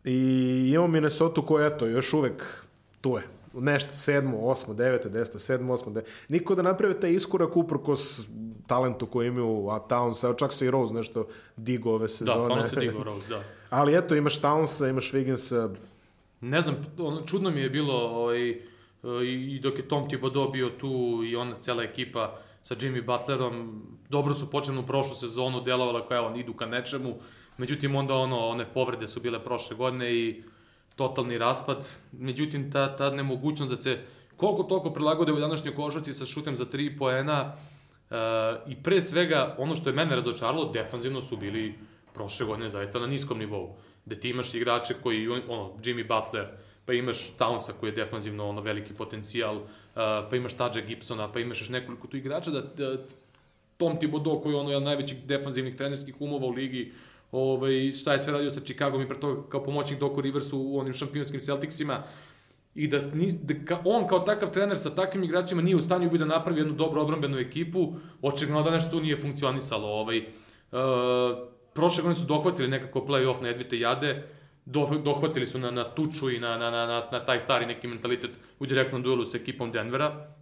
[0.04, 0.18] I
[0.70, 2.42] imamo Minnesota koja, eto, još uvek
[3.00, 3.22] tu je.
[3.56, 6.12] Nešto, sedmo, osmo, deveto, deseto, sedmo, osmo, deveto.
[6.28, 8.28] Niko da naprave taj iskorak uprkos
[8.66, 11.26] talentu koji imaju, a Towns, evo čak se i Rose nešto
[11.56, 12.40] digo ove Da, sezone.
[12.40, 13.42] stvarno se digao Rose, da.
[13.70, 15.74] Ali eto, imaš Townsa, imaš Wigginsa,
[16.40, 18.60] Ne znam, ono, čudno mi je bilo ovaj,
[19.24, 20.88] i dok je Tom Thibodeau bio tu
[21.26, 26.16] i ona cela ekipa sa Jimmy Butlerom, dobro su počeli u prošlu sezonu, delovala kao
[26.18, 27.14] evo, idu ka nečemu,
[27.58, 30.42] međutim onda ono, one povrede su bile prošle godine i
[30.96, 33.98] totalni raspad, međutim ta, ta nemogućnost da se
[34.36, 37.52] koliko toliko prilagode u današnjoj košarci sa šutem za tri poena
[38.10, 38.16] e,
[38.66, 41.74] i pre svega ono što je mene razočaralo, defanzivno su bili
[42.14, 43.76] prošle godine zaista na niskom nivou.
[44.04, 46.46] Gde ti imaš igrače koji, ono, Jimmy Butler,
[46.86, 49.66] pa imaš Townsa koji je defanzivno ono veliki potencijal, uh,
[50.30, 52.96] pa imaš Tadža Gibsona, pa imaš još nekoliko tu igrača da, da
[53.76, 56.92] Tom Thibodeau koji je ono jedan najvećih defanzivnih trenerskih umova u ligi,
[57.32, 60.78] ovaj, šta je sve radio sa Chicagom i pre toga kao pomoćnik Doku Riversu u
[60.78, 62.02] onim šampionskim Celticsima,
[62.76, 66.10] i da, nis, da ka, on kao takav trener sa takvim igračima nije u stanju
[66.10, 69.88] bi da napravi jednu dobro obrambenu ekipu, očigledno da nešto tu nije funkcionisalo.
[69.88, 70.26] Ovaj, uh,
[71.74, 74.28] prošle godine su dohvatili nekako play-off na Edvite Jade,
[74.64, 77.88] do, dohvatili su na, na tuču i na, na, na, na, na taj stari neki
[77.88, 80.34] mentalitet u direktnom duelu sa ekipom Denvera.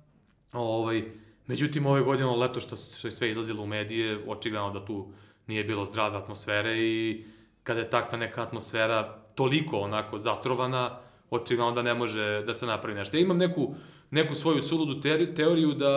[0.53, 1.03] Ovaj,
[1.47, 5.13] međutim, ove godine, leto što, što je sve izlazilo u medije, očigledno da tu
[5.47, 7.25] nije bilo zdrave atmosfere i
[7.63, 9.03] kada je takva neka atmosfera
[9.35, 10.99] toliko onako zatrovana,
[11.31, 13.17] očigledno da ne može da se napravi nešto.
[13.17, 13.75] Ja imam neku,
[14.11, 15.91] neku svoju suludu teori- teoriju da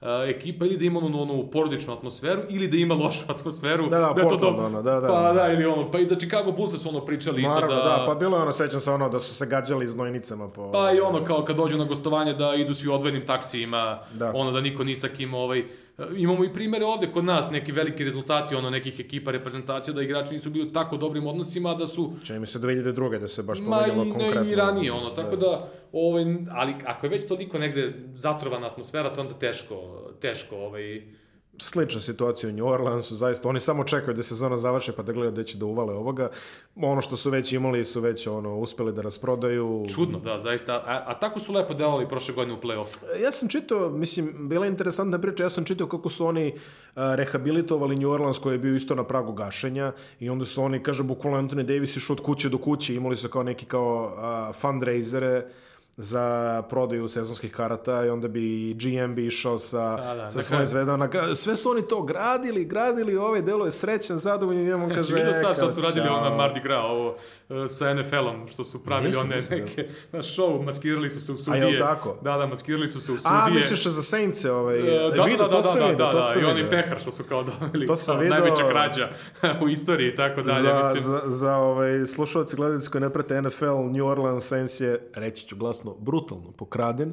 [0.00, 3.88] a, ekipa ili da ima onu, onu porodičnu atmosferu ili da ima lošu atmosferu.
[3.88, 4.66] Da, da, to Portland, dobro.
[4.66, 5.08] ono, da, da.
[5.08, 7.82] Pa da, ili ono, pa i za Chicago Bullsa su ono pričali isto Naravno, da...
[7.82, 10.72] da, pa bilo je ono, sećam se ono da su se gađali znojnicama po...
[10.72, 14.26] Pa i ono kao kad dođu na gostovanje da idu svi odvojenim taksijima, Da.
[14.26, 14.32] da.
[14.34, 15.64] ono da niko ni sa kim ovaj
[16.16, 20.32] imamo i primere ovde kod nas neki veliki rezultati ono nekih ekipa reprezentacija da igrači
[20.32, 23.18] nisu bili u tako dobrim odnosima da su Čini mi se 2002.
[23.18, 24.40] da se baš ma pomenjalo konkretno.
[24.42, 29.14] ne, i ranije ono tako da ovaj ali ako je već toliko negde zatrovana atmosfera
[29.14, 29.74] to onda teško
[30.20, 31.02] teško ovaj
[31.58, 33.48] Slična situacija u New Orleansu, zaista.
[33.48, 36.30] Oni samo čekaju da sezona završe pa da gledaju da će da uvale ovoga.
[36.76, 39.86] Ono što su već imali su već ono, uspeli da rasprodaju.
[39.94, 43.48] čudno da zaista a, a tako su lepo delovali prošle godine u plej-ofu Ja sam
[43.48, 46.54] čitao, mislim, bila je interesantna priča, ja sam čitao kako su oni
[46.94, 50.82] a, rehabilitovali New Orleans koji je bio isto na pragu gašenja i onda su oni,
[50.82, 54.52] kaže, bukvalno Anthony Davis išao od kuće do kuće, imali su kao neki kao a,
[54.52, 55.46] fundraisere
[56.02, 60.66] za prodaju sezonskih karata i onda bi GM bi išao sa, Da, da, sa svojim
[60.66, 61.08] zvedama.
[61.34, 65.14] Sve su oni to gradili, gradili, ovaj delo je srećan, zadovoljan, njemu Jesi kaže...
[65.14, 67.16] vidio sad što su radili ono na Mardi Gras, ovo e,
[67.68, 69.58] sa NFL-om, što su pravili Nisam one mislio.
[69.58, 71.60] neke, na show, maskirali su se u A sudije.
[71.62, 72.18] jel tako?
[72.22, 73.32] Da, da, maskirali su se u sudije.
[73.36, 74.78] A, misliš za Saintse, ovaj...
[74.78, 76.70] E, Da, vidio, da, da, da, vidio, da, da, i oni vidio.
[76.72, 79.08] pehar što su kao dobili, To sam kao video- najveća krađa
[79.64, 81.02] u istoriji i tako dalje, za, mislim.
[81.04, 85.56] za, za ovaj, slušalci gledalci koji ne prate NFL, New Orleans Saints je, reći ću
[85.56, 87.12] glasno, brutalno pokraden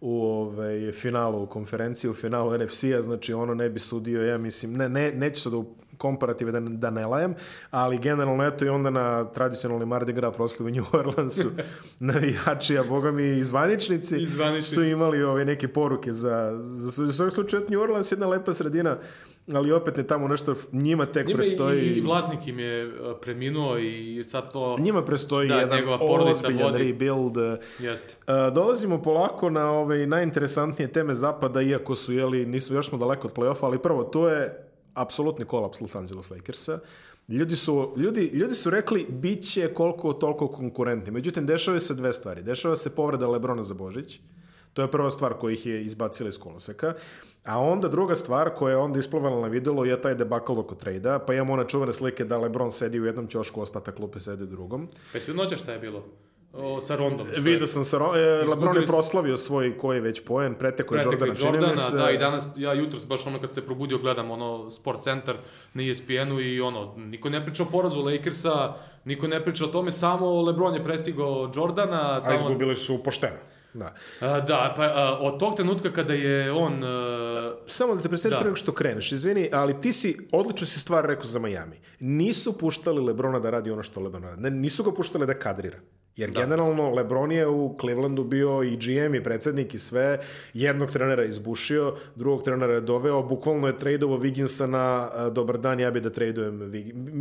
[0.00, 4.72] u ovaj, finalu u konferenciji, u finalu NFC-a, znači ono ne bi sudio, ja mislim,
[4.72, 5.64] ne, ne, neću sad u
[6.00, 7.34] komparative da, da ne lajem,
[7.70, 11.50] ali generalno eto i onda na tradicionalni Mardi Gras proslavi u New Orleansu
[12.00, 14.74] navijači, a boga mi i zvaničnici, I zvaničnici.
[14.74, 17.04] su imali ove neke poruke za, za.
[17.04, 18.96] U svakom slučaju, New Orleans je jedna lepa sredina,
[19.48, 21.80] ali opet ne tamo nešto njima tek Njima prestoji.
[21.80, 22.90] i, i vlasnik im je e,
[23.22, 24.76] preminuo i sad to...
[24.78, 26.78] Njima prestoji Da, jedan ozbiljan vodi.
[26.80, 27.36] rebuild.
[27.78, 28.14] Jeste.
[28.26, 33.28] E, dolazimo polako na ove najinteresantnije teme zapada, iako su, jeli, nisu, još smo daleko
[33.28, 36.78] od play-offa, ali prvo, to je apsolutni kolaps Los Angeles Lakersa.
[37.28, 41.12] Ljudi su, ljudi, ljudi su rekli bit će koliko toliko konkurentni.
[41.12, 42.42] Međutim, dešavaju se dve stvari.
[42.42, 44.20] Dešava se povreda Lebrona za Božić.
[44.72, 46.94] To je prva stvar koja ih je izbacila iz koloseka.
[47.44, 51.18] A onda druga stvar koja je onda isplovala na videlo je taj debakl oko trejda.
[51.18, 54.46] Pa imamo one čuvene slike da Lebron sedi u jednom ćošku, ostatak klupe sedi u
[54.46, 54.88] drugom.
[55.12, 56.04] Pa jesi šta je bilo?
[56.52, 57.26] O, sa Rondom.
[57.28, 61.02] je- Vidio sam sa Ro- e, Lebron je proslavio svoj koji već poen, preteko je
[61.36, 61.96] Jordana, mi se.
[61.96, 65.36] da, i danas, ja jutros baš ono kad se probudio gledam ono Sport Center
[65.74, 68.74] na E ESPN-u i ono, niko ne priča o porazu Lakersa,
[69.04, 72.22] niko ne priča o tome, samo LeBron je prestigao Jordana.
[72.24, 73.36] A izgubili su pošteno.
[73.74, 73.94] Da.
[74.20, 76.84] A, da, pa a, od tog trenutka kada je on...
[76.84, 78.38] a, Samo da te presjetiš Da.
[78.38, 81.76] pre nego što kreneš, izvini, ali ti si, odlično si stvar rekao za Miami.
[82.00, 84.42] Nisu puštali Lebrona da radi ono što Lebron radi.
[84.42, 85.78] Ne, nisu ga puštali da kadrira.
[86.16, 90.20] Jer generalno Lebron je u Clevelandu bio i GM i predsednik i sve.
[90.54, 95.80] Jednog trenera izbušio, drugog trenera je doveo, bukvalno je tradeovo Wigginsa na a, dobar dan,
[95.80, 96.72] ja bi da tradujem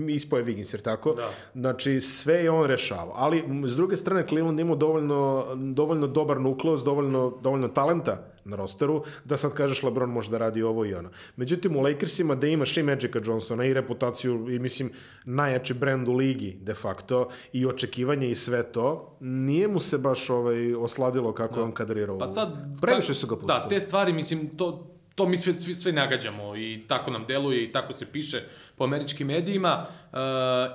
[0.09, 1.13] ispo je Wiggins, jer tako?
[1.13, 1.29] Da.
[1.53, 3.13] Znači, sve je on rešavao.
[3.15, 9.03] Ali, s druge strane, Cleveland ima dovoljno, dovoljno dobar nukleus, dovoljno, dovoljno talenta na rosteru,
[9.25, 11.09] da sad kažeš LeBron može da radi ovo i ono.
[11.35, 14.91] Međutim, u Lakersima da imaš i Magica Johnsona i reputaciju i, mislim,
[15.25, 20.29] najjači brend u ligi, de facto, i očekivanje i sve to, nije mu se baš
[20.29, 22.17] ovaj, osladilo kako je on kadrirao.
[22.17, 22.49] Pa sad...
[22.81, 23.59] Previše su ga pustili.
[23.63, 27.63] Da, te stvari, mislim, to, to mi sve, svi, sve nagađamo i tako nam deluje
[27.63, 28.41] i tako se piše
[28.75, 29.85] po američkim medijima.
[30.11, 30.19] Uh,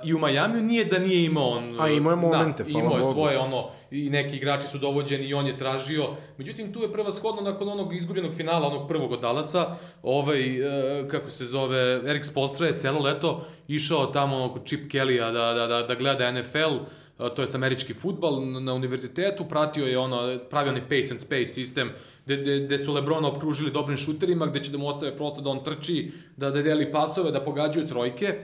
[0.09, 1.75] I u Majamiju nije da nije imao on...
[1.79, 3.13] A imao je momente, da, imao je Bogu.
[3.13, 6.09] svoje, ono, i neki igrači su dovođeni i on je tražio.
[6.37, 11.29] Međutim, tu je prevashodno nakon onog izgubljenog finala, onog prvog od Dallasa, ovaj, uh, kako
[11.29, 15.81] se zove, Erik Spolstra je celo leto išao tamo kod Chip Kellya da, da, da,
[15.81, 20.81] da gleda NFL, uh, to je američki futbal na univerzitetu, pratio je ono, pravio onaj
[20.81, 21.91] pace and space sistem,
[22.25, 25.49] gde, gde, gde su Lebrona opružili dobrim šuterima, gde će da mu ostave prosto da
[25.49, 28.35] on trči, da, da deli pasove, da pogađaju trojke.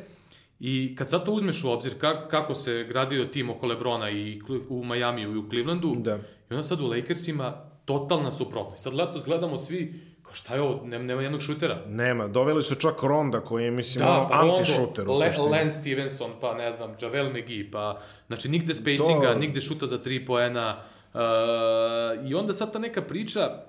[0.60, 4.42] I kad sad to uzmeš u obzir ka, kako se gradio tim oko Lebrona i
[4.70, 6.16] u Majamiju i u Clevelandu, Da.
[6.16, 6.20] i
[6.52, 7.54] onda sad u Lakersima
[7.86, 8.84] totalna suprotnost.
[8.84, 9.94] Sad letos gledamo svi,
[10.24, 11.82] kao šta je ovo, nema, nema jednog šutera.
[11.88, 15.50] Nema, doveli su čak Ronda koji je, mislim, Da, ono, pa anti-šuter u Le, suštini.
[15.50, 19.98] Len Stevenson, pa ne znam, Javel McGee, pa znači nigde spacinga, To- nigde šuta za
[19.98, 20.78] tri poena.
[21.14, 21.20] Uh,
[22.26, 23.64] I onda sad ta neka priča,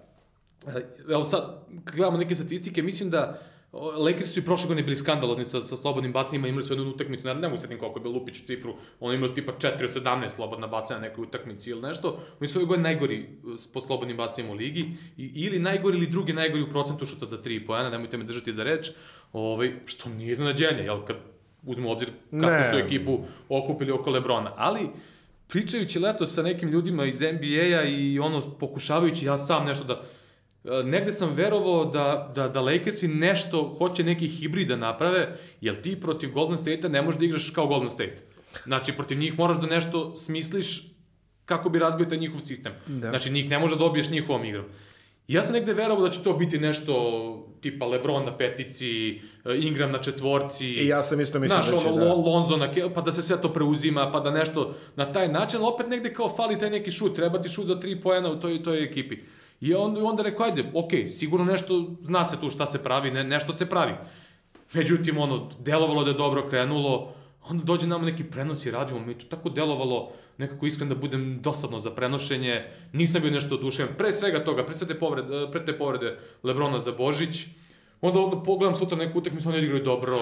[1.10, 1.66] evo sad,
[1.96, 3.40] gledamo neke statistike, mislim da
[3.72, 7.26] Lakers su i prošle godine bili skandalozni sa, sa slobodnim bacanjima, imali su jednu utakmicu,
[7.26, 10.28] ne, ne mogu setim koliko je bio Lupić cifru, oni imali tipa 4 od 17
[10.28, 14.16] slobodna bacanja na nekoj utakmici ili nešto, oni su ove godine najgori uh, po slobodnim
[14.16, 17.90] bacanjima u ligi, i, ili najgori ili drugi najgori u procentu šuta za 3 poena,
[17.90, 18.90] nemojte me držati za reč,
[19.32, 21.16] ovaj, što nije iznenađenje, jel, kad
[21.66, 22.70] uzmu obzir kako Ne.
[22.70, 23.18] su ekipu
[23.48, 24.88] okupili oko Lebrona, ali
[25.48, 30.21] pričajući leto sa nekim ljudima iz NBA-a i ono, pokušavajući ja sam nešto da e,
[30.84, 36.00] negde sam verovao da, da, da Lakersi nešto hoće neki hibrid da naprave, jer ti
[36.00, 38.16] protiv Golden State-a ne možeš da igraš kao Golden State.
[38.64, 40.82] Znači, protiv njih moraš da nešto smisliš
[41.44, 42.72] kako bi razbio taj njihov sistem.
[42.86, 43.08] Da.
[43.08, 44.64] Znači, njih ne možeš da dobiješ njihovom igrom.
[45.28, 49.20] Ja sam negde verovao da će to biti nešto tipa Lebron na petici, e,
[49.60, 50.66] Ingram na četvorci.
[50.66, 52.04] I ja sam isto mislio Znaš, da će, ono, da.
[52.04, 55.60] Lon- Lonzo na, pa da se sve to preuzima, pa da nešto na taj način,
[55.60, 58.40] ali opet negde kao fali taj neki šut, treba ti šut za tri poena u
[58.40, 59.16] toj, toj ekipi.
[59.62, 63.24] I on, onda rekao, ajde, okej, sigurno nešto, zna se tu šta se pravi, ne,
[63.24, 63.92] nešto se pravi.
[64.72, 67.14] Međutim, ono, delovalo da je dobro krenulo,
[67.48, 71.38] onda dođe nam neki prenos i radimo, mi to tako delovalo, nekako iskren da budem
[71.42, 75.64] dosadno za prenošenje, nisam bio nešto oduševljen, pre svega toga, pre sve te povrede, pre
[75.64, 77.46] te povrede Lebrona za Božić,
[78.00, 80.18] onda, onda pogledam sutra neku utakmicu, oni odigraju dobro,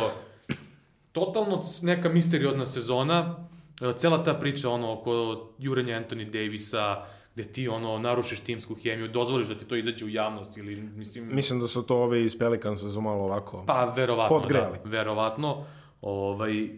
[1.12, 3.48] totalno neka misteriozna sezona,
[3.80, 5.12] E, cela ta priča ono oko
[5.58, 10.09] jurenja Anthony Davisa, gde ti ono narušiš timsku hemiju, dozvoliš da ti to izađe u
[10.09, 11.28] javnost ili mislim...
[11.35, 13.65] Mislim da su to ove iz Pelikansa su malo ovako...
[13.66, 14.78] Pa verovatno, Podgreli.
[14.85, 15.65] da, verovatno.
[16.02, 16.69] Ovaj,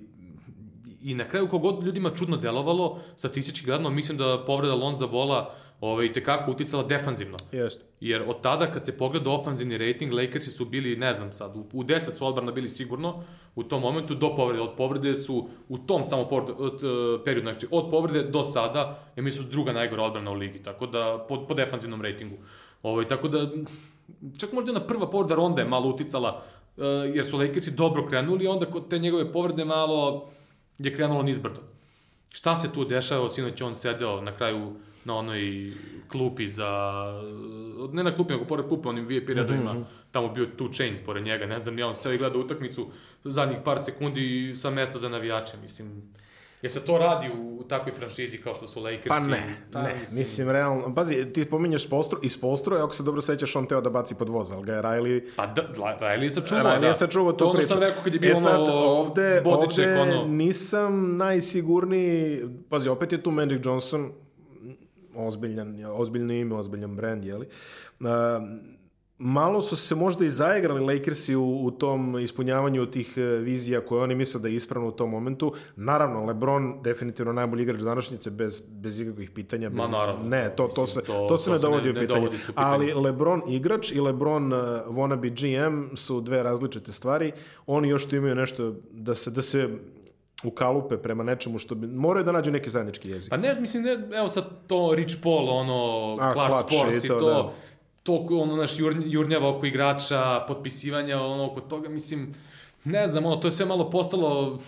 [1.03, 6.12] I na kraju, kogod ljudima čudno delovalo, statistički gledano, mislim da povreda Lonza Bola ovaj,
[6.12, 7.37] tekako uticala defanzivno.
[7.53, 7.85] Jeste.
[8.01, 11.66] Jer od tada kad se pogleda ofanzivni rating, Lakersi su bili, ne znam sad, u,
[11.73, 13.24] u 10 su odbrana bili sigurno
[13.55, 14.62] u tom momentu do povrede.
[14.62, 18.99] Od povrede su u tom samo povrede, od, uh, periodu, znači od povrede do sada,
[19.16, 22.37] ja mislim su druga najgora odbrana u ligi, tako da po, po defanzivnom ratingu.
[22.83, 23.51] Ovaj, tako da,
[24.39, 26.43] čak možda ona prva povreda ronda je malo uticala,
[26.77, 26.85] uh,
[27.15, 30.29] jer su Lakersi dobro krenuli, onda kod te njegove povrede malo
[30.79, 31.61] je krenulo nizbrdo.
[32.29, 34.73] Šta se tu dešava, sinoć on sedeo na kraju
[35.05, 35.73] na onoj
[36.09, 36.70] klupi za,
[37.93, 39.85] ne na klupi, nego pored klupe, onim VIP redovima, mm -hmm.
[40.13, 42.91] tamo bio tu Chains pored njega, ne znam, ja on sve gleda utakmicu
[43.25, 46.03] zadnjih par sekundi sa mesta za navijače, mislim,
[46.63, 49.09] Je se to radi u, takvoj franšizi kao što su Lakersi?
[49.09, 53.03] Pa ne, ta, ne, mislim, mislim realno, pazi, ti pominješ Spolstro, iz Spolstro, ako se
[53.03, 55.29] dobro sećaš, on teo da baci pod voz, ali ga je Riley...
[55.37, 55.63] Pa da,
[56.01, 56.87] Riley je sačuvao, Riley da.
[56.87, 57.69] je sačuvao tu priču.
[57.69, 60.25] To ono sam rekao kad je bilo e sad, ono ovde, ovde ono...
[60.27, 64.13] nisam najsigurniji, pazi, opet je tu Magic Johnson,
[65.14, 67.47] ozbiljan, ozbiljno ime, ozbiljan brand, jeli?
[68.01, 68.06] Uh,
[69.22, 74.02] malo su se možda i zaigrali Lakersi u, u tom ispunjavanju tih e, vizija koje
[74.02, 75.55] oni misle da je ispravno u tom momentu.
[75.76, 79.68] Naravno, LeBron definitivno najbolji igrač današnjice bez, bez ikakvih pitanja.
[79.68, 80.28] Bez, Ma naravno.
[80.28, 82.20] Ne, to, to, Mislim, se, to, to se ne dovodi u ne pitanje.
[82.20, 82.66] dovodi u pitanje.
[82.66, 84.59] Ali LeBron igrač i LeBron uh,
[84.89, 87.32] wannabe GM su dve različite stvari.
[87.66, 89.68] Oni još tu imaju nešto da se, da se
[90.44, 91.86] ukalupe prema nečemu što bi...
[91.86, 93.31] Moraju da nađu neki zajednički jezik.
[93.31, 97.06] Pa ne, mislim, ne, evo sad to Rich Paul, ono, A, Clark Clutch Sports i
[97.06, 97.52] i to, to, da.
[98.02, 102.35] to ono, naš jur, jurnjava oko igrača, potpisivanja, ono, oko toga, mislim,
[102.85, 104.59] ne znam, ono, to je sve malo postalo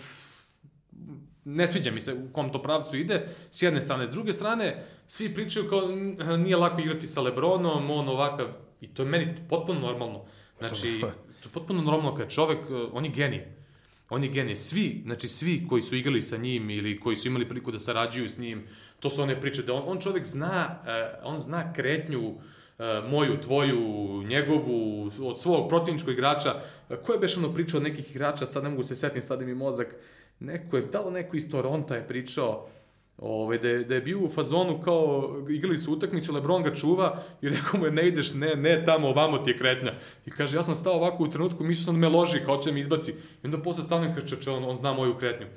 [1.45, 4.07] ne sviđa mi se u kom to pravcu ide, s jedne strane.
[4.07, 8.45] S druge strane, svi pričaju kao "N- nije lako igrati sa Lebronom, on ovakav,
[8.81, 10.21] i to je meni potpuno normalno.
[10.59, 11.01] Znači,
[11.41, 12.59] to je potpuno normalno kad čovek,
[12.93, 13.64] on je genije.
[14.09, 14.55] On je genije.
[14.55, 18.29] Svi, znači svi koji su igrali sa njim ili koji su imali priliku da sarađuju
[18.29, 18.67] s njim,
[18.99, 22.33] to su one priče da on, on čovek zna, eh, on zna kretnju
[22.79, 26.61] eh, moju, tvoju, njegovu, od svog protivničkog igrača.
[27.05, 29.55] Ko je beš ono pričao od nekih igrača, sad ne mogu se setim, stade mi
[29.55, 29.95] mozak,
[30.39, 32.69] neko je, da li neko iz Toronta je pričao,
[33.17, 37.23] Ove, da, je, da je bio u fazonu kao, igrali su utakmicu, Lebron ga čuva
[37.41, 39.93] i rekao mu je ne ideš, ne, ne tamo, ovamo ti je kretnja.
[40.25, 42.71] I kaže, ja sam stao ovako u trenutku, mislio sam da me loži, kao će
[42.71, 43.11] me izbaci.
[43.11, 45.47] I onda posle stavljam kaže, čeče, on, on zna moju kretnju.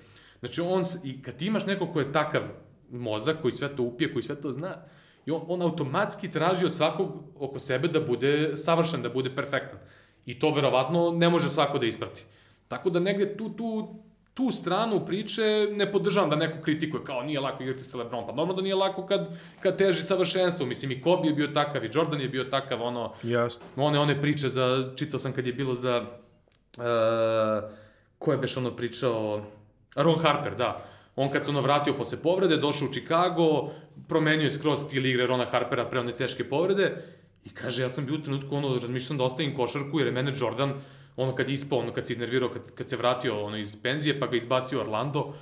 [0.41, 2.43] Znači, on, i kad imaš neko ko je takav
[2.91, 4.77] mozak, koji sve to upije, koji sve to zna,
[5.27, 9.79] i on, on automatski traži od svakog oko sebe da bude savršen, da bude perfektan.
[10.27, 12.25] I to verovatno ne može svako da isprati.
[12.69, 14.01] Tako da negde tu, tu,
[14.39, 18.27] tu stranu priče ne podržavam da neko kritikuje kao nije lako igrati sa LeBron.
[18.27, 19.29] Pa normalno da nije lako kad,
[19.61, 20.67] kad teži savršenstvo.
[20.67, 23.65] Mislim i Kobe je bio takav i Jordan je bio takav, ono, Jasno.
[23.77, 26.05] one, one priče za, čitao sam kad je bilo za,
[26.79, 26.85] uh,
[28.19, 29.43] ko je beš ono pričao,
[29.97, 30.85] Ron Harper, da.
[31.17, 33.71] On kad se ono vratio posle povrede, došao u Chicago,
[34.09, 37.03] promenio je skroz stil igre Rona Harpera pre one teške povrede
[37.45, 40.33] i kaže, ja sam bio u trenutku, ono, razmišljam da ostavim košarku, jer je mene
[40.39, 40.75] Jordan,
[41.19, 44.21] ono kad je ispao, ono kad se iznervirao, kad, kad se vratio ono iz penzije,
[44.21, 45.35] pa ga izbacio Orlando,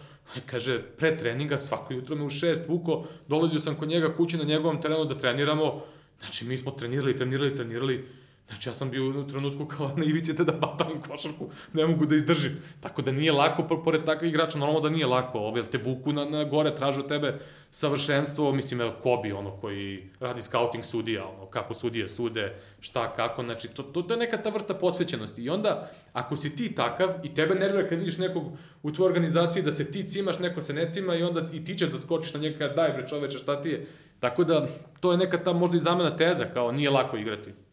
[0.46, 4.44] kaže, pre treninga, svako jutro me u šest vuko, dolazio sam kod njega kući na
[4.44, 5.82] njegovom terenu da treniramo,
[6.20, 8.08] znači mi smo trenirali, trenirali, trenirali,
[8.48, 12.16] Znači, ja sam bio u trenutku kao na ivici da batam košarku, ne mogu da
[12.16, 12.62] izdržim.
[12.80, 15.38] Tako da nije lako, po- pored takvih igrača, normalno da nije lako.
[15.38, 17.38] Ove, te vuku na, na gore, tražu tebe
[17.70, 23.42] savršenstvo, mislim, evo, Kobi, ono, koji radi scouting sudija, ono, kako sudije sude, šta, kako,
[23.42, 25.42] znači, to, to, to je neka ta vrsta posvećenosti.
[25.42, 28.44] I onda, ako si ti takav i tebe nervira kad vidiš nekog
[28.82, 31.74] u tvojoj organizaciji da se ti cimaš, neko se ne cima i onda i ti
[31.74, 33.86] ćeš da skočiš na njega, daj bre čoveče, šta ti je?
[34.20, 34.68] Tako da,
[35.00, 37.65] to je neka ta možda i zamena teza, kao nije lako igrati.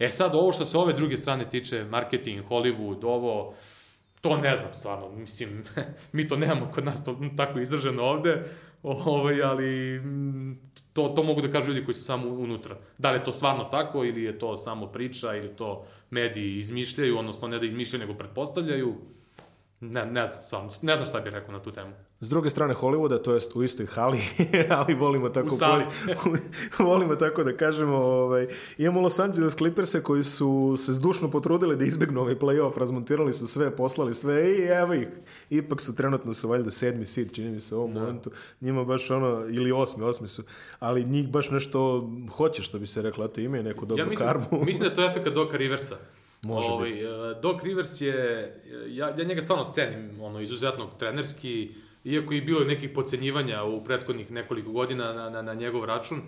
[0.00, 3.54] E sad, ovo što se ove druge strane tiče, marketing, Hollywood, ovo,
[4.20, 5.64] to ne znam stvarno, mislim,
[6.12, 8.44] mi to nemamo kod nas to tako izraženo ovde,
[8.82, 10.58] ovaj, ali mm,
[10.92, 12.76] to, to mogu da kažu ljudi koji su samo unutra.
[12.98, 17.18] Da li je to stvarno tako ili je to samo priča ili to mediji izmišljaju,
[17.18, 18.94] odnosno ne da izmišljaju nego pretpostavljaju,
[19.80, 21.92] ne, ne znam stvarno, ne znam šta bih rekao na tu temu.
[22.20, 24.18] S druge strane Hollywooda, to jest u istoj hali,
[24.78, 25.84] ali volimo tako, U sali.
[26.78, 28.46] volimo tako da kažemo, ovaj,
[28.78, 33.46] imamo Los Angeles Clippers koji su se zdušno potrudili da izbegnu ovaj playoff, razmontirali su
[33.46, 35.08] sve, poslali sve i evo ih.
[35.50, 38.00] Ipak su trenutno su valjda sedmi seed, čini mi se u ovom Da.
[38.00, 38.30] momentu.
[38.60, 40.42] Njima baš ono, ili osmi, osmi su,
[40.78, 44.28] ali njih baš nešto hoće, što bi se reklo, eto imaju neku dobru ja mislim,
[44.28, 44.64] karmu.
[44.64, 45.96] mislim da je to efekt Doka Riversa.
[46.42, 47.02] Može ovaj, biti.
[47.42, 48.54] Doc Rivers je,
[48.88, 51.70] ja, ja njega stvarno cenim, ono, izuzetno trenerski,
[52.04, 56.22] iako i bilo je nekih pocenjivanja u prethodnih nekoliko godina na, na, na njegov račun,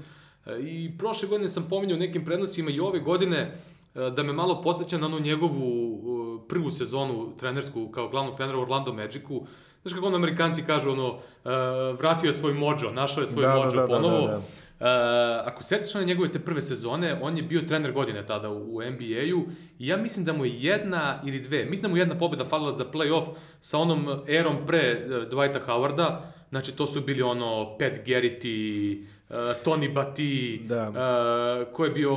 [0.60, 3.58] I prošle godine sam pominjao nekim prednosima i ove godine
[3.94, 8.92] da me malo podsjeća na onu njegovu prvu sezonu trenersku kao glavnog trenera u Orlando
[8.92, 9.46] Magicu.
[9.82, 11.18] Znaš kako ono amerikanci kažu, ono,
[11.98, 14.26] vratio je svoj mođo, našao je svoj da, mođo da, da, ponovo.
[14.26, 14.42] Da, da, da.
[14.82, 14.88] Uh,
[15.44, 18.82] ako setiš na njegove te prve sezone, on je bio trener godine tada u, u
[18.82, 19.46] NBA-u
[19.78, 22.72] i ja mislim da mu je jedna ili dve, mislim da mu jedna pobeda falila
[22.72, 23.26] za play-off
[23.60, 28.98] sa onom erom pre uh, Dwighta Howarda, znači to su bili ono Pat Garrity,
[29.28, 30.88] uh, Tony Bati, da.
[30.88, 32.16] uh, ko je bio,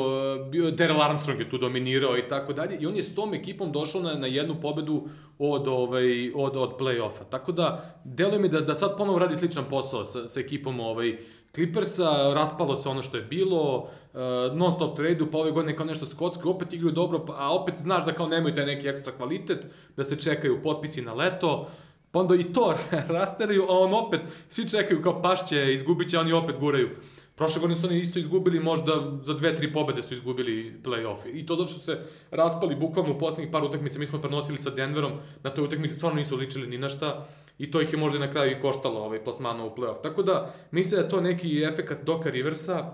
[0.51, 3.71] bio Daryl Armstrong je tu dominirao i tako dalje i on je s tom ekipom
[3.71, 5.07] došao na, na jednu pobedu
[5.39, 7.23] od, ovaj, od, od play-offa.
[7.29, 11.17] Tako da, deluje mi da, da sad ponovo radi sličan posao sa, sa ekipom ovaj,
[11.55, 14.19] Clippersa, raspalo se ono što je bilo, uh,
[14.57, 17.75] non stop trade pa ove godine kao nešto skotske, opet igraju dobro, pa, a opet
[17.77, 19.67] znaš da kao nemaju taj neki ekstra kvalitet,
[19.97, 21.69] da se čekaju potpisi na leto,
[22.11, 22.75] pa onda i to
[23.17, 26.89] rasteraju, a on opet, svi čekaju kao pašće, izgubit će, oni opet guraju.
[27.35, 31.17] Prošle godine su oni isto izgubili, možda za dve, tri pobede su izgubili play-off.
[31.33, 31.99] I to zato što se
[32.31, 35.11] raspali bukvalno u poslednjih par utakmica, mi smo prenosili sa Denverom,
[35.43, 37.27] na toj utakmici stvarno nisu ličili ni na šta
[37.57, 40.01] i to ih je možda na kraju i koštalo ovaj, plasmana u playoff.
[40.03, 42.93] Tako da, mislim da je to neki efekat Doka Riversa,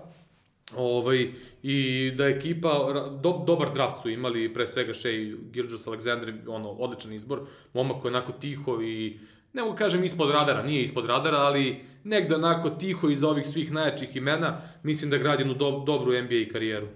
[0.76, 1.28] ovaj,
[1.62, 2.70] i da ekipa,
[3.22, 5.12] do, dobar draft su imali, pre svega Shea
[5.52, 7.40] Gilgis Alexander, ono, odličan izbor,
[7.74, 9.18] momak koji je onako tiho i
[9.52, 13.72] ne mogu kažem ispod radara, nije ispod radara, ali negde onako tiho iz ovih svih
[13.72, 16.86] najjačih imena, mislim da gradi jednu do, dobru NBA karijeru.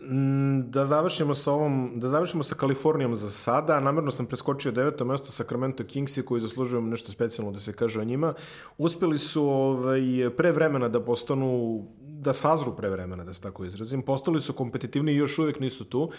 [0.00, 3.80] Mm, da završimo sa ovom, da završimo sa Kalifornijom za sada.
[3.80, 8.04] Namerno sam preskočio deveto mesto Sacramento Kingsi koji zaslužuju nešto specijalno da se kaže o
[8.04, 8.34] njima.
[8.78, 14.02] Uspeli su ovaj, pre vremena da postanu da sazru pre vremena, da se tako izrazim.
[14.02, 16.10] Postali su kompetitivni i još uvek nisu tu.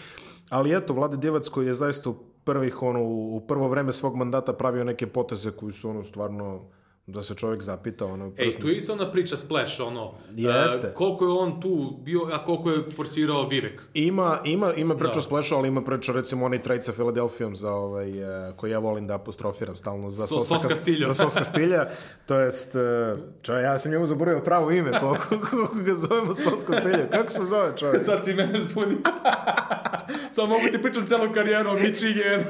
[0.50, 4.54] Ali eto, Vlade Divac koji je zaista u prvih, ono, u prvo vreme svog mandata
[4.54, 6.70] pravio neke poteze koji su ono stvarno
[7.08, 10.88] da se čovjek zapita ono Ej, tu je isto ona priča Splash ono Jeste.
[10.88, 13.82] Uh, koliko je on tu bio a koliko je forsirao Vivek.
[13.94, 15.22] Ima ima ima priča da.
[15.22, 19.08] Splash ali ima priča recimo onaj trade sa Philadelphia za ovaj uh, koji ja volim
[19.08, 21.90] da apostrofiram stalno za so, Soska Stilja za Soska Stilja
[22.26, 26.74] to jest uh, čovjek ja sam njemu zaboravio pravo ime koliko, koliko ga zovemo Soska
[26.80, 28.04] Stilja kako se zove čovjek?
[28.04, 28.98] Sad si mene zbuni.
[30.32, 32.44] Samo mogu ti pričam celu karijeru Michigan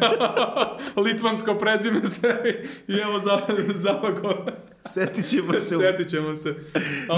[1.05, 3.39] litvansko prezime se i evo za
[3.73, 3.99] za
[4.93, 5.75] Setit ćemo se.
[5.77, 6.55] Setit ćemo se.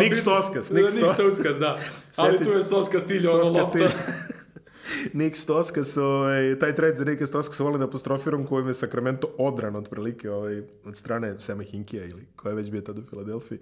[0.02, 0.72] Nik Stoskas.
[0.72, 1.78] Nik Stoskas, da.
[2.16, 3.80] Ali tu je Soska stilja, ono lopta.
[5.14, 10.32] Nik Stoskas, ovaj, taj trade za Nika Stoskas volim apostrofiram kojim je Sacramento odran otprilike
[10.32, 13.60] ovaj, od strane Sema Hinkija ili koja je već bio tada u Filadelfiji.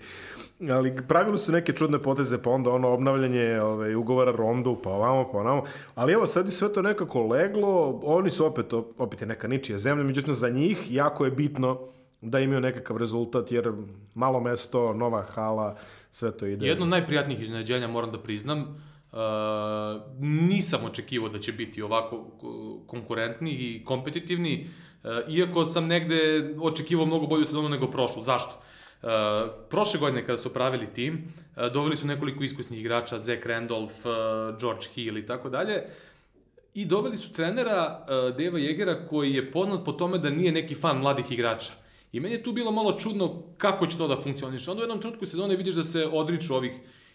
[0.69, 5.31] Ali pravili su neke čudne poteze, pa onda ono obnavljanje ovaj, ugovora Rondu, pa ovamo,
[5.31, 5.63] pa onamo.
[5.95, 9.79] Ali evo, sad je sve to nekako leglo, oni su opet, opet je neka ničija
[9.79, 11.87] zemlja, međutim za njih jako je bitno
[12.21, 13.71] da imaju nekakav rezultat, jer
[14.15, 15.77] malo mesto, nova hala,
[16.11, 16.67] sve to ide.
[16.67, 19.17] Jedno od najprijatnijih iznenađenja, moram da priznam, uh,
[20.19, 22.25] nisam očekivao da će biti ovako
[22.87, 24.69] konkurentni i kompetitivni,
[25.03, 28.21] uh, iako sam negde očekivao mnogo bolju sezonu nego prošlu.
[28.21, 28.59] Zašto?
[29.01, 29.09] Uh,
[29.69, 34.59] prošle godine kada su pravili tim, uh, doveli su nekoliko iskusnih igrača, Zach Randolph, uh,
[34.59, 35.83] George Hill i tako dalje,
[36.73, 40.75] i doveli su trenera uh, Deva Jegera koji je poznat po tome da nije neki
[40.75, 41.73] fan mladih igrača.
[42.11, 44.71] I meni je tu bilo malo čudno kako će to da funkcioniše.
[44.71, 46.71] Onda u jednom trenutku sezone vidiš da se odriču ovih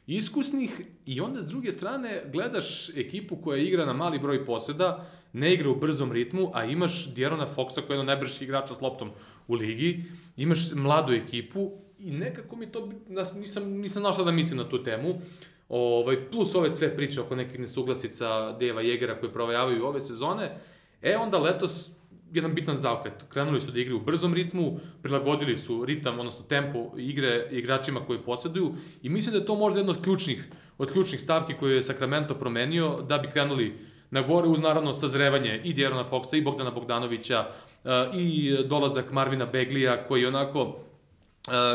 [0.06, 5.55] iskusnih i onda s druge strane gledaš ekipu koja igra na mali broj poseda, ne
[5.55, 9.10] igra u brzom ritmu, a imaš Djerona Foxa koja je jedan najbržih igrača s loptom
[9.48, 10.05] u ligi,
[10.36, 12.89] imaš mladu ekipu i nekako mi to,
[13.36, 15.20] nisam, nisam znao šta da mislim na tu temu,
[15.69, 20.59] ovaj, plus ove sve priče oko nekih nesuglasica Deva Jegera koje provajavaju ove sezone,
[21.02, 21.90] e onda letos
[22.33, 23.25] jedan bitan zaokret.
[23.29, 28.19] Krenuli su da igraju u brzom ritmu, prilagodili su ritam, odnosno tempo igre igračima koji
[28.19, 30.45] posjeduju i mislim da je to možda jedna od ključnih,
[30.79, 33.79] od ključnih stavki koje je Sacramento promenio da bi krenuli
[34.11, 37.47] na gore uz naravno sazrevanje i Djerona Foxa i Bogdana Bogdanovića
[37.85, 40.75] uh, i dolazak Marvina Beglija koji je onako uh,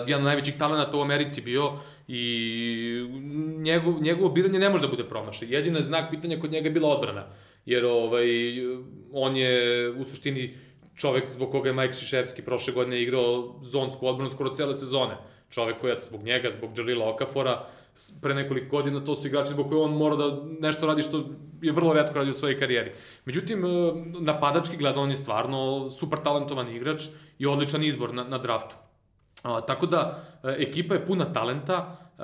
[0.08, 1.72] jedan od najvećih talenata u Americi bio
[2.08, 3.08] i
[3.58, 5.48] njegov, njegovo biranje ne može da bude promašaj.
[5.52, 7.26] Jedina znak pitanja kod njega je bila odbrana
[7.68, 8.28] jer ovaj,
[9.14, 10.54] on je u suštini
[10.96, 15.18] čovek zbog koga je Mike Šiševski prošle godine igrao zonsku odbranu skoro cele sezone.
[15.50, 17.66] Čovek koji je zbog njega, zbog Jalila Okafora,
[18.22, 21.24] pre nekoliko godina, to su igrači zbog koje on mora da nešto radi što
[21.62, 22.92] je vrlo redko radi u svojoj karijeri.
[23.26, 23.70] Međutim, e,
[24.20, 27.04] napadački gleda, on je stvarno super talentovan igrač
[27.40, 28.76] i odličan izbor na, na draftu.
[29.44, 32.24] A, tako da, e, ekipa je puna talenta, Uh,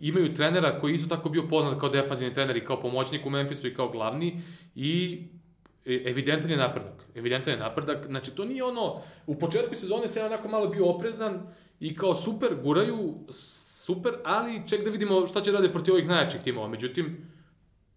[0.00, 3.68] imaju trenera koji isto tako bio poznat kao defanzivni trener i kao pomoćnik u Memphisu
[3.68, 4.40] i kao glavni
[4.74, 5.22] i
[5.86, 7.06] e, evidentan je napredak.
[7.14, 8.06] Evidentan je napredak.
[8.06, 9.00] Znači, to nije ono...
[9.26, 11.40] U početku sezone se onako malo bio oprezan
[11.80, 13.14] i kao super guraju
[13.84, 16.68] super, ali ček da vidimo šta će rade protiv ovih najjačih timova.
[16.68, 17.26] Međutim,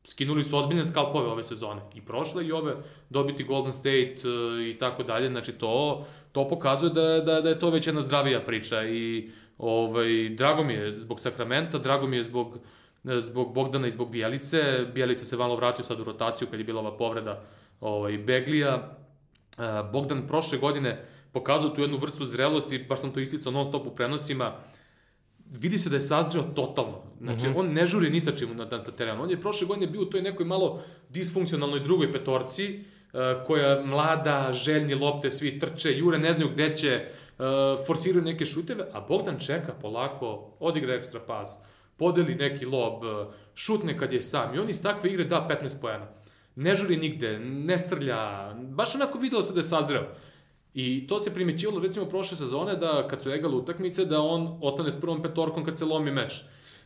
[0.04, 1.82] skinuli su ozbiljne skalpove ove sezone.
[1.96, 2.76] I prošle i ove,
[3.10, 5.30] dobiti Golden State uh, i tako dalje.
[5.30, 8.84] Znači, to, to pokazuje da, da, da je to već jedna zdravija priča.
[8.84, 12.58] I ovaj, drago mi je zbog Sakramenta, drago mi je zbog,
[13.04, 14.86] zbog Bogdana i zbog Bijelice.
[14.94, 17.42] Bijelica se malo vratio sad u rotaciju kad je bila ova povreda
[17.82, 18.98] ovaj, Beglija.
[19.58, 23.88] Uh, Bogdan prošle godine pokazao tu jednu vrstu zrelosti, baš sam to isticao non stop
[23.88, 24.54] u prenosima,
[25.52, 27.02] vidi se da je sazreo totalno.
[27.22, 27.56] Znači, mhm.
[27.56, 27.60] -huh.
[27.60, 29.24] on ne žuri ni sa čim na, na terenu.
[29.24, 34.54] On je prošle godine bio u toj nekoj malo disfunkcionalnoj drugoj petorci, uh, koja mlada,
[34.54, 37.06] željni lopte, svi trče, jure, ne znaju gde će,
[37.38, 41.60] uh, forsiraju neke šuteve, a Bogdan čeka polako, odigra ekstra pas,
[41.98, 45.82] podeli neki lob, uh, šutne kad je sam i on iz takve igre da 15
[45.82, 46.08] pojena.
[46.56, 50.08] Ne žuri nigde, ne srlja, baš onako videlo se da je sazreo.
[50.74, 54.92] I to se primećivalo recimo prošle sezone da kad su egale utakmice da on ostane
[54.92, 56.42] s prvom petorkom kad se lomi meč.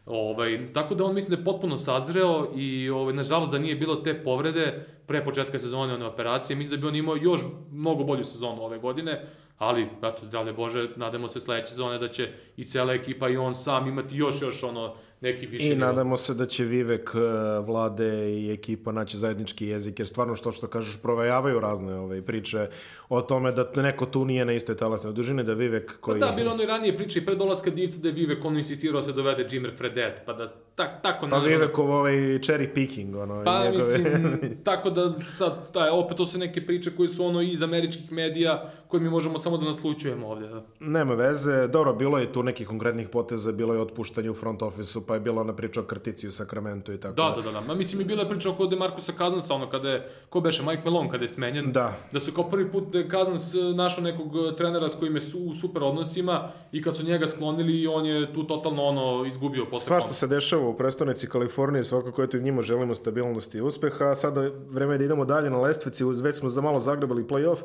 [0.06, 3.96] Ovaj, tako da on mislim da je potpuno sazreo i ovaj, nažalost da nije bilo
[3.96, 8.24] te povrede pre početka sezone one operacije, mislim da bi on imao još mnogo bolju
[8.24, 9.28] sezonu ove godine,
[9.60, 13.56] ali eto zdravlje Bože, nadamo se sledeće sezone da će i cela ekipa i on
[13.56, 15.80] sam imati još još ono neki više I nivo.
[15.80, 17.20] nadamo se da će Vivek, e,
[17.60, 22.68] Vlade i ekipa naći zajednički jezik, jer stvarno što što kažeš, provajavaju razne ove priče
[23.10, 26.20] o tome da neko tu nije na istoj talasnoj dužini, da Vivek pa koji...
[26.20, 28.58] Pa da, bilo ono i ranije priče i pre dolaska divca da je Vivek ono
[28.58, 30.48] insistirao da se dovede Jimmer Fredet, pa da
[30.80, 31.28] tak, tako...
[31.30, 33.44] Pa Vivekov ovaj cherry picking, ono...
[33.44, 33.78] Pa njegove...
[33.78, 34.40] mislim,
[34.70, 38.72] tako da sad, da, opet to su neke priče koje su ono iz američkih medija,
[38.88, 40.48] koje mi možemo samo da naslučujemo ovde.
[40.48, 40.64] Da.
[40.80, 45.00] Nema veze, dobro, bilo je tu nekih konkretnih poteza, bilo je otpuštanje u front office
[45.08, 47.16] pa je bila ona priča o krtici u Sakramentu i tako.
[47.16, 47.62] Da, da, da, da.
[47.62, 50.82] Ma mislim i bila je priča oko Demarcusa Kazansa, ono kada je, ko beše, Mike
[50.86, 51.72] Malone kada je smenjen.
[51.72, 51.94] Da.
[52.12, 55.22] Da su kao prvi put da Kazans e, našao nekog e, trenera s kojim je
[55.22, 59.66] su, u super odnosima i kad su njega sklonili, on je tu totalno ono izgubio
[59.66, 59.88] posle.
[59.88, 64.16] Sva što se dešava u prestonici Kalifornije, svakako eto i njima želimo stabilnosti i uspeha,
[64.16, 67.58] sada vreme je da idemo dalje na lestvici, već smo za malo zagrebali play-off.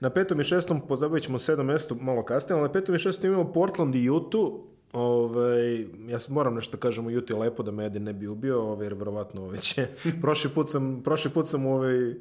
[0.00, 3.30] Na petom i šestom pozabavit ćemo sedam mesto malo kasnije, ali na petom i šestom
[3.30, 4.50] imamo Portland i Utah,
[4.92, 8.62] Ove, ja sad moram nešto kažem u Juti lepo da me Edi ne bi ubio,
[8.62, 9.86] ove, jer verovatno ove će.
[10.22, 12.14] prošli put sam, prošli put sam ove,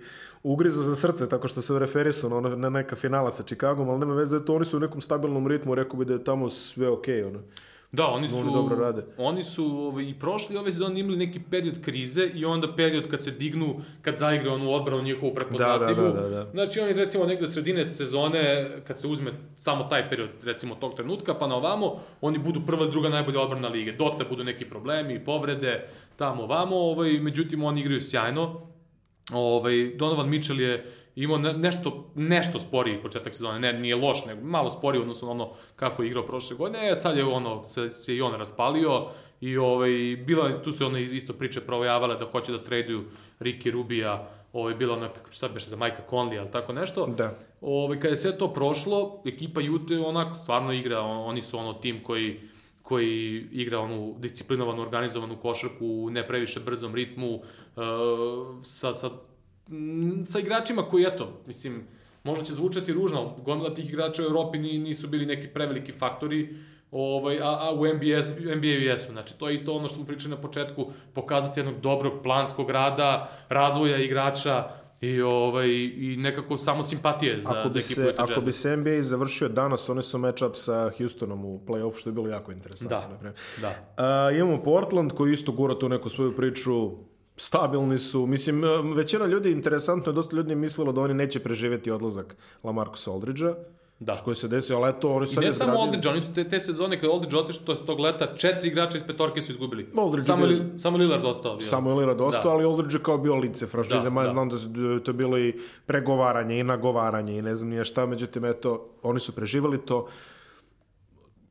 [0.43, 4.13] ugrizu za srce tako što se referisao na, na neka finala sa Chicagom, ali nema
[4.13, 7.23] veze, to oni su u nekom stabilnom ritmu, rekao bi da je tamo sve okej.
[7.23, 7.39] Okay, ono.
[7.95, 9.05] Da, oni su, oni dobro rade.
[9.17, 13.23] Oni su ovaj, i prošli ove sezone imali neki period krize i onda period kad
[13.23, 16.01] se dignu, kad zaigra onu odbranu njihovu prepoznatljivu.
[16.01, 20.09] Da, da, da, da, Znači oni recimo negde sredine sezone, kad se uzme samo taj
[20.09, 23.91] period recimo tog trenutka, pa na ovamo, oni budu prva, druga najbolja odbrana lige.
[23.91, 28.61] Dotle budu neki problemi, povrede, tamo ovamo, ovaj, međutim oni igraju sjajno.
[29.33, 34.47] Ovaj, Donovan Mitchell je imao ne, nešto, nešto sporiji početak sezone, ne, nije loš, nego
[34.47, 38.15] malo sporiji odnosno ono kako je igrao prošle godine, e, sad je ono, se, se
[38.15, 39.07] i on raspalio
[39.41, 39.89] i ovaj,
[40.25, 43.03] bila, tu se ono isto priče provojavale da hoće da traduju
[43.39, 47.07] Ricky Rubija, ovaj, bila ona, šta beše, za Majka Conley, ali tako nešto.
[47.07, 47.37] Da.
[47.61, 51.73] Ovaj, kada je sve to prošlo, ekipa Jute onako stvarno igra, on, oni su ono
[51.73, 52.39] tim koji
[52.85, 57.43] koji igra onu disciplinovanu, organizovanu košarku u ne previše brzom ritmu, uh,
[58.63, 59.09] sa, sa
[60.25, 61.87] sa igračima koji, eto, mislim,
[62.23, 66.55] možda će zvučati ružno, gomila tih igrača u Evropi nisu bili neki preveliki faktori,
[66.91, 69.11] ovaj, a, a u NBA, NBA jesu.
[69.11, 73.29] Znači, to je isto ono što smo pričali na početku, pokazati jednog dobrog planskog rada,
[73.49, 74.69] razvoja igrača,
[75.01, 75.67] i ovaj
[75.97, 79.49] i nekako samo simpatije za ako bi za ekipu se, Ako bi se NBA završio
[79.49, 83.17] danas, oni su match-up sa Houstonom u play-offu, što je bilo jako interesantno.
[83.21, 84.29] Da, da.
[84.29, 86.91] Uh, imamo Portland koji isto gura tu neku svoju priču
[87.37, 88.25] stabilni su.
[88.25, 93.07] Mislim, e, većina ljudi, interesantno je, dosta ljudi mislilo da oni neće preživeti odlazak Lamarcus
[93.07, 93.53] Aldridgea.
[93.99, 94.13] Da.
[94.13, 96.59] Što se desio, ali eto, oni sad I ne samo Aldridge, oni su te, te
[96.59, 99.89] sezone kada Aldridge otišao, to je tog leta, četiri igrača iz petorke su izgubili.
[99.97, 101.55] Aldridge samo, li, samo Lillard ostao.
[101.55, 101.67] Bio.
[101.67, 102.49] Samo Lillard ostao, da.
[102.49, 104.29] ali Aldridge kao bio lice franšize, da, da.
[104.29, 104.69] znam da su,
[105.03, 105.53] to je bilo i
[105.85, 110.07] pregovaranje i nagovaranje i ne znam nije šta, međutim, eto, oni su preživali to.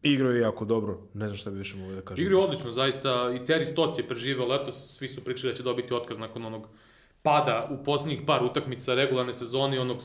[0.05, 2.25] Igraju jako dobro, ne znam šta bi više mogu da kažem.
[2.25, 3.09] Igraju odlično, zaista.
[3.11, 6.69] I Terry Stotts je preživao letos, svi su pričali da će dobiti otkaz nakon onog
[7.23, 9.99] pada u poslednjih par utakmica regularne sezone, onog,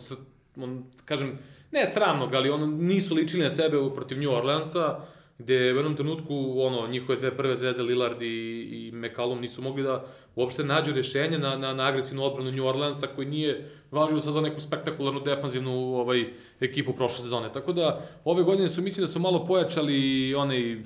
[0.57, 1.39] on, kažem,
[1.71, 4.99] ne sramnog, ali ono, nisu ličili na sebe protiv New Orleansa,
[5.39, 8.25] gde u jednom trenutku ono, njihove dve prve zvezde Lillard i,
[8.71, 10.05] i McCallum nisu mogli da
[10.35, 14.41] uopšte nađu rešenje na, na, na agresivnu odbranu New Orleansa koji nije važio sad za
[14.41, 16.25] neku spektakularnu defanzivnu ovaj,
[16.59, 17.53] ekipu prošle sezone.
[17.53, 20.83] Tako da ove godine su mislim da su malo pojačali onaj uh,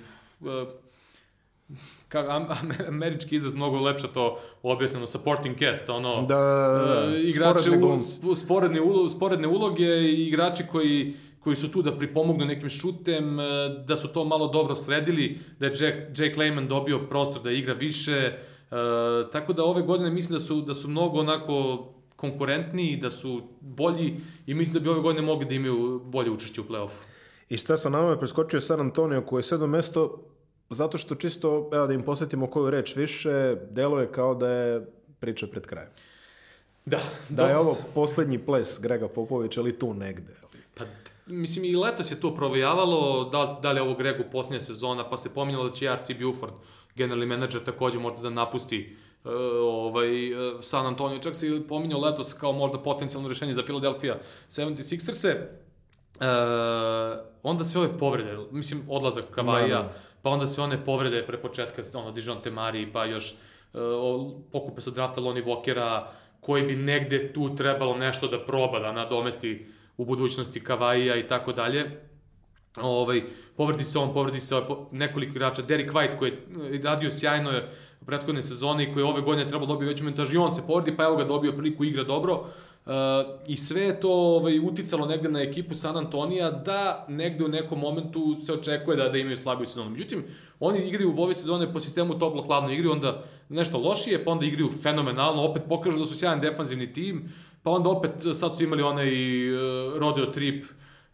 [2.10, 2.48] ka, am,
[2.88, 7.88] američki izraz mnogo lepše to objasneno, supporting cast, ono, da, uh, igrače, sporedne,
[8.24, 11.14] u, sporedne, ulo, sporedne uloge i igrači koji
[11.44, 13.44] koji su tu da pripomognu nekim šutem, e,
[13.88, 17.74] da su to malo dobro sredili, da je Jack, Jake Lehman dobio prostor da igra
[17.74, 18.36] više, e,
[19.32, 24.16] tako da ove godine mislim da su, da su mnogo onako konkurentniji, da su bolji
[24.46, 27.04] i mislim da bi ove godine mogli da imaju bolje učešće u play-offu.
[27.50, 30.24] I šta sa nama je preskočio San Antonio koji je sedmo mesto
[30.70, 34.86] zato što čisto, evo da im posvetimo koju reč više, delo je kao da je
[35.20, 35.90] priča pred krajem.
[36.86, 37.00] Da.
[37.30, 40.34] Da je ovo poslednji ples Grega Popovića ili tu negde.
[41.26, 45.18] Mislim, i letos je to provejavalo, da, da li je ovo Gregu posljednja sezona, pa
[45.18, 46.14] se pominjalo da će R.C.
[46.14, 46.54] Buford,
[46.96, 49.32] generalni menadžer, takođe možda da napusti uh,
[49.62, 51.20] ovaj, uh, San Antonio.
[51.20, 54.20] Čak se pominjao letos kao možda potencijalno rešenje za Philadelphia
[54.50, 55.64] 76ers-e.
[56.14, 59.94] Uh, onda sve ove povrede, mislim, odlazak Kavaja, da, da.
[60.22, 63.36] pa onda sve one povrede pre početka, ono, Dijon Temari, pa još
[63.74, 63.80] uh,
[64.52, 66.06] pokupe sa drafta Lonnie Walkera,
[66.40, 69.68] koji bi negde tu trebalo nešto da proba, da nadomesti
[69.98, 72.02] u budućnosti Kavaija i tako dalje.
[72.82, 73.24] Ovaj,
[73.58, 75.62] povredi se on, povredi se ovaj, nekoliko igrača.
[75.62, 76.32] Derek White koji
[76.72, 77.72] je radio sjajno je
[78.06, 80.98] prethodne sezone i koji je ove godine trebalo dobiti veću montaž i on se povredi,
[80.98, 82.46] pa evo ga dobio priliku igra dobro.
[82.86, 82.92] Uh,
[83.48, 87.80] I sve je to ovaj, uticalo negde na ekipu San Antonija da negde u nekom
[87.80, 89.90] momentu se očekuje da, da imaju slabiju sezonu.
[89.90, 90.24] Međutim,
[90.60, 94.70] oni igraju u ove sezone po sistemu toplo-hladno igraju, onda nešto lošije, pa onda igraju
[94.82, 97.30] fenomenalno, opet pokažu da su sjajan defanzivni tim,
[97.64, 99.10] pa onda opet sad su imali onaj
[99.56, 100.66] uh, rodeo trip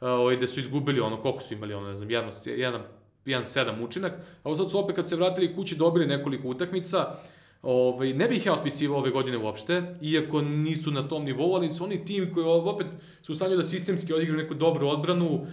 [0.01, 2.81] uh, gde su izgubili ono, koliko su imali ono, ne znam, jedno, jedan,
[3.25, 4.13] jedan sedam učinak,
[4.43, 7.15] a sad su opet kad se vratili kući dobili nekoliko utakmica,
[7.61, 11.83] Ovaj, ne bih ja otpisivao ove godine uopšte, iako nisu na tom nivou, ali su
[11.83, 12.87] oni tim koji opet
[13.21, 15.43] su u stanju da sistemski odigraju neku dobru odbranu, uh,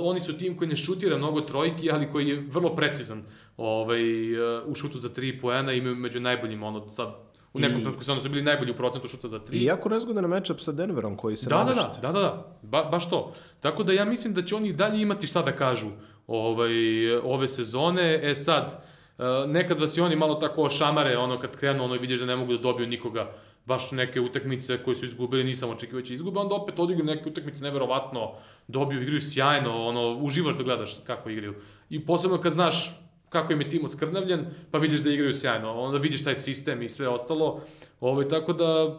[0.00, 3.22] oni su tim koji ne šutira mnogo trojki, ali koji je vrlo precizan
[3.56, 7.14] ovaj, uh, u šutu za 3 poena, imaju među najboljim, ono, sad
[7.52, 9.44] u nekom trenutku su bili najbolji u procentu šuta za 3.
[9.52, 12.82] I jako nezgodan matchup sa Denverom koji se da, da, da, da, da, da, ba,
[12.82, 13.32] baš to.
[13.60, 15.86] Tako da ja mislim da će oni dalje imati šta da kažu
[16.26, 16.72] ovaj,
[17.16, 18.30] ove sezone.
[18.30, 18.84] E sad,
[19.20, 22.36] Eh, nekad vas i oni malo tako šamare, ono kad krenu, ono vidiš da ne
[22.36, 23.32] mogu da dobiju nikoga,
[23.66, 27.28] baš neke utakmice koje su izgubili, nisam očekivao da će izgube, onda opet odigraju neke
[27.28, 28.32] utakmice neverovatno,
[28.68, 31.54] dobiju, igraju sjajno, ono, uživaš da gledaš kako igraju.
[31.90, 33.00] I posebno kad znaš
[33.30, 36.88] kako im je tim oskrnavljen, pa vidiš da igraju sjajno, onda vidiš taj sistem i
[36.88, 37.60] sve ostalo.
[38.00, 38.98] Ovaj, tako da,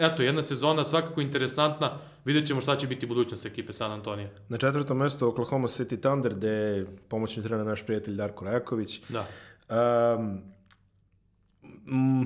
[0.00, 4.28] eto, jedna sezona svakako interesantna, vidjet ćemo šta će biti budućnost ekipe San Antonija.
[4.48, 9.00] Na četvrtom mestu Oklahoma City Thunder, gde je pomoćni trener naš prijatelj Darko Rajaković.
[9.08, 9.26] Da.
[10.18, 10.42] Um,
[11.86, 12.22] mm,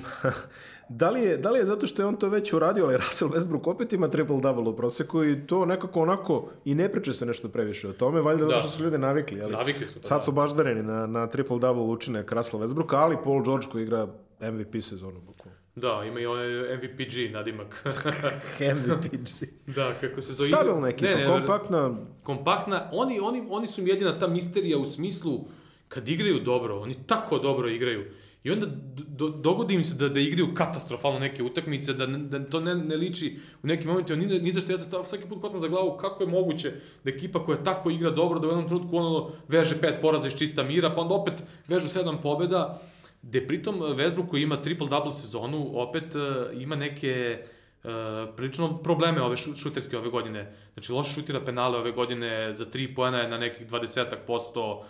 [0.89, 3.31] da, li je, da li je zato što je on to već uradio, ali Russell
[3.31, 7.49] Westbrook opet ima triple-double u proseku i to nekako onako i ne priče se nešto
[7.49, 8.51] previše o tome, valjda da.
[8.51, 9.43] zato što su ljudi navikli.
[9.43, 10.01] Ali navikli su.
[10.01, 10.23] Pa, sad da.
[10.23, 14.07] su baždareni na, na triple-double učinek Russell Westbrooka, ali Paul George koji igra
[14.41, 15.57] MVP sezonu bukvalno.
[15.77, 17.85] Da, ima i onaj MVPG nadimak.
[18.77, 19.29] MVPG.
[19.67, 20.49] da, kako se zove.
[20.49, 21.97] Stabilna ekipa, ne, ne, kompaktna.
[22.23, 22.89] Kompaktna.
[22.93, 25.45] Oni, oni, oni su jedina ta misterija u smislu
[25.89, 28.11] kad igraju dobro, oni tako dobro igraju.
[28.47, 28.67] I onda
[29.09, 32.97] do, dogodi im se da, da igraju katastrofalno neke utakmice, da, da to ne, ne
[32.97, 35.97] liči u nekim momentima, ni, ni zašto ja se stav, svaki put hvatam za glavu
[35.97, 36.73] kako je moguće
[37.05, 40.37] da ekipa koja tako igra dobro, da u jednom trenutku ono veže pet poraza iz
[40.37, 42.83] čista mira, pa onda opet vežu sedam pobeda,
[43.23, 46.23] gde pritom Westbrook koji ima triple-double sezonu, opet uh,
[46.63, 47.39] ima neke
[47.85, 47.91] uh,
[48.37, 50.53] prilično probleme ove šuterske ove godine.
[50.75, 54.87] Znači, loše šutira penale ove godine, za 3 poena je na nekih 20%, Uh,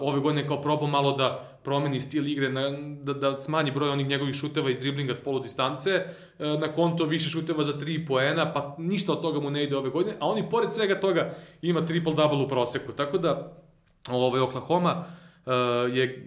[0.00, 2.70] ove godine kao probao malo da promeni stil igre, na,
[3.02, 7.04] da, da smanji broj onih njegovih šuteva iz driblinga s polu distance, uh, na konto
[7.04, 10.28] više šuteva za 3 poena, pa ništa od toga mu ne ide ove godine, a
[10.28, 12.92] on i pored svega toga ima triple-double u proseku.
[12.92, 13.52] Tako da,
[14.08, 15.04] ovaj, Oklahoma
[15.46, 15.52] uh,
[15.96, 16.26] je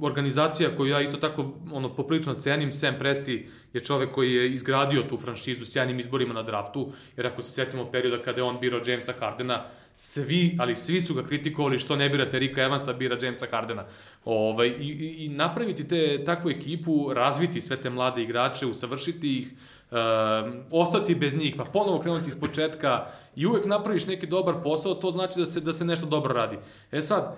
[0.00, 5.02] organizacija koju ja isto tako ono, poprilično cenim, Sam Presti je čovek koji je izgradio
[5.02, 8.80] tu franšizu sjajnim izborima na draftu, jer ako se setimo perioda kada je on birao
[8.86, 9.64] Jamesa Hardena,
[10.04, 13.84] svi, ali svi su ga kritikovali što ne birate Rika Evansa, bira Jamesa Hardena.
[14.24, 19.48] Ovaj, i, i, napraviti te, takvu ekipu, razviti sve te mlade igrače, usavršiti ih,
[19.90, 19.98] uh,
[20.70, 23.06] ostati bez njih, pa ponovo krenuti iz početka
[23.36, 26.58] i uvek napraviš neki dobar posao, to znači da se, da se nešto dobro radi.
[26.92, 27.36] E sad,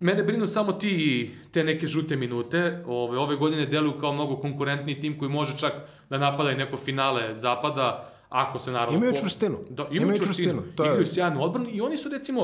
[0.00, 2.84] Mene brinu samo ti, te neke žute minute.
[2.86, 5.72] Ove, ove godine deluju kao mnogo konkurentni tim koji može čak
[6.10, 8.96] da napada i neko finale zapada Ako se naravno...
[8.96, 9.58] Imaju čvrstinu.
[9.70, 10.52] Da, imaju, imaju čvrstinu.
[10.52, 10.86] čvrstinu.
[10.86, 10.90] Je...
[10.90, 12.42] Igraju sjajnu odbranu i oni su recimo...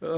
[0.00, 0.08] Uh,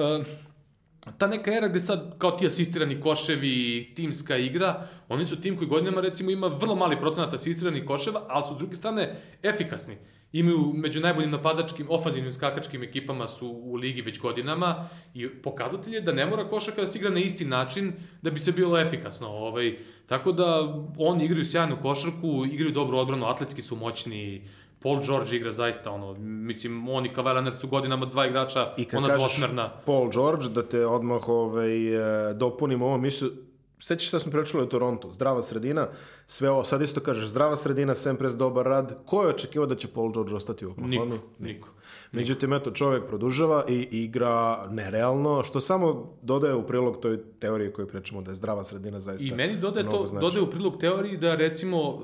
[1.18, 5.68] ta neka era gde sad kao ti asistirani koševi, timska igra, oni su tim koji
[5.68, 9.96] godinama recimo ima vrlo mali procenat asistiranih koševa, ali su s druge strane efikasni.
[10.32, 16.00] Imaju među najboljim napadačkim, ofanzivnim skakačkim ekipama su u ligi već godinama i pokazatelj je
[16.00, 17.92] da ne mora košarka da se igra na isti način
[18.22, 19.28] da bi se bilo efikasno.
[19.28, 19.76] Ovaj,
[20.06, 24.48] tako da oni igraju sjajnu košarku, igraju dobro odbranu, atletski su moćni,
[24.84, 28.84] Paul George igra zaista ono, mislim, on i Kawhi Leonard su godinama dva igrača, I
[28.84, 29.70] kad ona kažeš dvosmerna.
[29.86, 31.94] Paul George, da te odmah ovaj,
[32.30, 33.30] e, dopunim ovo mišlju,
[33.78, 35.10] Sećaš šta smo pričali o Torontu?
[35.12, 35.88] Zdrava sredina,
[36.26, 38.96] sve ovo, sad isto kažeš, zdrava sredina, Sempres, dobar rad.
[39.06, 41.04] Ko je očekivao da će Paul George ostati u Oklahoma?
[41.04, 41.68] Niko, niko.
[42.14, 47.86] Međutim, eto, čovjek produžava i igra nerealno, što samo dodaje u prilog toj teoriji koju
[47.86, 50.24] pričamo da je zdrava sredina zaista I meni dodaje to, znači.
[50.24, 52.00] dodaje u prilog teoriji da recimo uh,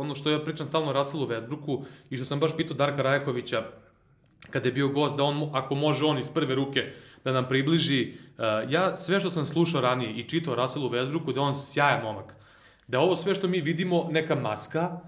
[0.00, 3.64] ono što ja pričam stalno Russellu Westbrooku i što sam baš pitao Darka Rajakovića
[4.50, 6.92] kada je bio gost, da on, ako može on iz prve ruke
[7.24, 11.40] da nam približi, uh, ja sve što sam slušao ranije i čitao Russellu Westbrooku, da
[11.40, 12.34] je on sjajan momak.
[12.86, 15.00] Da ovo sve što mi vidimo neka maska,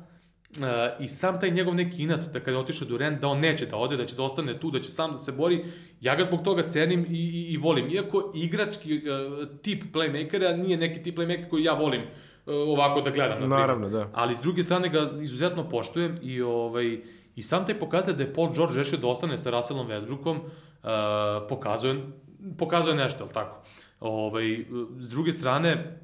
[0.60, 3.66] Uh, i sam taj njegov neki inat da kada je otišao Durant da on neće
[3.66, 5.64] da ode, da će da ostane tu, da će sam da se bori,
[6.00, 7.90] ja ga zbog toga cenim i, i, i volim.
[7.90, 12.08] Iako igrački uh, tip playmakera nije neki tip playmaker koji ja volim uh,
[12.46, 13.40] ovako da gledam.
[13.40, 13.46] na.
[13.46, 14.10] Naravno, da.
[14.12, 17.00] Ali s druge strane ga izuzetno poštujem i ovaj
[17.36, 20.48] i sam taj pokazatelj da je Paul George rešio da ostane sa Russellom Westbrookom uh,
[21.48, 22.02] pokazuje,
[22.58, 23.62] pokazuje nešto, je li tako?
[24.00, 24.64] Ovaj,
[24.98, 26.00] s druge strane,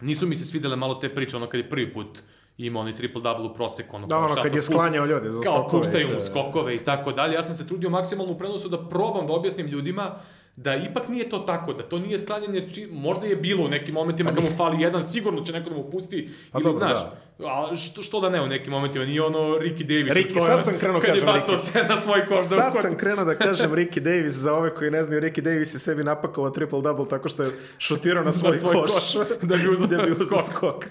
[0.00, 2.22] nisu mi se svidele malo te priče, ono kad je prvi put
[2.58, 5.62] imao onaj triple-double u proseku, ono Da, ono, kao kad je sklanjao ljude za kao
[5.62, 5.82] skokove.
[5.82, 7.34] puštaju to mu skokove i tako dalje.
[7.34, 10.14] Ja sam se trudio maksimalno u prenosu da probam da objasnim ljudima
[10.56, 13.94] da ipak nije to tako, da to nije sklanjanje, či, možda je bilo u nekim
[13.94, 16.98] momentima kad mu fali jedan, sigurno će neko da mu pusti, Pa ili, dobro, znaš,
[16.98, 17.16] da.
[17.38, 20.14] A što, što da ne u nekim momentima, nije ono Ricky Davis.
[20.14, 21.72] Ricky, sad sam krenuo kad je kažem bacao Ricky.
[21.72, 22.38] se na svoj kor.
[22.38, 25.78] Sad sam krenuo da kažem Ricky Davis za ove koji ne znaju, Ricky Davis je
[25.78, 27.48] sebi napakovao triple-double tako što je
[27.78, 28.90] šutirao na svoj, svoj koš.
[28.90, 30.38] koš, da bi uzeo da bi skok.
[30.46, 30.86] skok.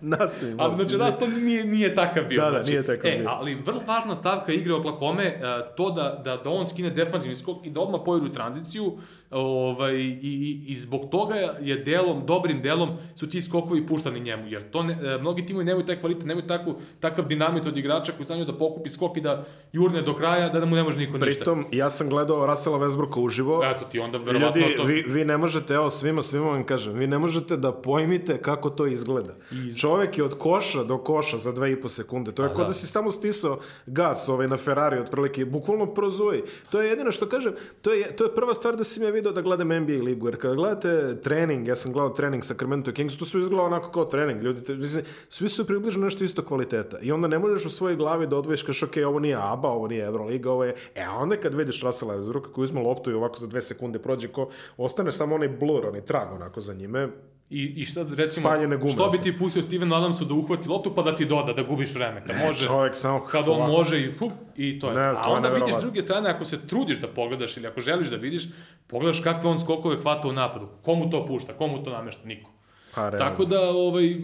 [0.00, 0.60] Nastavim.
[0.60, 2.40] Ali znači rast to nije, nije takav bio.
[2.44, 3.28] Da, da, znači, nije takav e, bio.
[3.28, 5.40] Ali vrlo važna stavka igre Oklahoma, e,
[5.76, 8.98] to da, da, da on skine defanzivni skok i da odmah pojedu tranziciju,
[9.34, 14.70] ovaj, i, i, zbog toga je delom, dobrim delom su ti skokovi puštani njemu, jer
[14.70, 18.24] to ne, e, mnogi timovi nemaju taj kvalitet, nemaju takvu, takav dinamit od igrača koji
[18.24, 21.18] stanju da pokupi skok i da jurne do kraja, da, da mu ne može niko
[21.18, 21.44] ništa.
[21.44, 23.64] Pritom, ja sam gledao Russella Westbrooka uživo.
[23.64, 24.84] Eto ti onda verovatno Ljudi, to...
[24.84, 28.70] vi, vi ne možete, evo svima, svima vam kažem, vi ne možete da pojmite kako
[28.70, 29.34] to izgleda.
[29.80, 32.32] Čovek je od koša do koša za dve i po sekunde.
[32.32, 32.68] To je kao da.
[32.68, 32.74] da.
[32.74, 36.42] si tamo stisao gas ovaj, na Ferrari, otprilike, bukvalno prozuji.
[36.70, 37.52] To je jedino što kažem,
[37.82, 40.36] to je, to je prva stvar da sam ja video da gledam NBA ligu, jer
[40.36, 44.42] kada gledate trening, ja sam gledao trening Sacramento Kings, to su izgledao onako kao trening,
[44.42, 46.98] ljudi, mislim, svi su približno nešto isto kvaliteta.
[47.02, 49.88] I onda ne možeš u svojoj glavi da odvojiš kaš, ok, ovo nije ABA, ovo
[49.88, 50.74] nije Euroliga, ovo je...
[50.94, 53.98] E, a onda kad vidiš Russella Westbrooka koji uzme loptu i ovako za dve sekunde
[53.98, 57.08] prođe ko, ostane samo onaj blur, onaj trag onako za njime,
[57.50, 58.92] I, I šta, recimo, Spaljene gume.
[58.92, 61.94] što bi ti pustio Stevenu Adamsu da uhvati loptu pa da ti doda, da gubiš
[61.94, 62.66] vreme, kad Ne, može...
[62.66, 64.94] čovjek samo kad on može i fup, i to je.
[64.94, 67.66] Ne, A to je onda vidiš s druge strane, ako se trudiš da pogledaš ili
[67.66, 68.48] ako želiš da vidiš,
[68.86, 70.68] pogledaš kakve on skokove hvata u napadu.
[70.82, 72.50] Komu to pušta, komu to namešta, niko.
[72.94, 73.10] Pa.
[73.10, 74.16] Tako da, ovaj,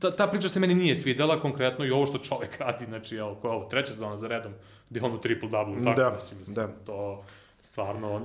[0.00, 3.34] ta, ta priča se meni nije svidela, konkretno i ovo što čovek radi, znači, evo,
[3.34, 4.52] koja je ovo, treća zona za redom,
[4.90, 6.72] gde je on u triple-double, tako, Da, mislim, mislim, da.
[6.84, 7.22] to
[7.60, 8.20] stvarno,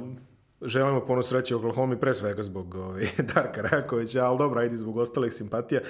[0.64, 3.04] Želimo puno sreće Oklahoma pre svega zbog ovaj,
[3.36, 5.82] Darka Rajakovića, ali dobro, ajde zbog ostalih simpatija.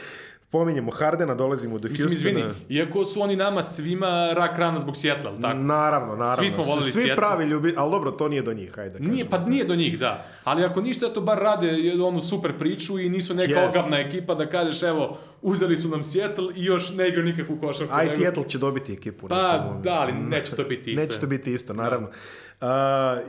[0.50, 2.30] Pominjemo Hardena, dolazimo do mislim, Houstona.
[2.32, 5.58] izvini, iako su oni nama svima rak rana zbog Sjetla, ali tako?
[5.58, 6.36] Naravno, naravno.
[6.38, 7.16] Svi smo voleli Svi Seattle.
[7.16, 9.00] pravi ljubi, ali dobro, to nije do njih, hajde.
[9.00, 10.26] da Nije, pa nije do njih, da.
[10.44, 11.72] Ali ako ništa, to bar rade
[12.02, 13.78] onu super priču i nisu neka Jest.
[13.78, 17.94] ogavna ekipa da kažeš, evo, uzeli su nam Seattle i još ne igra nikakvu košarku.
[17.94, 19.28] Aj, nego- Seattle će dobiti ekipu.
[19.28, 19.36] Pa
[19.84, 21.04] da, ali neće to biti isto.
[21.04, 22.08] Neće to biti isto, naravno.
[22.62, 22.68] Uh,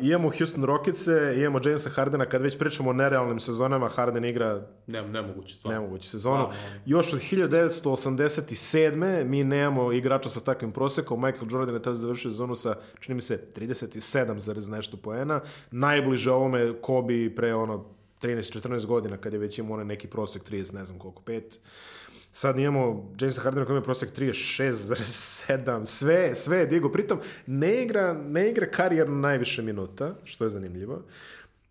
[0.02, 5.02] imamo Houston Rockets-e, imamo Jamesa Hardena, kad već pričamo o nerealnim sezonama, Harden igra Ne,
[5.02, 5.80] nemoguće, stvarno.
[5.80, 6.48] nemoguću sezonu.
[6.50, 6.80] Stvarno.
[6.86, 9.24] Još od 1987.
[9.24, 11.20] mi nemamo igrača sa takvim prosekom.
[11.20, 15.40] Michael Jordan je tada završio sezonu sa, čini mi se, 37 zarez nešto poena.
[15.70, 17.84] Najbliže ovome Kobe pre ono
[18.22, 21.42] 13-14 godina kad je već imao onaj neki prosek 30, ne znam koliko, 5.
[22.34, 26.88] Sad imamo Jamesa Hardena koji ima prosek 36,7, sve, sve je digo.
[26.88, 31.02] Pritom ne igra, ne igra karijerno najviše minuta, što je zanimljivo.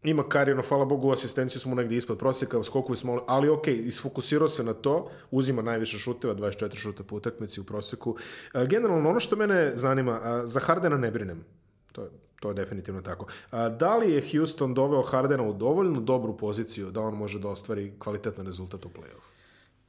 [0.04, 4.64] Ima karijerno, hvala Bogu, asistenciju smo negdje ispod prosjeka, skokovi smo, ali ok, isfokusirao se
[4.64, 8.18] na to, uzima najviše šuteva, 24 šuta po utakmici u prosjeku.
[8.54, 11.46] E, Generalno, ono što mene zanima, a, za Hardena ne brinem.
[11.92, 12.10] To je,
[12.40, 13.26] to je definitivno tako.
[13.52, 17.48] A, da li je Houston doveo Hardena u dovoljno dobru poziciju da on može da
[17.48, 19.31] ostvari kvalitetan rezultat u play-off?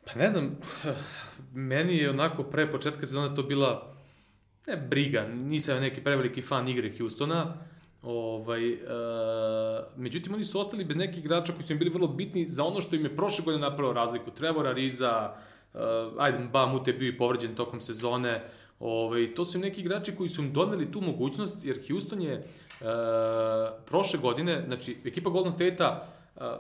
[0.05, 0.59] Pa ne znam,
[1.71, 3.95] meni je onako pre početka sezone to bila
[4.67, 7.55] ne briga, nisam neki preveliki fan igre Houstona,
[8.03, 8.79] Ovaj, uh,
[9.97, 12.81] međutim, oni su ostali bez nekih igrača koji su im bili vrlo bitni za ono
[12.81, 14.31] što im je prošle godine napravio razliku.
[14.31, 15.35] Trevora, Riza,
[15.75, 15.81] uh,
[16.19, 18.45] ajde, Bamut je bio i povređen tokom sezone.
[18.81, 22.39] Ovaj, to su im neki igrači koji su im doneli tu mogućnost, jer Houston je
[22.39, 22.87] uh,
[23.87, 26.07] prošle godine, znači, ekipa Golden State-a,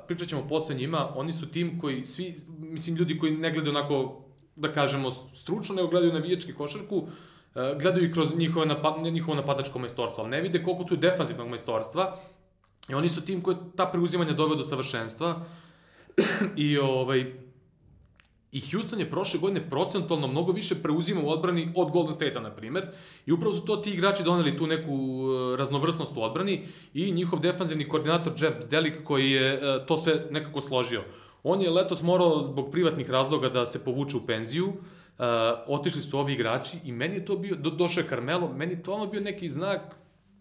[0.07, 4.25] pričat ćemo posle njima, oni su tim koji, svi, mislim, ljudi koji ne gledaju onako,
[4.57, 7.07] da kažemo, stručno, nego gledaju navijački košarku,
[7.55, 10.99] e, gledaju i kroz njihove napad, njihovo napadačko majstorstvo, ali ne vide koliko tu je
[10.99, 12.19] defanzivnog majstorstva.
[12.89, 15.45] I oni su tim koji ta preuzimanja doveo do savršenstva.
[16.57, 17.33] I ovaj,
[18.53, 22.51] I Houston je prošle godine procentualno mnogo više preuzima u odbrani od Golden State-a, na
[22.51, 22.87] primer.
[23.27, 27.41] I upravo su to ti igrači doneli tu neku uh, raznovrsnost u odbrani i njihov
[27.41, 31.05] defanzivni koordinator Jeff Zdelik koji je uh, to sve nekako složio.
[31.43, 34.75] On je letos morao zbog privatnih razloga da se povuče u penziju, uh,
[35.67, 38.83] otišli su ovi igrači i meni je to bio, do, došao je Carmelo, meni je
[38.83, 39.81] to ono bio neki znak,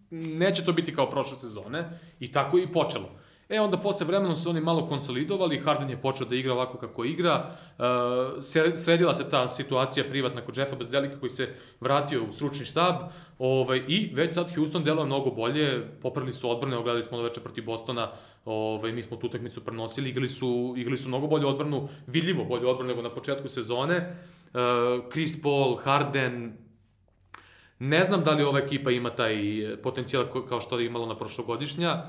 [0.09, 3.20] neće to biti kao prošle sezone i tako je i počelo.
[3.51, 7.05] E onda posle vremena su oni malo konsolidovali, Harden je počeo da igra ovako kako
[7.05, 7.85] igra, uh,
[8.75, 11.49] sredila se ta situacija privatna kod Jeffa Bezdelika koji se
[11.79, 12.95] vratio u stručni štab
[13.39, 17.65] ovaj, i već sad Houston deluje mnogo bolje, popravili su odbrane, ogledali smo veče protiv
[17.65, 18.11] Bostona,
[18.45, 22.69] ovaj, mi smo tu utakmicu prenosili, igrali su, igrali su mnogo bolju odbranu, vidljivo bolju
[22.69, 24.15] odbranu nego na početku sezone,
[24.53, 26.57] uh, Chris Paul, Harden,
[27.79, 29.35] Ne znam da li ova ekipa ima taj
[29.83, 32.03] potencijal kao što je imala na prošlogodišnja,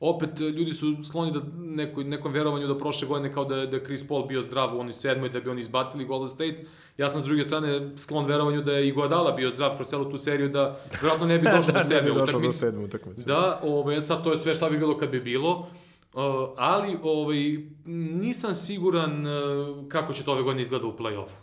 [0.00, 3.84] opet ljudi su skloni da neko, nekom verovanju da prošle godine kao da je, da
[3.84, 6.64] Chris Paul bio zdrav u onoj sedmoj, da bi oni izbacili Golden State.
[6.96, 10.10] Ja sam s druge strane sklon verovanju da je i Guadala bio zdrav kroz celu
[10.10, 12.22] tu seriju, da vjerojatno ne bi došao da, do sedme utakmice.
[12.22, 12.46] utakmice.
[12.46, 13.26] do sedme utakmice.
[13.26, 15.68] Da, ovaj, sad to je sve šta bi bilo kad bi bilo.
[16.14, 16.22] Uh,
[16.56, 21.40] ali ovaj, nisam siguran uh, kako će to ove godine izgleda u play-offu.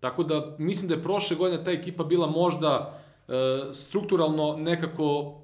[0.00, 3.34] Tako da mislim da je prošle godine ta ekipa bila možda uh,
[3.72, 5.38] strukturalno nekako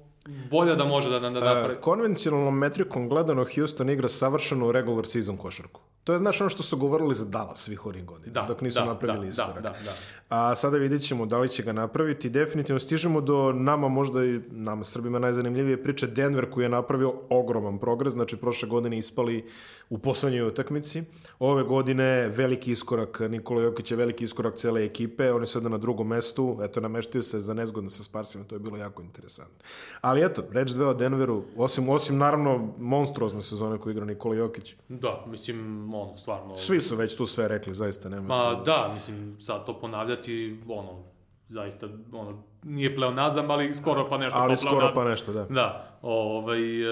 [0.51, 1.73] bolja da može da, da, da napravi.
[1.73, 5.81] E, konvencionalnom metrikom gledano Houston igra savršenu regular season košarku.
[6.03, 8.79] To je znaš ono što su govorili za Dallas svih ovih godina, Da, dok nisu
[8.79, 9.55] da, napravili da, iskorak.
[9.55, 9.91] da, da, da.
[10.29, 12.29] A sada vidjet ćemo da li će ga napraviti.
[12.29, 17.79] Definitivno stižemo do nama možda i nama Srbima najzanimljivije priče Denver koji je napravio ogroman
[17.79, 19.45] progres, znači prošle godine ispali
[19.89, 21.03] u poslednjoj utakmici.
[21.39, 25.77] Ove godine veliki iskorak Nikola Jokić je veliki iskorak cele ekipe, on je sada na
[25.77, 29.57] drugom mestu, eto nameštio se za nezgodno sa Sparsima, to je bilo jako interesantno.
[30.01, 34.75] Ali eto, reč dve o Denveru, osim, osim naravno monstruozne sezone koju igra Nikola Jokić.
[34.89, 36.57] Da, mislim, ono, stvarno...
[36.57, 38.27] Svi su već tu sve rekli, zaista nema.
[38.27, 41.03] Ma tu- da, mislim, sad to ponavljati, ono,
[41.49, 45.03] zaista, ono, nije pleonazam, ali skoro pa nešto Ali skoro pleonazam.
[45.03, 45.45] pa nešto, da.
[45.45, 46.87] Da, ovaj, e,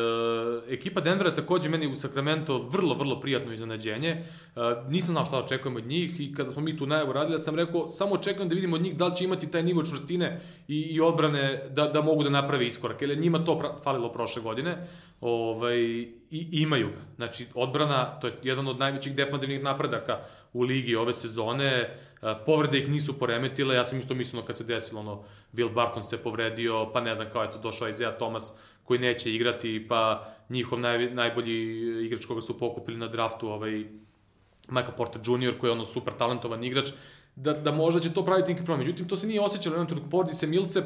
[0.70, 4.10] ekipa Denvera takođe meni u Sacramento vrlo, vrlo prijatno iznenađenje.
[4.10, 4.24] E,
[4.90, 7.40] nisam znao šta da očekujem od njih i kada smo mi tu najavu radili, ja
[7.40, 10.42] sam rekao, samo očekujem da vidimo od njih da li će imati taj nivo čvrstine
[10.68, 14.12] i, i odbrane da, da mogu da naprave iskorak, jer je njima to pra, falilo
[14.12, 14.88] prošle godine.
[15.22, 15.78] Ovaj,
[16.32, 17.02] I imaju ga.
[17.16, 20.20] Znači, odbrana, to je jedan od najvećih defanzivnih napredaka
[20.54, 21.98] u ligi ove sezone.
[22.46, 25.24] Povrede ih nisu poremetile, ja sam isto mislio kad se desilo ono,
[25.54, 28.54] Will Barton se povredio, pa ne znam kao to došao Isaiah Thomas
[28.84, 33.86] koji neće igrati, pa njihov naj, najbolji igrač koga su pokupili na draftu, ovaj
[34.68, 35.58] Michael Porter Jr.
[35.60, 36.90] koji je ono super talentovan igrač,
[37.36, 38.80] da, da možda će to praviti neki problem.
[38.80, 40.10] Međutim, to se nije osjećalo jednom trenutku.
[40.10, 40.84] Povredi se Millsap,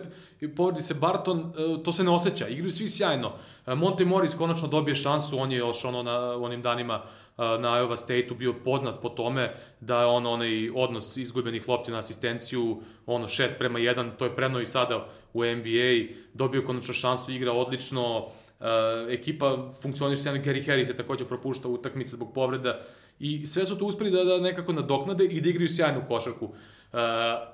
[0.56, 2.48] povredi se Barton, e, to se ne osjeća.
[2.48, 3.32] Igraju svi sjajno.
[3.68, 7.70] E, Monte Morris konačno dobije šansu, on je još ono na, onim danima e, na
[7.80, 12.82] Iowa State-u bio poznat po tome da je on onaj odnos izgubenih lopti na asistenciju,
[13.06, 17.52] ono 6 prema 1, to je preno i sada u NBA, dobio konačno šansu, igra
[17.52, 18.26] odlično, uh,
[19.10, 22.80] ekipa funkcioniše sjajno, Gary Harris je takođe propušta utakmice zbog povreda
[23.20, 26.46] i sve su to uspeli da, da nekako nadoknade i da igraju sjajnu košarku.
[26.46, 27.00] Uh,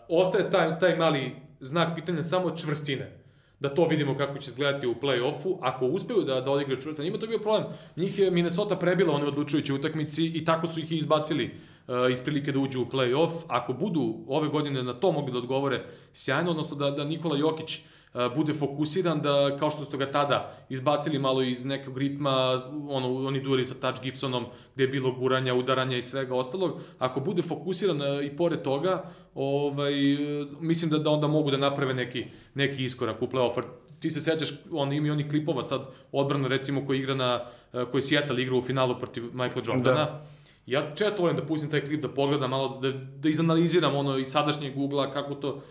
[0.08, 3.17] ostaje taj, taj mali znak pitanja samo čvrstine
[3.60, 5.58] da to vidimo kako će izgledati u play-offu.
[5.62, 7.64] Ako uspeju da, da odigraju čvrsto, njima to bio problem.
[7.96, 12.22] Njih je Minnesota prebila u onoj odlučujućoj utakmici i tako su ih izbacili uh, iz
[12.22, 13.32] prilike da uđu u play-off.
[13.48, 17.78] Ako budu ove godine na to mogli da odgovore sjajno, odnosno da, da Nikola Jokić
[17.78, 17.97] uh,
[18.36, 22.58] bude fokusiran, da kao što su ga tada izbacili malo iz nekog ritma,
[22.90, 24.46] ono, oni duri sa Touch Gibsonom,
[24.76, 29.04] gde je bilo guranja, udaranja i svega ostalog, ako bude fokusiran uh, i pored toga,
[29.36, 33.62] ovaj, uh, mislim da, da onda mogu da naprave neki, neki iskorak u play-off.
[34.00, 35.82] Ti se sećaš, on ima i onih klipova sad,
[36.12, 37.46] odbrana recimo koji igra na,
[37.92, 40.06] koji Seattle igra u finalu protiv Michaela Jordana.
[40.06, 40.26] Da.
[40.66, 44.28] Ja često volim da pustim taj klip, da pogledam malo, da, da izanaliziram ono iz
[44.28, 45.62] sadašnjeg ugla, kako to...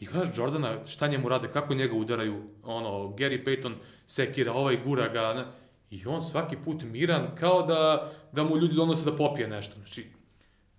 [0.00, 3.72] I gledaš Jordana, šta njemu rade, kako njega udaraju, ono, Gary Payton
[4.06, 5.44] sekira, ovaj gura ga, ne?
[5.90, 9.74] I on svaki put miran, kao da, da mu ljudi donose da popije nešto.
[9.74, 10.04] Znači,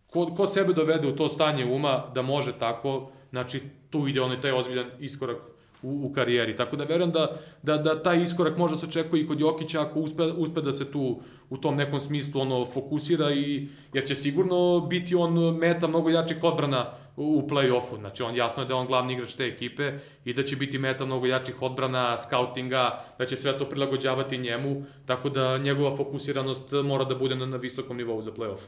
[0.10, 4.42] ko, ko sebe dovede u to stanje uma da može tako, znači tu ide onaj
[4.42, 5.38] taj ozbiljan iskorak
[5.82, 6.56] u, u karijeri.
[6.56, 10.00] Tako da verujem da, da, da taj iskorak možda se očekuje i kod Jokića ako
[10.00, 14.80] uspe, uspe da se tu u tom nekom smislu ono fokusira i jer će sigurno
[14.80, 18.00] biti on meta mnogo jačih odbrana u, play-offu.
[18.00, 20.78] Znači on jasno je da je on glavni igrač te ekipe i da će biti
[20.78, 26.72] meta mnogo jačih odbrana, skautinga, da će sve to prilagođavati njemu, tako da njegova fokusiranost
[26.84, 28.68] mora da bude na, na visokom nivou za play-off.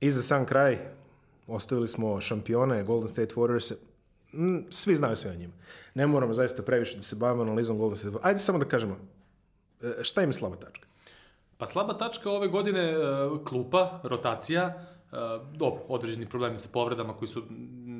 [0.00, 0.78] I za sam kraj,
[1.46, 3.74] ostavili smo šampione Golden State Warriors
[4.70, 5.52] svi znaju sve o njima.
[5.94, 8.16] Ne moramo zaista previše da se bavimo analizom Golden State.
[8.22, 8.96] Ajde samo da kažemo,
[9.82, 10.86] e, šta im je slaba tačka?
[11.58, 12.96] Pa slaba tačka ove godine e,
[13.44, 15.16] klupa, rotacija, e,
[15.54, 17.42] dobro, određeni problemi sa povredama koji su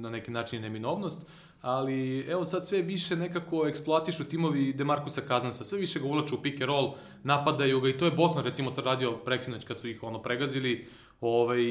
[0.01, 1.27] na neki način neminovnost,
[1.63, 6.43] ali evo sad sve više nekako eksploatišu timovi Demarcusa Kazansa, sve više ga uvlaču u
[6.43, 9.89] pick and roll, napadaju ga i to je Boston recimo sad radio preksinoć kad su
[9.89, 10.89] ih ono pregazili,
[11.21, 11.63] ovaj,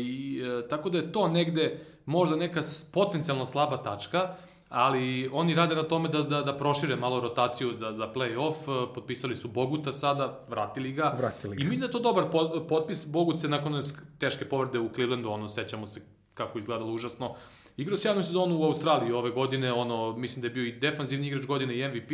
[0.60, 2.62] e, tako da je to negde možda neka
[2.94, 4.36] potencijalno slaba tačka,
[4.70, 9.36] ali oni rade na tome da, da, da prošire malo rotaciju za, za play-off, potpisali
[9.36, 11.16] su Boguta sada, vratili ga.
[11.18, 11.62] Vratili ga.
[11.64, 12.26] I mislim da je to dobar
[12.70, 13.82] potpis, Bogut se nakon
[14.20, 16.02] teške povrede u Clevelandu, ono, sećamo se
[16.34, 17.36] kako izgledalo užasno,
[17.80, 21.46] Igrao sjajnu sezonu u Australiji ove godine, ono, mislim da je bio i defanzivni igrač
[21.46, 22.12] godine i MVP,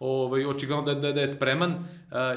[0.00, 1.78] ovaj, očigledno da, da, da je spreman uh,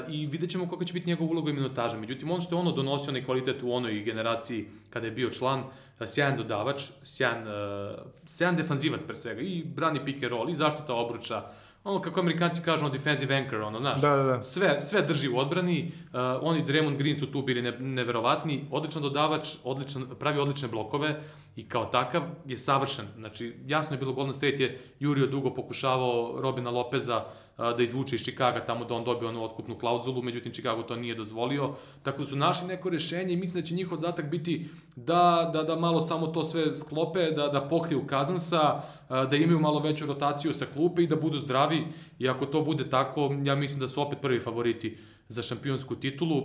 [0.08, 1.98] i vidjet ćemo kako će biti njegov uloga i minutaža.
[1.98, 5.60] Međutim, ono što je ono donosio onaj kvalitet u onoj generaciji kada je bio član,
[5.60, 10.54] uh, sjajan dodavač, sjajan, uh, sjajan defanzivac pre svega, i brani pick and roll, i
[10.54, 11.42] zaštita obruča,
[11.84, 14.42] ono kako amerikanci kažu, ono defensive anchor, ono, znaš, da, da, da.
[14.42, 19.02] Sve, sve drži u odbrani, uh, oni Draymond Green su tu bili ne, neverovatni, odličan
[19.02, 21.20] dodavač, odličan, pravi odlične blokove
[21.56, 23.06] i kao takav je savršen.
[23.16, 27.24] Znači, jasno je bilo Golden State je jurio dugo pokušavao Robina Lopeza
[27.56, 31.14] da izvuče iz Čikaga tamo da on dobije onu otkupnu klauzulu, međutim Chicago to nije
[31.14, 31.74] dozvolio.
[32.02, 35.62] Tako da su našli neko rešenje i mislim da će njihov zadatak biti da, da,
[35.62, 40.52] da malo samo to sve sklope, da, da pokriju Kazansa, da imaju malo veću rotaciju
[40.52, 41.86] sa klupe i da budu zdravi.
[42.18, 44.98] I ako to bude tako, ja mislim da su opet prvi favoriti
[45.28, 46.42] za šampionsku titulu.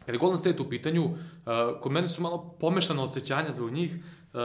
[0.00, 1.10] Kada je Golden State u pitanju,
[1.80, 3.96] kod mene su malo pomešana osjećanja zbog njih,
[4.32, 4.40] Uh,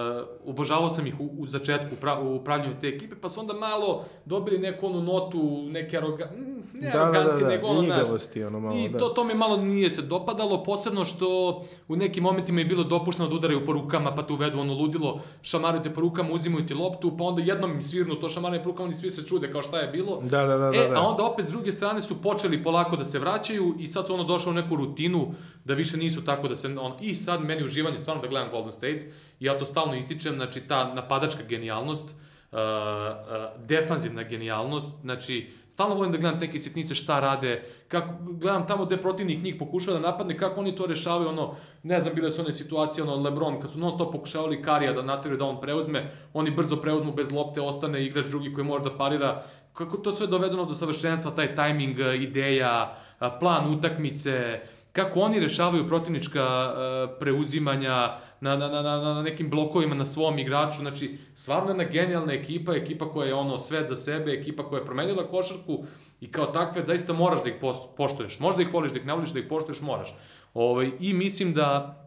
[0.45, 3.53] obožavao sam ih u, u začetku u, pra, u upravljanju te ekipe, pa su onda
[3.53, 6.31] malo dobili neku onu notu, neke aroga,
[6.73, 7.55] ne da, aroganci, da, da, da.
[7.55, 8.07] nego ono, naš,
[8.47, 8.99] ono malo, i da.
[8.99, 13.29] to, to mi malo nije se dopadalo, posebno što u nekim momentima je bilo dopušteno
[13.29, 16.73] da udaraju po rukama, pa te uvedu ono ludilo, šamaraju te po rukama, uzimaju ti
[16.73, 19.61] loptu, pa onda jednom im svirnu to šamaranje po rukama, oni svi se čude kao
[19.61, 20.21] šta je bilo.
[20.21, 20.99] Da, da, da, e, da, da.
[20.99, 24.13] a onda opet s druge strane su počeli polako da se vraćaju i sad su
[24.13, 25.33] ono došlo u neku rutinu
[25.65, 28.71] da više nisu tako da se, on, i sad meni uživanje stvarno da gledam Golden
[28.71, 32.15] State, ja to stalno ističem, znači ta napadačka genijalnost,
[32.51, 38.67] uh, uh, defanzivna genijalnost, znači stalno volim da gledam neke sitnice šta rade, kako, gledam
[38.67, 42.29] tamo gde protivnik njih pokušava da napadne, kako oni to rešavaju, ono, ne znam, bile
[42.31, 45.61] su one situacije, ono, Lebron, kad su non stop pokušavali Karija da natiraju da on
[45.61, 49.43] preuzme, oni brzo preuzmu bez lopte, ostane igrač drugi koji može da parira,
[49.73, 52.97] kako to sve dovedeno do savršenstva, taj tajming, ideja,
[53.39, 59.95] plan utakmice, kako oni rešavaju protivnička uh, preuzimanja na, na, na, na, na nekim blokovima
[59.95, 64.31] na svom igraču, znači stvarno jedna genijalna ekipa, ekipa koja je ono svet za sebe,
[64.31, 65.83] ekipa koja je promenila košarku
[66.21, 67.55] i kao takve zaista moraš da ih
[67.97, 68.39] poštuješ.
[68.39, 70.15] Možda ih voliš, da ih ne voliš, da ih poštuješ, moraš.
[70.53, 71.97] Ovaj, I mislim da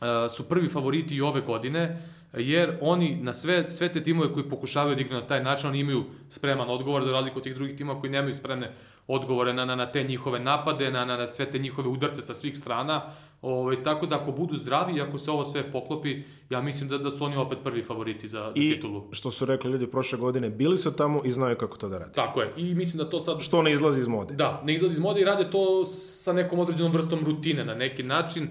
[0.00, 2.02] uh, su prvi favoriti i ove godine,
[2.32, 5.78] jer oni na sve, sve te timove koji pokušavaju da igraju na taj način, oni
[5.78, 8.72] imaju spreman odgovor za razliku od tih drugih timova koji nemaju spremne
[9.06, 12.34] odgovore na, na, na te njihove napade, na, na, na sve te njihove udarce sa
[12.34, 13.02] svih strana.
[13.42, 16.98] Ovaj, tako da ako budu zdravi i ako se ovo sve poklopi, ja mislim da,
[16.98, 19.08] da su oni opet prvi favoriti za, za I, titulu.
[19.12, 22.12] što su rekli ljudi prošle godine, bili su tamo i znaju kako to da rade.
[22.12, 22.52] Tako je.
[22.56, 23.40] I mislim da to sad...
[23.40, 24.34] Što ne izlazi iz mode.
[24.34, 28.02] Da, ne izlazi iz mode i rade to sa nekom određenom vrstom rutine na neki
[28.02, 28.48] način.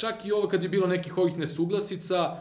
[0.00, 2.40] Čak i ovo kad je bilo nekih ovih nesuglasica,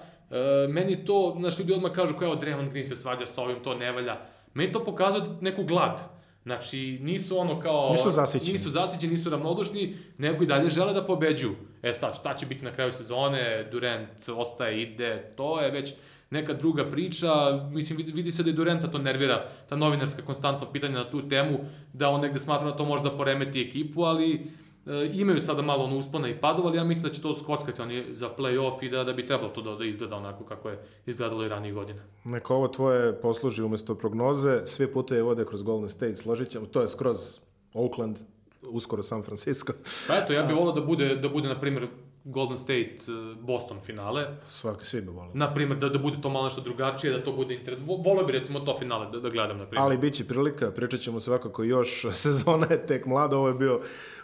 [0.70, 3.92] meni to, znaš, ljudi odmah kažu kao, Draymond Green se svađa sa ovim, to ne
[3.92, 4.18] valja.
[4.54, 7.92] Meni to pokazuje neku glad Znači, nisu ono kao...
[7.92, 8.52] Nisu zasićeni.
[8.52, 11.56] Nisu zasićeni, nisu ravnodušni, nego i dalje žele da pobeđuju.
[11.84, 15.94] E sad, šta će biti na kraju sezone, Durant ostaje, ide, to je već
[16.30, 17.34] neka druga priča.
[17.72, 21.30] Mislim, vidi, vidi se da i Durenta to nervira, ta novinarska konstantno pitanja na tu
[21.30, 21.60] temu,
[21.94, 24.52] da on negde smatra da to može da poremeti ekipu, ali
[24.86, 27.82] e, imaju sada malo ono uspona i padova, ali ja mislim da će to skockati
[27.82, 30.80] oni za play-off i da, da bi trebalo to da, da izgleda onako kako je
[31.06, 32.02] izgledalo i ranije godine.
[32.24, 36.82] Neka ovo tvoje posluži umesto prognoze, sve puteve vode kroz Golden State, složit ćemo, to
[36.82, 37.40] je skroz
[37.74, 38.18] Oakland,
[38.62, 39.74] uskoro San Francisco.
[40.08, 41.88] Pa eto, ja bih volao da bude, da bude, na primjer,
[42.24, 44.28] Golden State uh, Boston finale.
[44.48, 45.32] Svaki, svi bi volio.
[45.34, 47.80] Na primjer, da, da bude to malo nešto drugačije, da to bude interes.
[47.86, 49.84] Volio bi recimo to finale da, da gledam, na primjer.
[49.84, 53.82] Ali bit će prilika, pričat ćemo svakako još, sezona je tek mlada, ovo je bio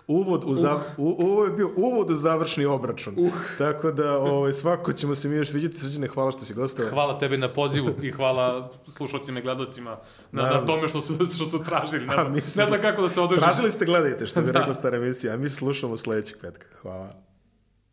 [0.08, 0.82] uvod u, za, uh.
[0.98, 3.14] u, ovo je bio uvod u završni obračun.
[3.18, 3.32] Uh.
[3.58, 5.78] Tako da ovaj, svako ćemo se mi još vidjeti.
[5.78, 6.90] Srđane, hvala što si gostao.
[6.90, 9.98] Hvala tebi na pozivu i hvala slušalcima i gledalcima
[10.32, 12.06] na, na tome što su, što su tražili.
[12.06, 13.44] Ne znam, ne znam kako da se održim.
[13.44, 15.34] Tražili ste, gledajte, što bi rekla stara emisija.
[15.34, 16.66] A mi slušamo sledećeg petka.
[16.82, 17.27] Hvala.